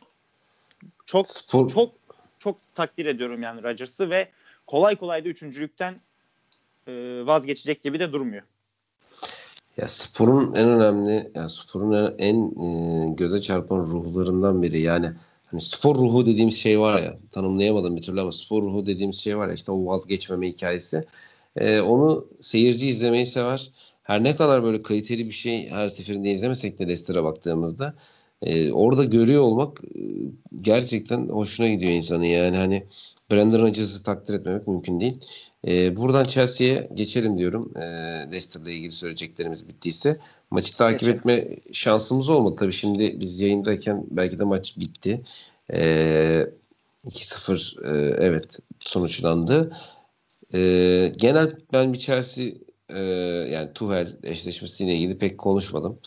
Çok 1.06 1.30
Spor. 1.30 1.70
çok 1.70 2.05
çok 2.46 2.58
takdir 2.76 3.06
ediyorum 3.06 3.42
yani 3.42 3.64
Rodgers'ı 3.64 4.10
ve 4.10 4.28
kolay 4.68 4.96
kolay 4.96 5.26
da 5.26 5.30
üçüncülükten 5.30 5.96
e, 6.88 6.92
vazgeçecek 7.26 7.84
gibi 7.84 8.00
de 8.00 8.14
durmuyor. 8.14 8.44
Ya 9.78 9.88
sporun 9.88 10.56
en 10.56 10.70
önemli, 10.70 11.32
ya 11.36 11.50
sporun 11.50 11.94
en, 11.94 12.14
en 12.18 12.62
e, 12.64 13.14
göze 13.14 13.42
çarpan 13.42 13.78
ruhlarından 13.78 14.62
biri. 14.62 14.82
Yani 14.82 15.12
hani 15.46 15.62
spor 15.62 15.96
ruhu 15.96 16.26
dediğimiz 16.26 16.58
şey 16.58 16.80
var 16.80 17.02
ya, 17.02 17.18
tanımlayamadım 17.32 17.98
bir 17.98 18.02
türlü 18.02 18.22
ama 18.22 18.32
spor 18.32 18.64
ruhu 18.64 18.86
dediğimiz 18.86 19.20
şey 19.20 19.38
var 19.38 19.48
ya 19.48 19.54
işte 19.54 19.72
o 19.72 19.86
vazgeçmeme 19.86 20.48
hikayesi. 20.48 21.06
E, 21.56 21.80
onu 21.82 22.28
seyirci 22.42 22.88
izlemeyi 22.88 23.26
sever. 23.26 23.72
Her 24.04 24.24
ne 24.24 24.36
kadar 24.36 24.64
böyle 24.64 24.82
kaliteli 24.82 25.26
bir 25.26 25.32
şey 25.32 25.70
her 25.70 25.88
seferinde 25.88 26.32
izlemesek 26.32 26.80
de 26.80 26.84
Leicester'a 26.84 27.24
baktığımızda 27.24 27.96
e, 28.46 28.72
orada 28.72 29.04
görüyor 29.04 29.42
olmak 29.42 29.82
e, 29.84 30.02
gerçekten 30.62 31.30
hoşuna 31.30 31.68
gidiyor 31.68 31.92
insanın. 31.92 32.24
Yani 32.24 32.58
hani 32.58 32.86
Brandon 33.32 33.60
Rodgers'ı 33.60 34.04
takdir 34.04 34.34
etmemek 34.34 34.68
mümkün 34.68 35.00
değil. 35.00 35.20
E, 35.68 35.96
buradan 35.98 36.24
Chelsea'ye 36.24 36.90
geçelim 36.94 37.38
diyorum. 37.38 37.72
E, 37.78 37.82
Leicester'la 38.32 38.72
ilgili 38.72 38.92
söyleyeceklerimiz 38.92 39.68
bittiyse. 39.68 40.20
Maçı 40.52 40.78
takip 40.78 41.00
Geçelim. 41.00 41.18
etme 41.20 41.48
şansımız 41.72 42.30
olmadı. 42.30 42.56
Tabii 42.60 42.74
şimdi 42.74 43.20
biz 43.20 43.42
yayındayken 43.42 44.06
belki 44.12 44.38
de 44.38 44.44
maç 44.44 44.78
bitti. 44.78 45.22
E, 45.74 46.48
2-0 47.08 47.76
e, 47.84 48.16
evet 48.20 48.60
sonuçlandı. 48.80 49.78
E, 50.54 50.60
genel 51.18 51.52
ben 51.74 51.94
bir 51.94 52.00
Chelsea 52.00 52.46
e, 52.90 53.00
yani 53.52 53.74
Tuchel 53.74 54.18
eşleşmesiyle 54.24 54.96
ilgili 54.96 55.18
pek 55.18 55.38
konuşmadım. 55.38 56.00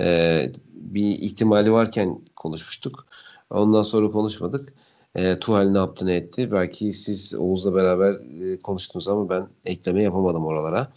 E, 0.00 0.52
bir 0.74 1.08
ihtimali 1.10 1.72
varken 1.72 2.20
konuşmuştuk. 2.36 3.06
Ondan 3.50 3.82
sonra 3.82 4.10
konuşmadık. 4.10 4.74
E, 5.14 5.38
Tuhal 5.38 5.70
ne 5.70 5.78
yaptı 5.78 6.06
ne 6.06 6.16
etti. 6.16 6.52
Belki 6.52 6.92
siz 6.92 7.34
Oğuz'la 7.34 7.74
beraber 7.74 8.12
e, 8.52 8.62
konuştunuz 8.62 9.08
ama 9.08 9.28
ben 9.28 9.48
ekleme 9.64 10.02
yapamadım 10.02 10.46
oralara. 10.46 10.92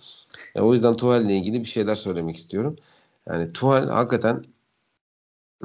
E, 0.55 0.61
o 0.61 0.73
yüzden 0.73 0.93
Tuhal 0.93 1.25
ile 1.25 1.35
ilgili 1.35 1.59
bir 1.59 1.65
şeyler 1.65 1.95
söylemek 1.95 2.35
istiyorum. 2.35 2.75
Yani 3.27 3.53
Tuhal 3.53 3.87
hakikaten 3.87 4.43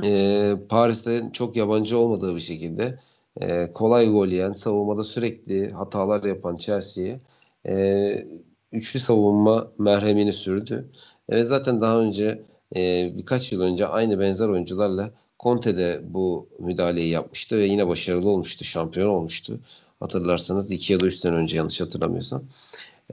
e, 0.02 0.56
Paris'te 0.68 1.30
çok 1.32 1.56
yabancı 1.56 1.98
olmadığı 1.98 2.36
bir 2.36 2.40
şekilde 2.40 2.98
e, 3.40 3.72
kolay 3.72 4.10
gol 4.10 4.26
yiyen, 4.28 4.52
savunmada 4.52 5.04
sürekli 5.04 5.70
hatalar 5.70 6.24
yapan 6.24 6.56
Chelsea'ye 6.56 7.20
e, 7.66 8.26
üçlü 8.72 9.00
savunma 9.00 9.72
merhemini 9.78 10.32
sürdü. 10.32 10.90
Evet 11.28 11.48
zaten 11.48 11.80
daha 11.80 12.00
önce 12.00 12.42
e, 12.76 13.12
birkaç 13.16 13.52
yıl 13.52 13.60
önce 13.60 13.86
aynı 13.86 14.20
benzer 14.20 14.48
oyuncularla 14.48 15.10
Conte 15.40 15.76
de 15.76 16.00
bu 16.04 16.48
müdahaleyi 16.58 17.08
yapmıştı 17.08 17.58
ve 17.58 17.64
yine 17.66 17.88
başarılı 17.88 18.30
olmuştu. 18.30 18.64
Şampiyon 18.64 19.08
olmuştu. 19.08 19.60
Hatırlarsanız 20.00 20.70
iki 20.70 20.92
ya 20.92 21.00
da 21.00 21.06
üç 21.06 21.14
sene 21.14 21.34
önce 21.34 21.56
yanlış 21.56 21.80
hatırlamıyorsam. 21.80 22.44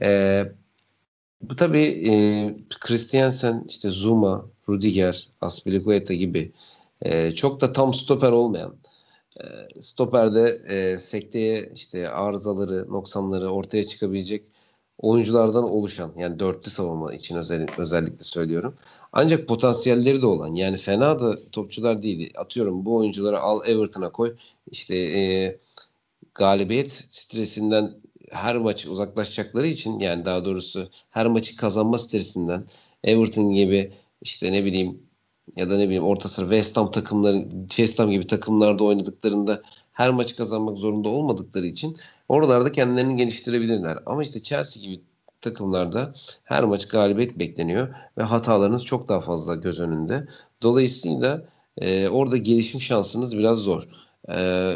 E, 0.02 0.42
bu 1.42 1.56
tabii 1.56 2.08
e, 2.10 2.14
Christiansen, 2.80 3.64
işte 3.68 3.90
Zuma, 3.90 4.46
Rudiger, 4.68 5.28
Aspilicueta 5.40 6.14
gibi 6.14 6.52
e, 7.02 7.34
çok 7.34 7.60
da 7.60 7.72
tam 7.72 7.94
stoper 7.94 8.32
olmayan 8.32 8.74
e, 9.40 9.44
stoperde 9.80 10.62
e, 10.68 10.98
sekteye 10.98 11.70
işte 11.74 12.10
arızaları, 12.10 12.92
noksanları 12.92 13.50
ortaya 13.50 13.86
çıkabilecek 13.86 14.44
oyunculardan 15.02 15.64
oluşan 15.64 16.12
yani 16.16 16.38
dörtlü 16.38 16.70
savunma 16.70 17.14
için 17.14 17.36
özellikle, 17.36 17.82
özellikle 17.82 18.24
söylüyorum. 18.24 18.74
Ancak 19.12 19.48
potansiyelleri 19.48 20.22
de 20.22 20.26
olan 20.26 20.54
yani 20.54 20.76
fena 20.76 21.20
da 21.20 21.50
topçular 21.52 22.02
değil. 22.02 22.32
Atıyorum 22.36 22.84
bu 22.84 22.96
oyuncuları 22.96 23.40
al 23.40 23.60
Everton'a 23.66 24.12
koy. 24.12 24.36
İşte 24.70 24.96
e, 24.96 25.58
galibiyet 26.34 26.92
stresinden 26.92 27.94
her 28.30 28.56
maç 28.56 28.86
uzaklaşacakları 28.86 29.66
için 29.66 29.98
yani 29.98 30.24
daha 30.24 30.44
doğrusu 30.44 30.90
her 31.10 31.26
maçı 31.26 31.56
kazanma 31.56 31.98
stresinden 31.98 32.64
Everton 33.04 33.54
gibi 33.54 33.92
işte 34.22 34.52
ne 34.52 34.64
bileyim 34.64 35.02
ya 35.56 35.70
da 35.70 35.76
ne 35.76 35.84
bileyim 35.84 36.04
orta 36.04 36.28
sıra 36.28 36.46
West 36.46 36.76
Ham 36.76 36.90
takımları 36.90 37.48
West 37.68 37.98
Ham 37.98 38.10
gibi 38.10 38.26
takımlarda 38.26 38.84
oynadıklarında 38.84 39.62
her 39.92 40.10
maçı 40.10 40.36
kazanmak 40.36 40.78
zorunda 40.78 41.08
olmadıkları 41.08 41.66
için 41.66 41.96
oralarda 42.30 42.72
kendilerini 42.72 43.16
geliştirebilirler. 43.16 43.98
Ama 44.06 44.22
işte 44.22 44.42
Chelsea 44.42 44.82
gibi 44.82 45.00
takımlarda 45.40 46.14
her 46.44 46.64
maç 46.64 46.88
galibiyet 46.88 47.38
bekleniyor 47.38 47.88
ve 48.18 48.22
hatalarınız 48.22 48.84
çok 48.84 49.08
daha 49.08 49.20
fazla 49.20 49.54
göz 49.54 49.80
önünde. 49.80 50.26
Dolayısıyla 50.62 51.42
e, 51.78 52.08
orada 52.08 52.36
gelişim 52.36 52.80
şansınız 52.80 53.38
biraz 53.38 53.58
zor. 53.58 53.82
E, 54.28 54.74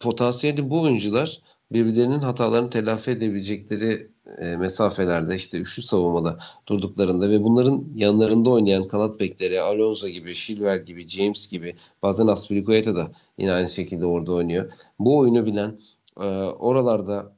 potansiyeli 0.00 0.70
bu 0.70 0.82
oyuncular 0.82 1.40
birbirlerinin 1.72 2.20
hatalarını 2.20 2.70
telafi 2.70 3.10
edebilecekleri 3.10 4.10
e, 4.38 4.56
mesafelerde 4.56 5.34
işte 5.34 5.58
üçlü 5.58 5.82
savunmada 5.82 6.38
durduklarında 6.68 7.30
ve 7.30 7.42
bunların 7.42 7.84
yanlarında 7.94 8.50
oynayan 8.50 8.88
kanat 8.88 9.20
bekleri 9.20 9.60
Alonso 9.60 10.08
gibi, 10.08 10.34
Silver 10.34 10.76
gibi, 10.76 11.08
James 11.08 11.48
gibi 11.48 11.76
bazen 12.02 12.26
Aspilicueta 12.26 12.96
da 12.96 13.12
yine 13.38 13.52
aynı 13.52 13.68
şekilde 13.68 14.06
orada 14.06 14.32
oynuyor. 14.32 14.72
Bu 14.98 15.18
oyunu 15.18 15.46
bilen 15.46 15.78
e, 16.20 16.24
oralarda 16.42 17.36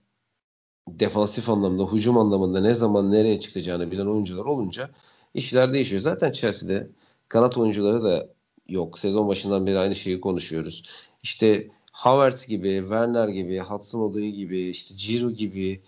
defansif 0.89 1.49
anlamda, 1.51 1.93
hücum 1.93 2.19
anlamında 2.19 2.61
ne 2.61 2.75
zaman 2.75 3.13
nereye 3.13 3.41
çıkacağını 3.41 3.91
bilen 3.91 4.07
oyuncular 4.07 4.45
olunca 4.45 4.91
işler 5.35 5.73
değişiyor. 5.73 6.03
Zaten 6.03 6.33
Chelsea'de 6.33 6.89
kanat 7.29 7.59
oyuncuları 7.59 8.05
da 8.05 8.29
yok. 8.69 8.99
Sezon 8.99 9.29
başından 9.29 9.67
beri 9.67 9.79
aynı 9.79 9.95
şeyi 9.95 10.21
konuşuyoruz. 10.21 10.83
İşte 11.23 11.69
Havertz 11.93 12.47
gibi, 12.47 12.79
Werner 12.81 13.29
gibi, 13.29 13.59
Hudson 13.59 14.01
Odoi 14.01 14.33
gibi, 14.33 14.69
işte 14.69 14.95
Giroud 14.99 15.37
gibi, 15.37 15.83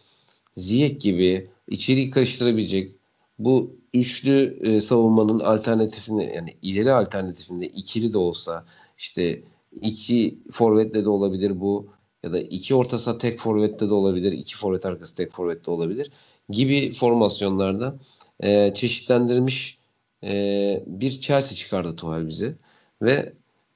Ziyech 0.56 1.00
gibi 1.00 1.50
içeriği 1.68 2.10
karıştırabilecek 2.10 2.92
bu 3.38 3.76
üçlü 3.94 4.58
e, 4.62 4.80
savunmanın 4.80 5.40
alternatifini 5.40 6.32
yani 6.36 6.56
ileri 6.62 6.92
alternatifinde 6.92 7.66
ikili 7.66 8.12
de 8.12 8.18
olsa 8.18 8.64
işte 8.98 9.42
iki 9.80 10.38
forvetle 10.52 11.04
de 11.04 11.08
olabilir 11.08 11.60
bu 11.60 11.88
ya 12.24 12.32
da 12.32 12.40
iki 12.40 12.74
orta 12.74 12.98
saha 12.98 13.18
tek 13.18 13.40
forvette 13.40 13.88
de 13.90 13.94
olabilir, 13.94 14.32
iki 14.32 14.56
forvet 14.56 14.86
arkası 14.86 15.14
tek 15.14 15.32
forvette 15.32 15.70
olabilir 15.70 16.10
gibi 16.50 16.94
formasyonlarda 16.94 17.94
e, 18.40 18.74
çeşitlendirilmiş 18.74 19.78
e, 20.24 20.82
bir 20.86 21.10
Chelsea 21.20 21.56
çıkardı 21.56 21.96
Tuchel 21.96 22.28
bize 22.28 22.54
ve 23.02 23.32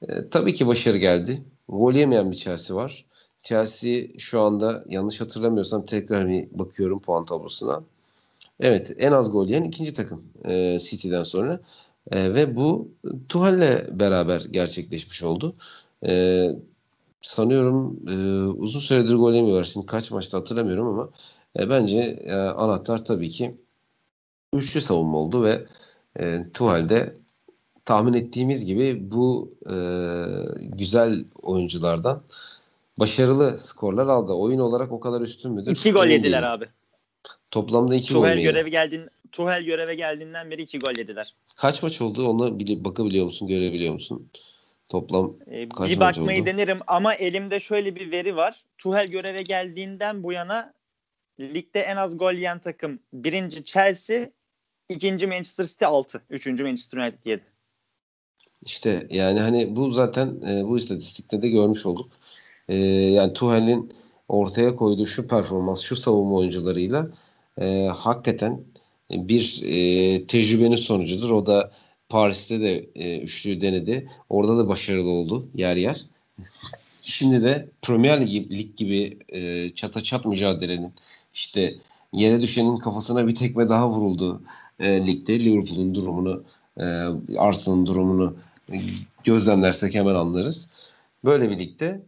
e, 0.09 0.29
tabii 0.31 0.55
ki 0.55 0.67
başarı 0.67 0.99
geldi. 0.99 1.39
Gol 1.69 1.95
yemeyen 1.95 2.31
bir 2.33 2.37
Chelsea 2.37 2.77
var. 2.77 3.05
Chelsea 3.43 4.05
şu 4.19 4.41
anda 4.41 4.85
yanlış 4.89 5.21
hatırlamıyorsam 5.21 5.87
tekrar 5.87 6.29
bir 6.29 6.49
bakıyorum 6.53 7.01
puan 7.01 7.25
tablosuna. 7.25 7.83
Evet 8.61 8.93
en 8.99 9.13
az 9.13 9.31
gol 9.33 9.47
yiyen 9.49 9.65
ikinci 9.65 9.95
takım 9.95 10.25
e, 10.45 10.79
City'den 10.79 11.23
sonra. 11.23 11.61
E, 12.11 12.35
ve 12.35 12.57
bu 12.57 12.89
Tuhal'le 13.29 13.99
beraber 14.01 14.41
gerçekleşmiş 14.51 15.23
oldu. 15.23 15.55
E, 16.07 16.47
sanıyorum 17.25 18.01
e, 18.09 18.15
uzun 18.49 18.81
süredir 18.81 19.15
gol 19.15 19.33
yemiyorlar. 19.33 19.65
Şimdi 19.65 19.87
kaç 19.87 20.11
maçta 20.11 20.39
hatırlamıyorum 20.39 20.87
ama 20.87 21.11
e, 21.59 21.71
bence 21.71 21.99
e, 22.25 22.35
anahtar 22.35 23.05
tabii 23.05 23.31
ki 23.31 23.55
üçlü 24.53 24.81
savunma 24.81 25.19
oldu 25.19 25.45
ve 25.45 25.67
e, 26.21 26.47
Tuhal'de 26.55 27.17
tahmin 27.85 28.13
ettiğimiz 28.13 28.65
gibi 28.65 29.11
bu 29.11 29.55
e, 29.71 29.77
güzel 30.59 31.25
oyunculardan 31.43 32.23
başarılı 32.99 33.59
skorlar 33.59 34.07
aldı. 34.07 34.33
Oyun 34.33 34.59
olarak 34.59 34.93
o 34.93 35.01
kadar 35.01 35.21
üstün 35.21 35.53
müdür? 35.53 35.71
İki 35.71 35.93
gol 35.93 36.07
yediler 36.07 36.43
abi. 36.43 36.65
Toplamda 37.51 37.95
iki 37.95 38.13
Tuhel 38.13 38.37
gol 38.37 38.43
görevi 38.43 38.71
geldiğin 38.71 39.09
Tuhel 39.33 39.63
göreve 39.63 39.95
geldiğinden 39.95 40.51
beri 40.51 40.63
iki 40.63 40.79
gol 40.79 40.99
yediler. 40.99 41.35
Kaç 41.57 41.83
maç 41.83 42.01
oldu? 42.01 42.29
Onu 42.29 42.59
bili, 42.59 42.85
bakabiliyor 42.85 43.27
musun? 43.27 43.49
Görebiliyor 43.49 43.95
musun? 43.95 44.31
Toplam 44.89 45.37
ee, 45.47 45.69
kaç 45.69 45.91
bir 45.91 46.01
bakmayı 46.01 46.43
oldu? 46.43 46.47
denerim 46.47 46.79
ama 46.87 47.15
elimde 47.15 47.61
şöyle 47.61 47.97
bir 47.97 48.11
veri 48.11 48.37
var. 48.37 48.65
Tuhel 48.79 49.07
göreve 49.07 49.43
geldiğinden 49.43 50.23
bu 50.23 50.33
yana 50.33 50.75
ligde 51.41 51.81
en 51.81 51.97
az 51.97 52.19
gol 52.19 52.33
yiyen 52.33 52.59
takım 52.59 52.99
birinci 53.13 53.65
Chelsea, 53.65 54.31
ikinci 54.89 55.27
Manchester 55.27 55.67
City 55.67 55.85
6, 55.85 56.23
üçüncü 56.31 56.65
Manchester 56.65 56.99
United 56.99 57.19
7. 57.25 57.43
İşte 58.63 59.07
yani 59.11 59.41
hani 59.41 59.77
bu 59.77 59.93
zaten 59.93 60.41
e, 60.49 60.65
bu 60.65 60.79
istatistikte 60.79 61.43
de 61.43 61.49
görmüş 61.49 61.87
olduk. 61.87 62.11
E, 62.69 62.77
yani 62.87 63.33
Tuhel'in 63.33 63.93
ortaya 64.29 64.77
koyduğu 64.77 65.07
şu 65.07 65.29
performans, 65.29 65.81
şu 65.81 65.97
savunma 65.97 66.37
oyuncularıyla 66.37 67.09
e, 67.59 67.87
hakikaten 67.87 68.65
bir 69.11 69.61
e, 69.63 70.27
tecrübenin 70.27 70.77
sonucudur. 70.77 71.31
O 71.31 71.47
da 71.47 71.73
Paris'te 72.15 72.61
de 72.61 72.87
e, 72.95 73.19
üçlüyü 73.19 73.61
denedi. 73.61 74.11
Orada 74.29 74.59
da 74.59 74.69
başarılı 74.69 75.09
oldu 75.09 75.49
yer 75.55 75.77
yer. 75.77 76.07
Şimdi 77.03 77.43
de 77.43 77.69
Premier 77.83 78.21
Lig, 78.21 78.53
Lig 78.53 78.77
gibi 78.77 79.19
e, 79.29 79.71
çata 79.75 80.03
çat 80.03 80.25
mücadelenin 80.25 80.93
işte 81.35 81.75
yere 82.13 82.41
düşenin 82.41 82.77
kafasına 82.77 83.27
bir 83.27 83.35
tekme 83.35 83.69
daha 83.69 83.91
vuruldu 83.91 84.43
e, 84.81 85.07
ligde. 85.07 85.41
Liverpool'un 85.41 85.95
durumunu, 85.95 86.45
e, 86.77 86.85
Arsenal'ın 87.39 87.87
durumunu 87.87 88.37
gözlemlersek 89.25 89.95
hemen 89.95 90.15
anlarız. 90.15 90.69
Böyle 91.25 91.51
bir 91.51 91.59
ligde 91.59 92.03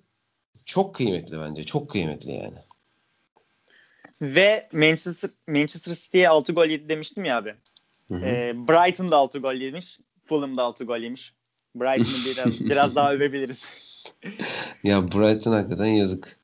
çok 0.64 0.94
kıymetli 0.94 1.38
bence. 1.40 1.64
Çok 1.64 1.90
kıymetli 1.90 2.32
yani. 2.32 2.59
Ve 4.22 4.68
Manchester 4.72 5.30
Manchester 5.48 5.94
City'ye 5.94 6.28
6 6.28 6.52
gol 6.52 6.66
yedi 6.66 6.88
demiştim 6.88 7.24
ya 7.24 7.36
abi. 7.36 7.54
Hı 8.09 8.14
hı. 8.14 8.26
Ee, 8.26 8.54
Brighton 8.68 9.11
da 9.11 9.16
6 9.16 9.38
gol 9.38 9.54
yemiş. 9.54 9.98
Fulham 10.24 10.57
da 10.57 10.62
6 10.62 10.84
gol 10.84 10.98
yemiş. 10.98 11.32
Brighton'ı 11.74 12.24
biraz 12.24 12.61
biraz 12.70 12.96
daha 12.96 13.14
övebiliriz. 13.14 13.64
Ya 14.84 15.12
Brighton 15.12 15.52
hakikaten 15.52 15.86
yazık. 15.86 16.36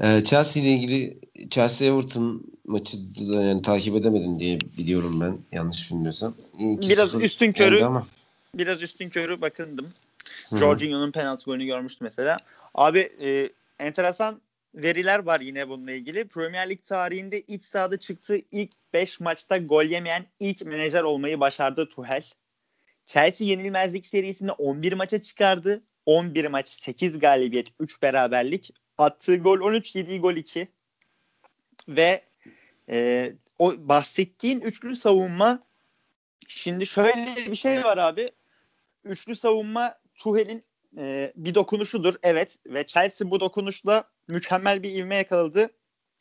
Ee, 0.00 0.24
Chelsea 0.24 0.62
ile 0.62 0.70
ilgili 0.70 1.18
Chelsea 1.50 1.88
Everton 1.88 2.42
maçı 2.66 2.96
da 3.32 3.42
yani 3.42 3.62
takip 3.62 3.96
edemedin 3.96 4.38
diye 4.38 4.60
biliyorum 4.60 5.20
ben 5.20 5.38
yanlış 5.52 5.90
bilmiyorsam. 5.90 6.34
İyi, 6.58 6.78
Biraz 6.78 7.14
2-0 7.14 7.22
üstün 7.24 7.52
körü 7.52 7.82
ama. 7.84 8.06
biraz 8.54 8.82
üstün 8.82 9.10
körü 9.10 9.40
bakındım. 9.40 9.92
Jorginho'nun 10.52 11.10
penaltı 11.10 11.44
golünü 11.44 11.66
görmüştüm 11.66 12.04
mesela. 12.04 12.36
Abi 12.74 12.98
e, 12.98 13.50
enteresan 13.78 14.40
veriler 14.74 15.18
var 15.18 15.40
yine 15.40 15.68
bununla 15.68 15.92
ilgili. 15.92 16.24
Premier 16.24 16.70
Lig 16.70 16.84
tarihinde 16.84 17.40
iç 17.40 17.64
sahada 17.64 17.96
çıktığı 17.96 18.38
ilk 18.52 18.70
5 18.92 19.20
maçta 19.20 19.56
gol 19.56 19.84
yemeyen 19.84 20.26
ilk 20.40 20.66
menajer 20.66 21.02
olmayı 21.02 21.40
başardı 21.40 21.88
Tuchel. 21.88 22.24
Chelsea 23.06 23.46
yenilmezlik 23.46 24.06
serisini 24.06 24.52
11 24.52 24.92
maça 24.92 25.22
çıkardı. 25.22 25.82
11 26.06 26.44
maç 26.44 26.68
8 26.68 27.18
galibiyet 27.18 27.68
3 27.80 28.02
beraberlik. 28.02 28.70
Attığı 28.98 29.36
gol 29.36 29.60
13 29.60 29.94
yediği 29.94 30.20
gol 30.20 30.34
2. 30.34 30.68
Ve 31.88 32.22
e, 32.90 33.32
o 33.58 33.74
bahsettiğin 33.78 34.60
üçlü 34.60 34.96
savunma 34.96 35.62
şimdi 36.48 36.86
şöyle 36.86 37.36
bir 37.36 37.56
şey 37.56 37.84
var 37.84 37.98
abi. 37.98 38.28
Üçlü 39.04 39.36
savunma 39.36 39.94
Tuhel'in 40.14 40.64
e, 40.96 41.32
bir 41.36 41.54
dokunuşudur. 41.54 42.14
Evet. 42.22 42.58
Ve 42.66 42.86
Chelsea 42.86 43.30
bu 43.30 43.40
dokunuşla 43.40 44.04
mükemmel 44.28 44.82
bir 44.82 44.90
ivme 44.90 45.16
yakaladı. 45.16 45.70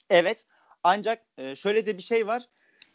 Evet. 0.09 0.45
Ancak 0.84 1.26
e, 1.38 1.55
şöyle 1.55 1.86
de 1.86 1.97
bir 1.97 2.03
şey 2.03 2.28
var. 2.28 2.43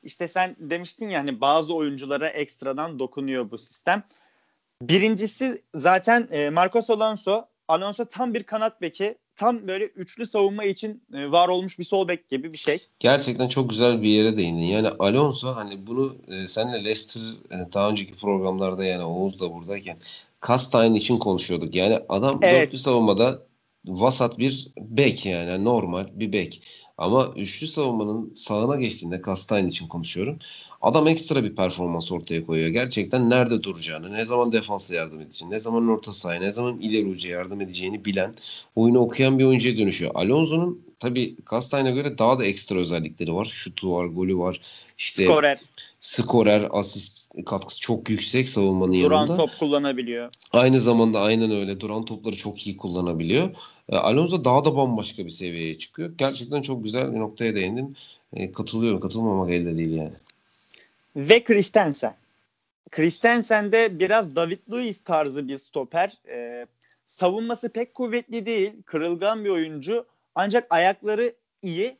İşte 0.03 0.28
sen 0.28 0.57
demiştin 0.59 1.09
ya 1.09 1.20
hani 1.20 1.40
bazı 1.40 1.74
oyunculara 1.74 2.28
ekstradan 2.28 2.99
dokunuyor 2.99 3.51
bu 3.51 3.59
sistem. 3.59 4.05
Birincisi 4.82 5.62
zaten 5.74 6.28
e, 6.30 6.51
Marcos 6.51 6.90
Alonso. 6.90 7.44
Alonso 7.68 8.05
tam 8.05 8.34
bir 8.34 8.42
kanat 8.42 8.80
beki. 8.80 9.14
Tam 9.36 9.68
böyle 9.68 9.84
üçlü 9.84 10.26
savunma 10.26 10.64
için 10.64 11.03
e, 11.14 11.30
var 11.30 11.49
olmuş 11.49 11.78
bir 11.78 11.84
sol 11.84 12.09
bek 12.09 12.28
gibi 12.28 12.53
bir 12.53 12.59
şey. 12.59 12.86
Gerçekten 12.99 13.49
çok 13.49 13.70
güzel 13.70 14.03
bir 14.03 14.09
yere 14.09 14.36
değindin. 14.36 14.62
Yani 14.62 14.88
Alonso 14.88 15.57
hani 15.57 15.86
bunu 15.86 16.16
e, 16.28 16.47
senle 16.47 16.84
Leicester 16.84 17.22
daha 17.72 17.90
önceki 17.90 18.16
programlarda 18.16 18.84
yani 18.84 19.05
Oğuz 19.05 19.40
da 19.40 19.53
buradayken 19.53 19.97
Kastayın 20.40 20.94
için 20.94 21.18
konuşuyorduk. 21.18 21.74
Yani 21.74 22.01
adam 22.09 22.38
evet. 22.42 22.66
dörtlü 22.66 22.78
savunmada 22.78 23.42
vasat 23.86 24.38
bir 24.38 24.68
bek 24.78 25.26
yani 25.26 25.64
normal 25.64 26.07
bir 26.12 26.32
bek. 26.32 26.62
Ama 26.99 27.32
üçlü 27.36 27.66
savunmanın 27.66 28.34
sağına 28.34 28.76
geçtiğinde 28.76 29.22
Kastayın 29.22 29.68
için 29.68 29.88
konuşuyorum. 29.88 30.38
Adam 30.82 31.09
ekstra 31.09 31.44
bir 31.44 31.57
performans 31.57 32.12
ortaya 32.12 32.47
koyuyor. 32.47 32.68
Gerçekten 32.68 33.30
nerede 33.30 33.62
duracağını, 33.62 34.12
ne 34.12 34.24
zaman 34.24 34.53
defansa 34.53 34.94
yardım 34.94 35.20
edeceğini, 35.20 35.55
ne 35.55 35.59
zaman 35.59 35.88
orta 35.88 36.12
sahaya, 36.12 36.40
ne 36.40 36.51
zaman 36.51 36.80
ileri 36.80 37.07
uca 37.07 37.30
yardım 37.30 37.61
edeceğini 37.61 38.05
bilen, 38.05 38.34
oyunu 38.76 38.99
okuyan 38.99 39.38
bir 39.38 39.44
oyuncuya 39.44 39.78
dönüşüyor. 39.78 40.11
Alonso'nun 40.14 40.82
tabii 41.01 41.36
Kastayn'a 41.44 41.90
göre 41.90 42.18
daha 42.18 42.38
da 42.38 42.44
ekstra 42.44 42.78
özellikleri 42.78 43.34
var. 43.34 43.44
Şutu 43.44 43.92
var, 43.92 44.07
golü 44.07 44.38
var. 44.38 44.61
İşte 44.99 45.24
skorer. 45.24 45.61
Skorer, 46.01 46.68
asist 46.70 47.16
katkısı 47.45 47.80
çok 47.80 48.11
yüksek 48.11 48.49
savunmanın 48.49 49.01
duran 49.01 49.20
yanında. 49.20 49.37
top 49.37 49.51
kullanabiliyor. 49.59 50.34
Aynı 50.53 50.80
zamanda 50.80 51.20
aynen 51.20 51.51
öyle 51.51 51.80
duran 51.80 52.05
topları 52.05 52.37
çok 52.37 52.66
iyi 52.66 52.76
kullanabiliyor. 52.76 53.51
E, 53.89 53.97
Alonso 53.97 54.45
daha 54.45 54.64
da 54.64 54.76
bambaşka 54.76 55.24
bir 55.24 55.30
seviyeye 55.30 55.78
çıkıyor. 55.78 56.12
Gerçekten 56.18 56.62
çok 56.62 56.84
güzel 56.84 57.14
bir 57.14 57.18
noktaya 57.18 57.55
değindin. 57.55 57.97
E, 58.32 58.53
katılıyorum. 58.53 59.01
Katılmamak 59.01 59.51
elde 59.51 59.76
değil 59.76 59.93
yani. 59.93 60.12
Ve 61.16 61.45
Christensen. 61.45 62.14
Christensen 62.91 63.72
de 63.72 63.99
biraz 63.99 64.37
David 64.37 64.61
Luiz 64.70 65.01
tarzı 65.01 65.49
bir 65.49 65.59
stoper. 65.59 66.12
Ee, 66.28 66.66
savunması 67.07 67.68
pek 67.68 67.95
kuvvetli 67.95 68.47
değil. 68.47 68.72
Kırılgan 68.84 69.45
bir 69.45 69.51
oyuncu. 69.51 70.07
Ancak 70.34 70.66
ayakları 70.70 71.32
iyi. 71.62 71.97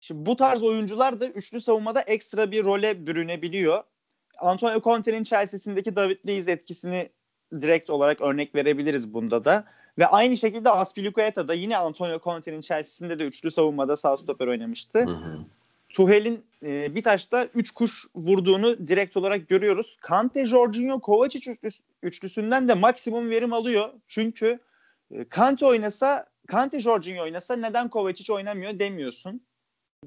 Şimdi 0.00 0.26
bu 0.26 0.36
tarz 0.36 0.62
oyuncular 0.62 1.20
da 1.20 1.26
üçlü 1.26 1.60
savunmada 1.60 2.00
ekstra 2.00 2.50
bir 2.50 2.64
role 2.64 3.06
bürünebiliyor. 3.06 3.82
Antonio 4.38 4.80
Conte'nin 4.80 5.24
Chelsea'sindeki 5.24 5.96
David 5.96 6.18
Luiz 6.28 6.48
etkisini 6.48 7.08
direkt 7.60 7.90
olarak 7.90 8.20
örnek 8.20 8.54
verebiliriz 8.54 9.14
bunda 9.14 9.44
da. 9.44 9.64
Ve 9.98 10.06
aynı 10.06 10.36
şekilde 10.36 10.70
Aspilicueta 10.70 11.48
da 11.48 11.54
yine 11.54 11.76
Antonio 11.76 12.20
Conte'nin 12.20 12.60
Chelsea'sinde 12.60 13.18
de 13.18 13.24
üçlü 13.24 13.50
savunmada 13.50 13.96
sağ 13.96 14.16
stoper 14.16 14.46
oynamıştı. 14.46 14.98
Hı 14.98 15.10
hı. 15.10 15.38
Tuhel'in 15.88 16.44
e, 16.66 16.94
bir 16.94 17.02
taşta 17.02 17.44
3 17.44 17.70
kuş 17.70 18.06
vurduğunu 18.14 18.88
direkt 18.88 19.16
olarak 19.16 19.48
görüyoruz. 19.48 19.96
Kante, 20.00 20.46
Jorginho, 20.46 21.00
Kovacic 21.00 21.50
üçlüs, 21.50 21.80
üçlüsünden 22.02 22.68
de 22.68 22.74
maksimum 22.74 23.30
verim 23.30 23.52
alıyor. 23.52 23.88
Çünkü 24.08 24.58
e, 25.10 25.24
Kante 25.24 25.66
oynasa, 25.66 26.26
Kante, 26.46 26.80
Jorginho 26.80 27.22
oynasa 27.22 27.56
neden 27.56 27.88
Kovacic 27.88 28.32
oynamıyor 28.32 28.78
demiyorsun. 28.78 29.40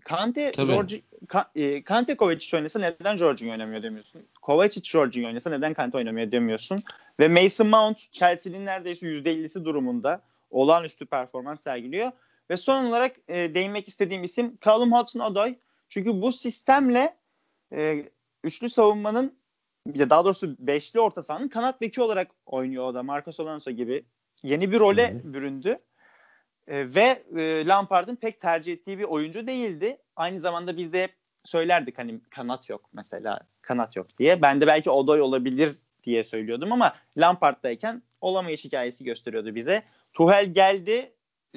Kante, 0.05 0.51
Georgi, 0.51 1.03
Ka, 1.27 1.51
e, 1.55 1.83
Kante 1.83 2.17
Kovacic 2.17 2.57
oynasa 2.57 2.79
neden 2.79 3.15
Jorginho 3.15 3.51
oynamıyor 3.51 3.83
demiyorsun. 3.83 4.21
Kovacic 4.41 4.89
Jorginho 4.89 5.27
oynasa 5.27 5.49
neden 5.49 5.73
Kante 5.73 5.97
oynamıyor 5.97 6.31
demiyorsun. 6.31 6.79
Ve 7.19 7.27
Mason 7.27 7.67
Mount 7.67 8.11
Chelsea'nin 8.11 8.65
neredeyse 8.65 9.07
%50'si 9.07 9.65
durumunda 9.65 10.21
olağanüstü 10.49 11.05
performans 11.05 11.61
sergiliyor. 11.61 12.11
Ve 12.49 12.57
son 12.57 12.85
olarak 12.85 13.15
e, 13.27 13.55
değinmek 13.55 13.87
istediğim 13.87 14.23
isim 14.23 14.57
Callum 14.65 14.91
Hudson-Odoi. 14.91 15.55
Çünkü 15.89 16.21
bu 16.21 16.33
sistemle 16.33 17.17
e, 17.73 18.05
üçlü 18.43 18.69
savunmanın 18.69 19.37
ya 19.95 20.09
daha 20.09 20.25
doğrusu 20.25 20.55
beşli 20.59 20.99
orta 20.99 21.23
sahanın 21.23 21.47
kanat 21.47 21.81
beki 21.81 22.01
olarak 22.01 22.31
oynuyor 22.45 22.83
o 22.83 22.93
da 22.93 23.03
Marcos 23.03 23.39
Alonso 23.39 23.71
gibi. 23.71 24.05
Yeni 24.43 24.71
bir 24.71 24.79
role 24.79 25.13
Hı-hı. 25.13 25.33
büründü. 25.33 25.79
E, 26.67 26.95
ve 26.95 27.23
e, 27.37 27.67
Lampard'ın 27.67 28.15
pek 28.15 28.41
tercih 28.41 28.73
ettiği 28.73 28.99
bir 28.99 29.03
oyuncu 29.03 29.47
değildi. 29.47 29.97
Aynı 30.15 30.41
zamanda 30.41 30.77
biz 30.77 30.93
de 30.93 31.03
hep 31.03 31.15
söylerdik 31.43 31.97
hani 31.97 32.19
kanat 32.29 32.69
yok 32.69 32.89
mesela 32.93 33.39
kanat 33.61 33.95
yok 33.95 34.07
diye. 34.19 34.41
Ben 34.41 34.61
de 34.61 34.67
belki 34.67 34.89
Odoy 34.89 35.21
olabilir 35.21 35.75
diye 36.03 36.23
söylüyordum 36.23 36.71
ama 36.71 36.95
Lampard'dayken 37.17 38.03
olamayış 38.21 38.65
hikayesi 38.65 39.03
gösteriyordu 39.03 39.55
bize. 39.55 39.83
Tuhel 40.13 40.53
geldi. 40.53 41.13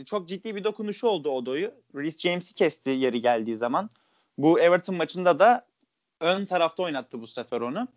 Çok 0.07 0.29
ciddi 0.29 0.57
bir 0.57 0.65
dokunuşu 0.65 1.07
oldu 1.07 1.31
Odoy'u. 1.31 1.75
Reece 1.95 2.19
James'i 2.19 2.55
kesti 2.55 2.91
yeri 2.91 3.23
geldiği 3.23 3.57
zaman. 3.57 3.91
Bu 4.39 4.61
Everton 4.61 4.95
maçında 4.95 5.39
da 5.39 5.67
ön 6.21 6.45
tarafta 6.45 6.83
oynattı 6.83 7.21
bu 7.21 7.27
sefer 7.27 7.61
onu. 7.61 7.89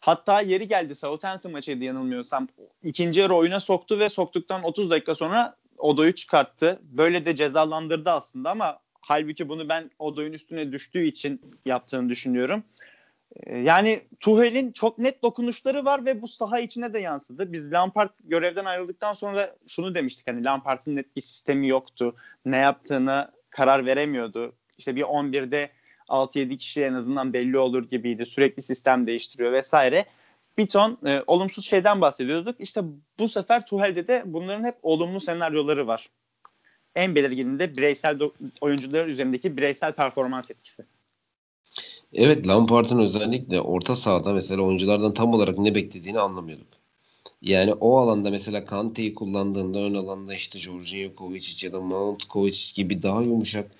Hatta 0.00 0.40
yeri 0.40 0.68
geldi 0.68 0.94
Southampton 0.94 1.52
maçıydı 1.52 1.84
yanılmıyorsam. 1.84 2.48
İkinci 2.82 3.20
yarı 3.20 3.34
oyuna 3.34 3.60
soktu 3.60 3.98
ve 3.98 4.08
soktuktan 4.08 4.62
30 4.62 4.90
dakika 4.90 5.14
sonra 5.14 5.56
Odo'yu 5.80 6.14
çıkarttı. 6.14 6.80
Böyle 6.82 7.26
de 7.26 7.36
cezalandırdı 7.36 8.10
aslında 8.10 8.50
ama 8.50 8.78
halbuki 9.00 9.48
bunu 9.48 9.68
ben 9.68 9.90
Odo'yun 9.98 10.32
üstüne 10.32 10.72
düştüğü 10.72 11.06
için 11.06 11.40
yaptığını 11.66 12.08
düşünüyorum. 12.08 12.64
Ee, 13.36 13.58
yani 13.58 14.00
Tuhel'in 14.20 14.72
çok 14.72 14.98
net 14.98 15.22
dokunuşları 15.22 15.84
var 15.84 16.04
ve 16.04 16.22
bu 16.22 16.28
saha 16.28 16.60
içine 16.60 16.92
de 16.92 16.98
yansıdı. 16.98 17.52
Biz 17.52 17.72
Lampard 17.72 18.10
görevden 18.24 18.64
ayrıldıktan 18.64 19.14
sonra 19.14 19.56
şunu 19.66 19.94
demiştik 19.94 20.28
hani 20.28 20.44
Lampard'ın 20.44 20.96
net 20.96 21.16
bir 21.16 21.20
sistemi 21.20 21.68
yoktu. 21.68 22.14
Ne 22.44 22.56
yaptığını 22.56 23.30
karar 23.50 23.86
veremiyordu. 23.86 24.52
İşte 24.78 24.96
bir 24.96 25.02
11'de 25.02 25.70
6-7 26.08 26.56
kişi 26.56 26.84
en 26.84 26.94
azından 26.94 27.32
belli 27.32 27.58
olur 27.58 27.90
gibiydi. 27.90 28.26
Sürekli 28.26 28.62
sistem 28.62 29.06
değiştiriyor 29.06 29.52
vesaire. 29.52 30.06
Bir 30.58 30.66
ton 30.66 30.98
e, 31.06 31.22
olumsuz 31.26 31.66
şeyden 31.66 32.00
bahsediyorduk. 32.00 32.60
İşte 32.60 32.80
bu 33.18 33.28
sefer 33.28 33.66
Tuhel'de 33.66 34.06
de 34.06 34.22
bunların 34.26 34.64
hep 34.64 34.76
olumlu 34.82 35.20
senaryoları 35.20 35.86
var. 35.86 36.10
En 36.94 37.14
belirgininde 37.14 37.76
bireysel 37.76 38.18
oyuncuların 38.60 39.08
üzerindeki 39.08 39.56
bireysel 39.56 39.92
performans 39.92 40.50
etkisi. 40.50 40.84
Evet 42.12 42.48
Lampard'ın 42.48 42.98
özellikle 42.98 43.60
orta 43.60 43.96
sahada 43.96 44.32
mesela 44.32 44.62
oyunculardan 44.62 45.14
tam 45.14 45.34
olarak 45.34 45.58
ne 45.58 45.74
beklediğini 45.74 46.20
anlamıyorduk. 46.20 46.66
Yani 47.42 47.74
o 47.74 47.98
alanda 47.98 48.30
mesela 48.30 48.64
Kante'yi 48.64 49.14
kullandığında 49.14 49.78
ön 49.78 49.94
alanda 49.94 50.34
işte 50.34 50.58
Jorginho 50.58 51.14
Kovacic 51.14 51.66
ya 51.66 51.72
da 51.72 51.80
Mount 51.80 52.24
Kovacic 52.24 52.72
gibi 52.74 53.02
daha 53.02 53.22
yumuşak 53.22 53.70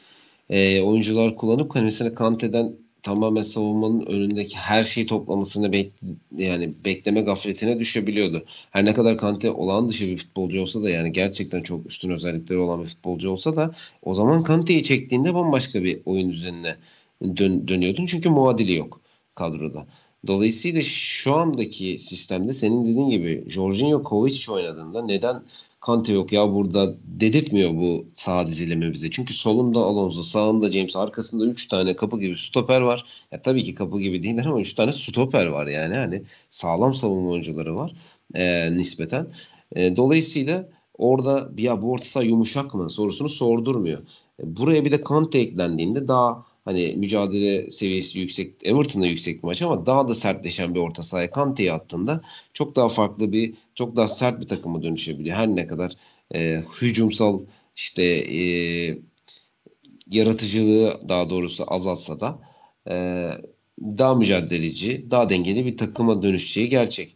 e, 0.51 0.83
oyuncular 0.83 1.37
kullanıp 1.37 1.75
hani 1.75 1.85
mesela 1.85 2.15
Kante'den 2.15 2.73
tamamen 3.03 3.43
savunmanın 3.43 4.07
önündeki 4.07 4.57
her 4.57 4.85
şeyi 4.85 5.07
toplamasını 5.07 5.73
bek 5.73 5.93
yani 6.37 6.75
bekleme 6.85 7.21
gafletine 7.21 7.79
düşebiliyordu. 7.79 8.45
Her 8.71 8.85
ne 8.85 8.95
kadar 8.95 9.19
Kante 9.19 9.51
olağan 9.51 9.89
dışı 9.89 10.07
bir 10.07 10.17
futbolcu 10.19 10.61
olsa 10.63 10.83
da 10.83 10.91
yani 10.91 11.13
gerçekten 11.13 11.63
çok 11.63 11.87
üstün 11.87 12.11
özellikleri 12.11 12.59
olan 12.59 12.83
bir 12.83 12.89
futbolcu 12.89 13.31
olsa 13.31 13.57
da 13.57 13.75
o 14.03 14.15
zaman 14.15 14.45
Kante'yi 14.45 14.85
çektiğinde 14.85 15.35
bambaşka 15.35 15.85
bir 15.85 16.01
oyun 16.05 16.33
düzenine 16.33 16.77
dön, 17.23 17.69
dönüyordun. 17.69 18.07
Çünkü 18.07 18.29
muadili 18.29 18.75
yok 18.75 19.01
kadroda. 19.35 19.87
Dolayısıyla 20.27 20.83
şu 20.83 21.35
andaki 21.35 21.99
sistemde 21.99 22.55
senin 22.55 22.85
dediğin 22.85 23.11
gibi 23.11 23.45
Jorginho 23.49 24.03
Kovacic 24.03 24.53
oynadığında 24.53 25.03
neden 25.03 25.43
Kante 25.81 26.13
yok 26.13 26.33
ya 26.33 26.53
burada 26.55 26.95
dedirtmiyor 27.05 27.71
bu 27.71 28.07
sağ 28.15 28.47
dizileme 28.47 28.93
bize. 28.93 29.11
Çünkü 29.11 29.35
solunda 29.35 29.79
Alonso, 29.79 30.23
sağında 30.23 30.73
James, 30.73 30.97
arkasında 30.97 31.47
3 31.47 31.69
tane 31.69 31.97
kapı 31.97 32.21
gibi 32.21 32.39
stoper 32.39 32.81
var. 32.81 33.05
Ya 33.33 33.43
tabii 33.43 33.65
ki 33.65 33.75
kapı 33.75 34.01
gibi 34.01 34.23
değiller 34.23 34.45
ama 34.45 34.61
3 34.61 34.75
tane 34.75 34.93
stoper 34.93 35.47
var 35.47 35.67
yani. 35.67 35.95
Hani 35.95 36.23
sağlam 36.51 36.95
savunma 36.95 37.31
oyuncuları 37.31 37.77
var 37.77 37.95
e, 38.35 38.73
nispeten. 38.77 39.27
E, 39.77 39.97
dolayısıyla 39.97 40.69
orada 40.99 41.51
ya 41.59 41.83
bu 41.83 41.93
orta 41.93 42.05
saha 42.05 42.25
yumuşak 42.25 42.75
mı 42.75 42.91
sorusunu 42.91 43.29
sordurmuyor. 43.29 43.99
E, 44.43 44.57
buraya 44.57 44.85
bir 44.85 44.93
de 44.93 45.01
Kante 45.01 45.39
eklendiğinde 45.39 46.09
daha 46.09 46.47
hani 46.65 46.95
mücadele 46.97 47.71
seviyesi 47.71 48.19
yüksek 48.19 48.55
Everton'da 48.63 49.07
yüksek 49.07 49.43
bir 49.43 49.47
maç 49.47 49.63
ama 49.63 49.87
daha 49.87 50.09
da 50.09 50.15
sertleşen 50.15 50.75
bir 50.75 50.81
orta 50.81 51.03
sahaya 51.03 51.31
Kante'yi 51.31 51.73
attığında 51.73 52.21
çok 52.55 52.77
daha 52.77 52.89
farklı 52.89 53.33
bir 53.33 53.55
çok 53.81 53.97
daha 53.97 54.09
sert 54.09 54.41
bir 54.41 54.49
takıma 54.49 54.83
dönüşebiliyor. 54.83 55.37
Her 55.37 55.49
ne 55.49 55.67
kadar 55.67 55.93
e, 56.35 56.63
hücumsal 56.81 57.41
işte 57.77 58.03
e, 58.05 58.45
yaratıcılığı 60.11 61.01
daha 61.09 61.31
doğrusu 61.31 61.65
azaltsa 61.75 62.21
da 62.21 62.39
e, 62.89 62.95
daha 63.81 64.15
mücadeleci, 64.15 65.07
daha 65.11 65.29
dengeli 65.29 65.67
bir 65.67 65.77
takıma 65.77 66.23
dönüşeceği 66.23 66.69
gerçek. 66.69 67.15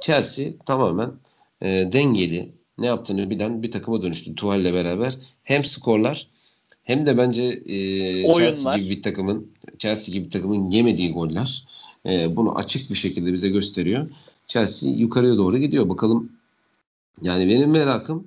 Chelsea 0.00 0.46
tamamen 0.66 1.12
e, 1.62 1.88
dengeli, 1.92 2.52
ne 2.78 2.86
yaptığını 2.86 3.30
bilen 3.30 3.62
bir 3.62 3.70
takıma 3.70 4.02
dönüştü. 4.02 4.34
Tuhal'le 4.34 4.72
beraber 4.74 5.14
hem 5.42 5.64
skorlar 5.64 6.28
hem 6.82 7.06
de 7.06 7.18
bence 7.18 7.42
e, 7.66 8.34
Chelsea 8.34 8.76
gibi 8.76 8.90
bir 8.90 9.02
takımın 9.02 9.52
Chelsea 9.78 10.12
gibi 10.12 10.24
bir 10.24 10.30
takımın 10.30 10.70
yemediği 10.70 11.12
goller 11.12 11.64
e, 12.06 12.36
bunu 12.36 12.58
açık 12.58 12.90
bir 12.90 12.94
şekilde 12.94 13.32
bize 13.32 13.48
gösteriyor. 13.48 14.08
Chelsea 14.46 14.90
yukarıya 14.90 15.36
doğru 15.36 15.58
gidiyor. 15.58 15.88
Bakalım 15.88 16.32
yani 17.22 17.48
benim 17.48 17.70
merakım 17.70 18.26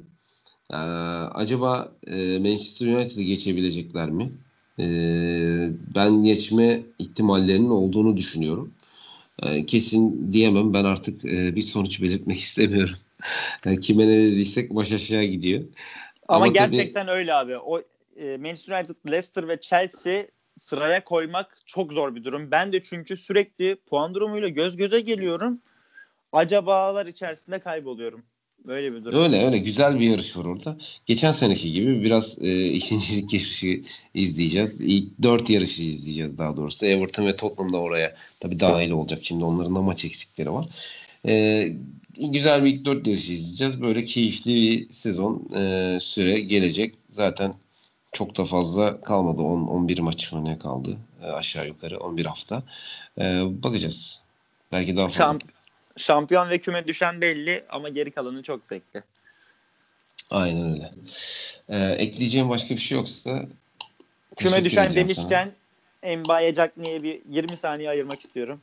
e, 0.71 0.75
acaba 1.33 1.91
e, 2.07 2.39
Manchester 2.39 2.87
United'ı 2.87 3.21
geçebilecekler 3.21 4.09
mi? 4.09 4.31
E, 4.79 4.85
ben 5.95 6.23
geçme 6.23 6.81
ihtimallerinin 6.99 7.69
olduğunu 7.69 8.17
düşünüyorum. 8.17 8.73
E, 9.43 9.65
kesin 9.65 10.31
diyemem. 10.31 10.73
Ben 10.73 10.83
artık 10.83 11.25
e, 11.25 11.55
bir 11.55 11.61
sonuç 11.61 12.01
belirtmek 12.01 12.39
istemiyorum. 12.39 12.95
Yani 13.65 13.79
kime 13.79 14.07
ne 14.07 14.23
dediysek 14.23 14.75
baş 14.75 14.91
aşağı 14.91 15.23
gidiyor. 15.23 15.63
Ama, 16.27 16.45
Ama 16.45 16.47
gerçekten 16.47 17.05
tabii, 17.05 17.15
öyle 17.15 17.33
abi. 17.33 17.57
O 17.57 17.81
e, 18.17 18.37
Manchester 18.37 18.79
United, 18.79 18.95
Leicester 19.11 19.47
ve 19.47 19.59
Chelsea 19.61 20.25
sıraya 20.59 21.03
koymak 21.03 21.57
çok 21.65 21.93
zor 21.93 22.15
bir 22.15 22.23
durum. 22.23 22.51
Ben 22.51 22.73
de 22.73 22.83
çünkü 22.83 23.17
sürekli 23.17 23.75
puan 23.75 24.13
durumuyla 24.13 24.47
göz 24.47 24.75
göze 24.75 25.01
geliyorum. 25.01 25.61
Acabalar 26.31 27.05
içerisinde 27.05 27.59
kayboluyorum. 27.59 28.23
Böyle 28.65 28.93
bir 28.93 29.05
durum. 29.05 29.19
Öyle 29.19 29.45
öyle 29.45 29.57
güzel 29.57 29.99
bir 29.99 30.09
yarış 30.09 30.37
var 30.37 30.45
orada. 30.45 30.77
Geçen 31.05 31.31
seneki 31.31 31.73
gibi 31.73 32.03
biraz 32.03 32.37
e, 32.41 32.65
ikincilik 32.71 33.33
yarışı 33.33 33.81
izleyeceğiz. 34.13 34.81
İlk 34.81 35.23
dört 35.23 35.49
yarışı 35.49 35.83
izleyeceğiz 35.83 36.37
daha 36.37 36.57
doğrusu. 36.57 36.85
Everton 36.85 37.25
ve 37.25 37.35
Tottenham 37.35 37.73
da 37.73 37.77
oraya 37.77 38.15
tabii 38.39 38.59
dahil 38.59 38.91
olacak. 38.91 39.19
Şimdi 39.23 39.43
onların 39.43 39.75
da 39.75 39.81
maç 39.81 40.05
eksikleri 40.05 40.51
var. 40.51 40.67
E, 41.25 41.67
güzel 42.17 42.63
bir 42.63 42.73
ilk 42.73 42.85
dört 42.85 43.07
yarışı 43.07 43.31
izleyeceğiz. 43.31 43.81
Böyle 43.81 44.05
keyifli 44.05 44.53
bir 44.53 44.93
sezon 44.93 45.49
e, 45.55 45.97
süre 45.99 46.39
gelecek. 46.39 46.95
Zaten 47.09 47.53
çok 48.11 48.37
da 48.37 48.45
fazla 48.45 49.01
kalmadı. 49.01 49.41
10 49.41 49.67
11 49.67 49.99
maç 49.99 50.33
ne 50.33 50.59
kaldı? 50.59 50.97
E, 51.23 51.25
aşağı 51.25 51.67
yukarı 51.67 51.99
11 51.99 52.25
hafta. 52.25 52.63
E, 53.17 53.23
bakacağız. 53.63 54.23
Belki 54.71 54.97
daha 54.97 55.07
fazla. 55.07 55.23
Şamp 55.23 55.43
şampiyon 55.97 56.49
ve 56.49 56.57
küme 56.57 56.87
düşen 56.87 57.21
belli 57.21 57.63
ama 57.69 57.89
geri 57.89 58.11
kalanı 58.11 58.43
çok 58.43 58.67
zevkli. 58.67 59.03
Aynen 60.29 60.71
öyle. 60.71 60.91
E, 61.69 61.77
ekleyeceğim 61.77 62.49
başka 62.49 62.75
bir 62.75 62.79
şey 62.79 62.97
yoksa 62.97 63.45
küme 64.37 64.65
düşen 64.65 64.95
demişken 64.95 65.51
Mbaye 66.03 66.55
Jackney'e 66.55 67.03
bir 67.03 67.21
20 67.29 67.57
saniye 67.57 67.89
ayırmak 67.89 68.19
istiyorum. 68.19 68.61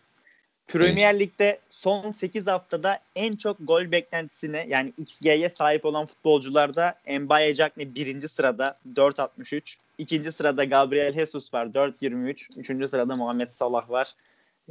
Premier. 0.68 1.18
Lig'de 1.18 1.58
son 1.70 2.12
8 2.12 2.46
haftada 2.46 2.98
en 3.16 3.36
çok 3.36 3.56
gol 3.60 3.90
beklentisine 3.90 4.66
yani 4.68 4.92
XG'ye 4.98 5.50
sahip 5.50 5.84
olan 5.84 6.06
futbolcularda 6.06 6.94
Mbaye 7.20 7.54
Jackne 7.54 7.94
birinci 7.94 8.28
sırada 8.28 8.76
4.63. 8.94 9.76
ikinci 9.98 10.32
sırada 10.32 10.64
Gabriel 10.64 11.12
Jesus 11.12 11.54
var 11.54 11.66
4.23. 11.66 12.58
Üçüncü 12.58 12.88
sırada 12.88 13.16
Muhammed 13.16 13.52
Salah 13.52 13.90
var 13.90 14.14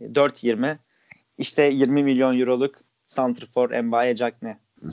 4.20. 0.01 0.77
İşte 1.37 1.63
20 1.63 2.03
milyon 2.03 2.39
euroluk 2.39 2.75
Santrfor 3.05 3.79
Mbaye 3.81 4.15
Jackne. 4.15 4.57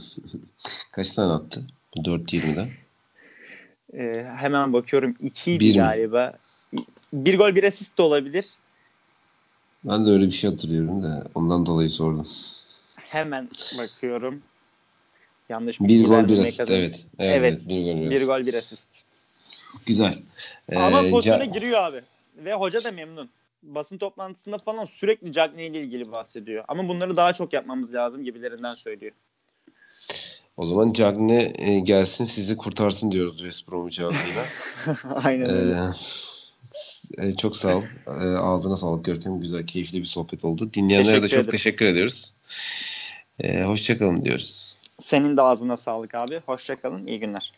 Kaç 0.92 1.12
tane 1.12 1.32
attı? 1.32 1.64
4.20'den. 1.96 2.68
Ee, 3.94 4.26
hemen 4.36 4.72
bakıyorum. 4.72 5.14
2 5.20 5.72
galiba. 5.74 6.38
Bir 7.12 7.38
gol 7.38 7.54
bir 7.54 7.64
asist 7.64 7.98
de 7.98 8.02
olabilir. 8.02 8.46
Ben 9.84 10.06
de 10.06 10.10
öyle 10.10 10.26
bir 10.26 10.32
şey 10.32 10.50
hatırlıyorum 10.50 11.02
da 11.02 11.24
ondan 11.34 11.66
dolayı 11.66 11.90
sordum. 11.90 12.26
Hemen 12.96 13.48
bakıyorum. 13.78 14.42
Yanlış 15.48 15.80
bir 15.80 16.04
gol 16.04 16.28
bir 16.28 16.38
asist. 16.38 16.60
Evet. 16.60 17.04
Evet, 17.18 17.42
evet. 17.52 17.68
Bir 17.68 17.84
gol 17.84 18.00
bir, 18.00 18.10
bir 18.10 18.26
gol 18.26 18.46
bir 18.46 18.54
asist. 18.54 18.88
Güzel. 19.86 20.18
Ee, 20.68 20.78
Ama 20.78 21.10
pozisyona 21.10 21.44
ca- 21.44 21.52
giriyor 21.52 21.78
abi. 21.80 22.02
Ve 22.36 22.54
hoca 22.54 22.84
da 22.84 22.92
memnun. 22.92 23.30
Basın 23.62 23.98
toplantısında 23.98 24.58
falan 24.58 24.84
sürekli 24.84 25.32
Cagney 25.32 25.66
ile 25.66 25.80
ilgili 25.82 26.12
bahsediyor. 26.12 26.64
Ama 26.68 26.88
bunları 26.88 27.16
daha 27.16 27.32
çok 27.32 27.52
yapmamız 27.52 27.94
lazım 27.94 28.24
gibilerinden 28.24 28.74
söylüyor. 28.74 29.12
O 30.56 30.66
zaman 30.66 30.92
Cagney 30.92 31.52
e, 31.58 31.80
gelsin 31.80 32.24
sizi 32.24 32.56
kurtarsın 32.56 33.10
diyoruz 33.10 33.38
West 33.38 33.68
Bromwich. 33.68 34.02
Aynen 35.24 35.50
öyle. 35.50 35.72
Ee, 35.72 35.92
e, 37.18 37.32
çok 37.32 37.56
sağ 37.56 37.76
ol. 37.76 37.82
E, 38.06 38.38
ağzına 38.38 38.76
sağlık 38.76 39.04
Görkem. 39.04 39.40
Güzel, 39.40 39.66
keyifli 39.66 40.00
bir 40.00 40.06
sohbet 40.06 40.44
oldu. 40.44 40.70
Dinleyenlere 40.74 41.06
teşekkür 41.06 41.22
de 41.22 41.28
çok 41.28 41.38
ederim. 41.38 41.50
teşekkür 41.50 41.86
ediyoruz. 41.86 42.34
E, 43.40 43.62
hoşçakalın 43.62 44.24
diyoruz. 44.24 44.78
Senin 44.98 45.36
de 45.36 45.42
ağzına 45.42 45.76
sağlık 45.76 46.14
abi. 46.14 46.40
Hoşçakalın. 46.46 47.06
İyi 47.06 47.20
günler. 47.20 47.52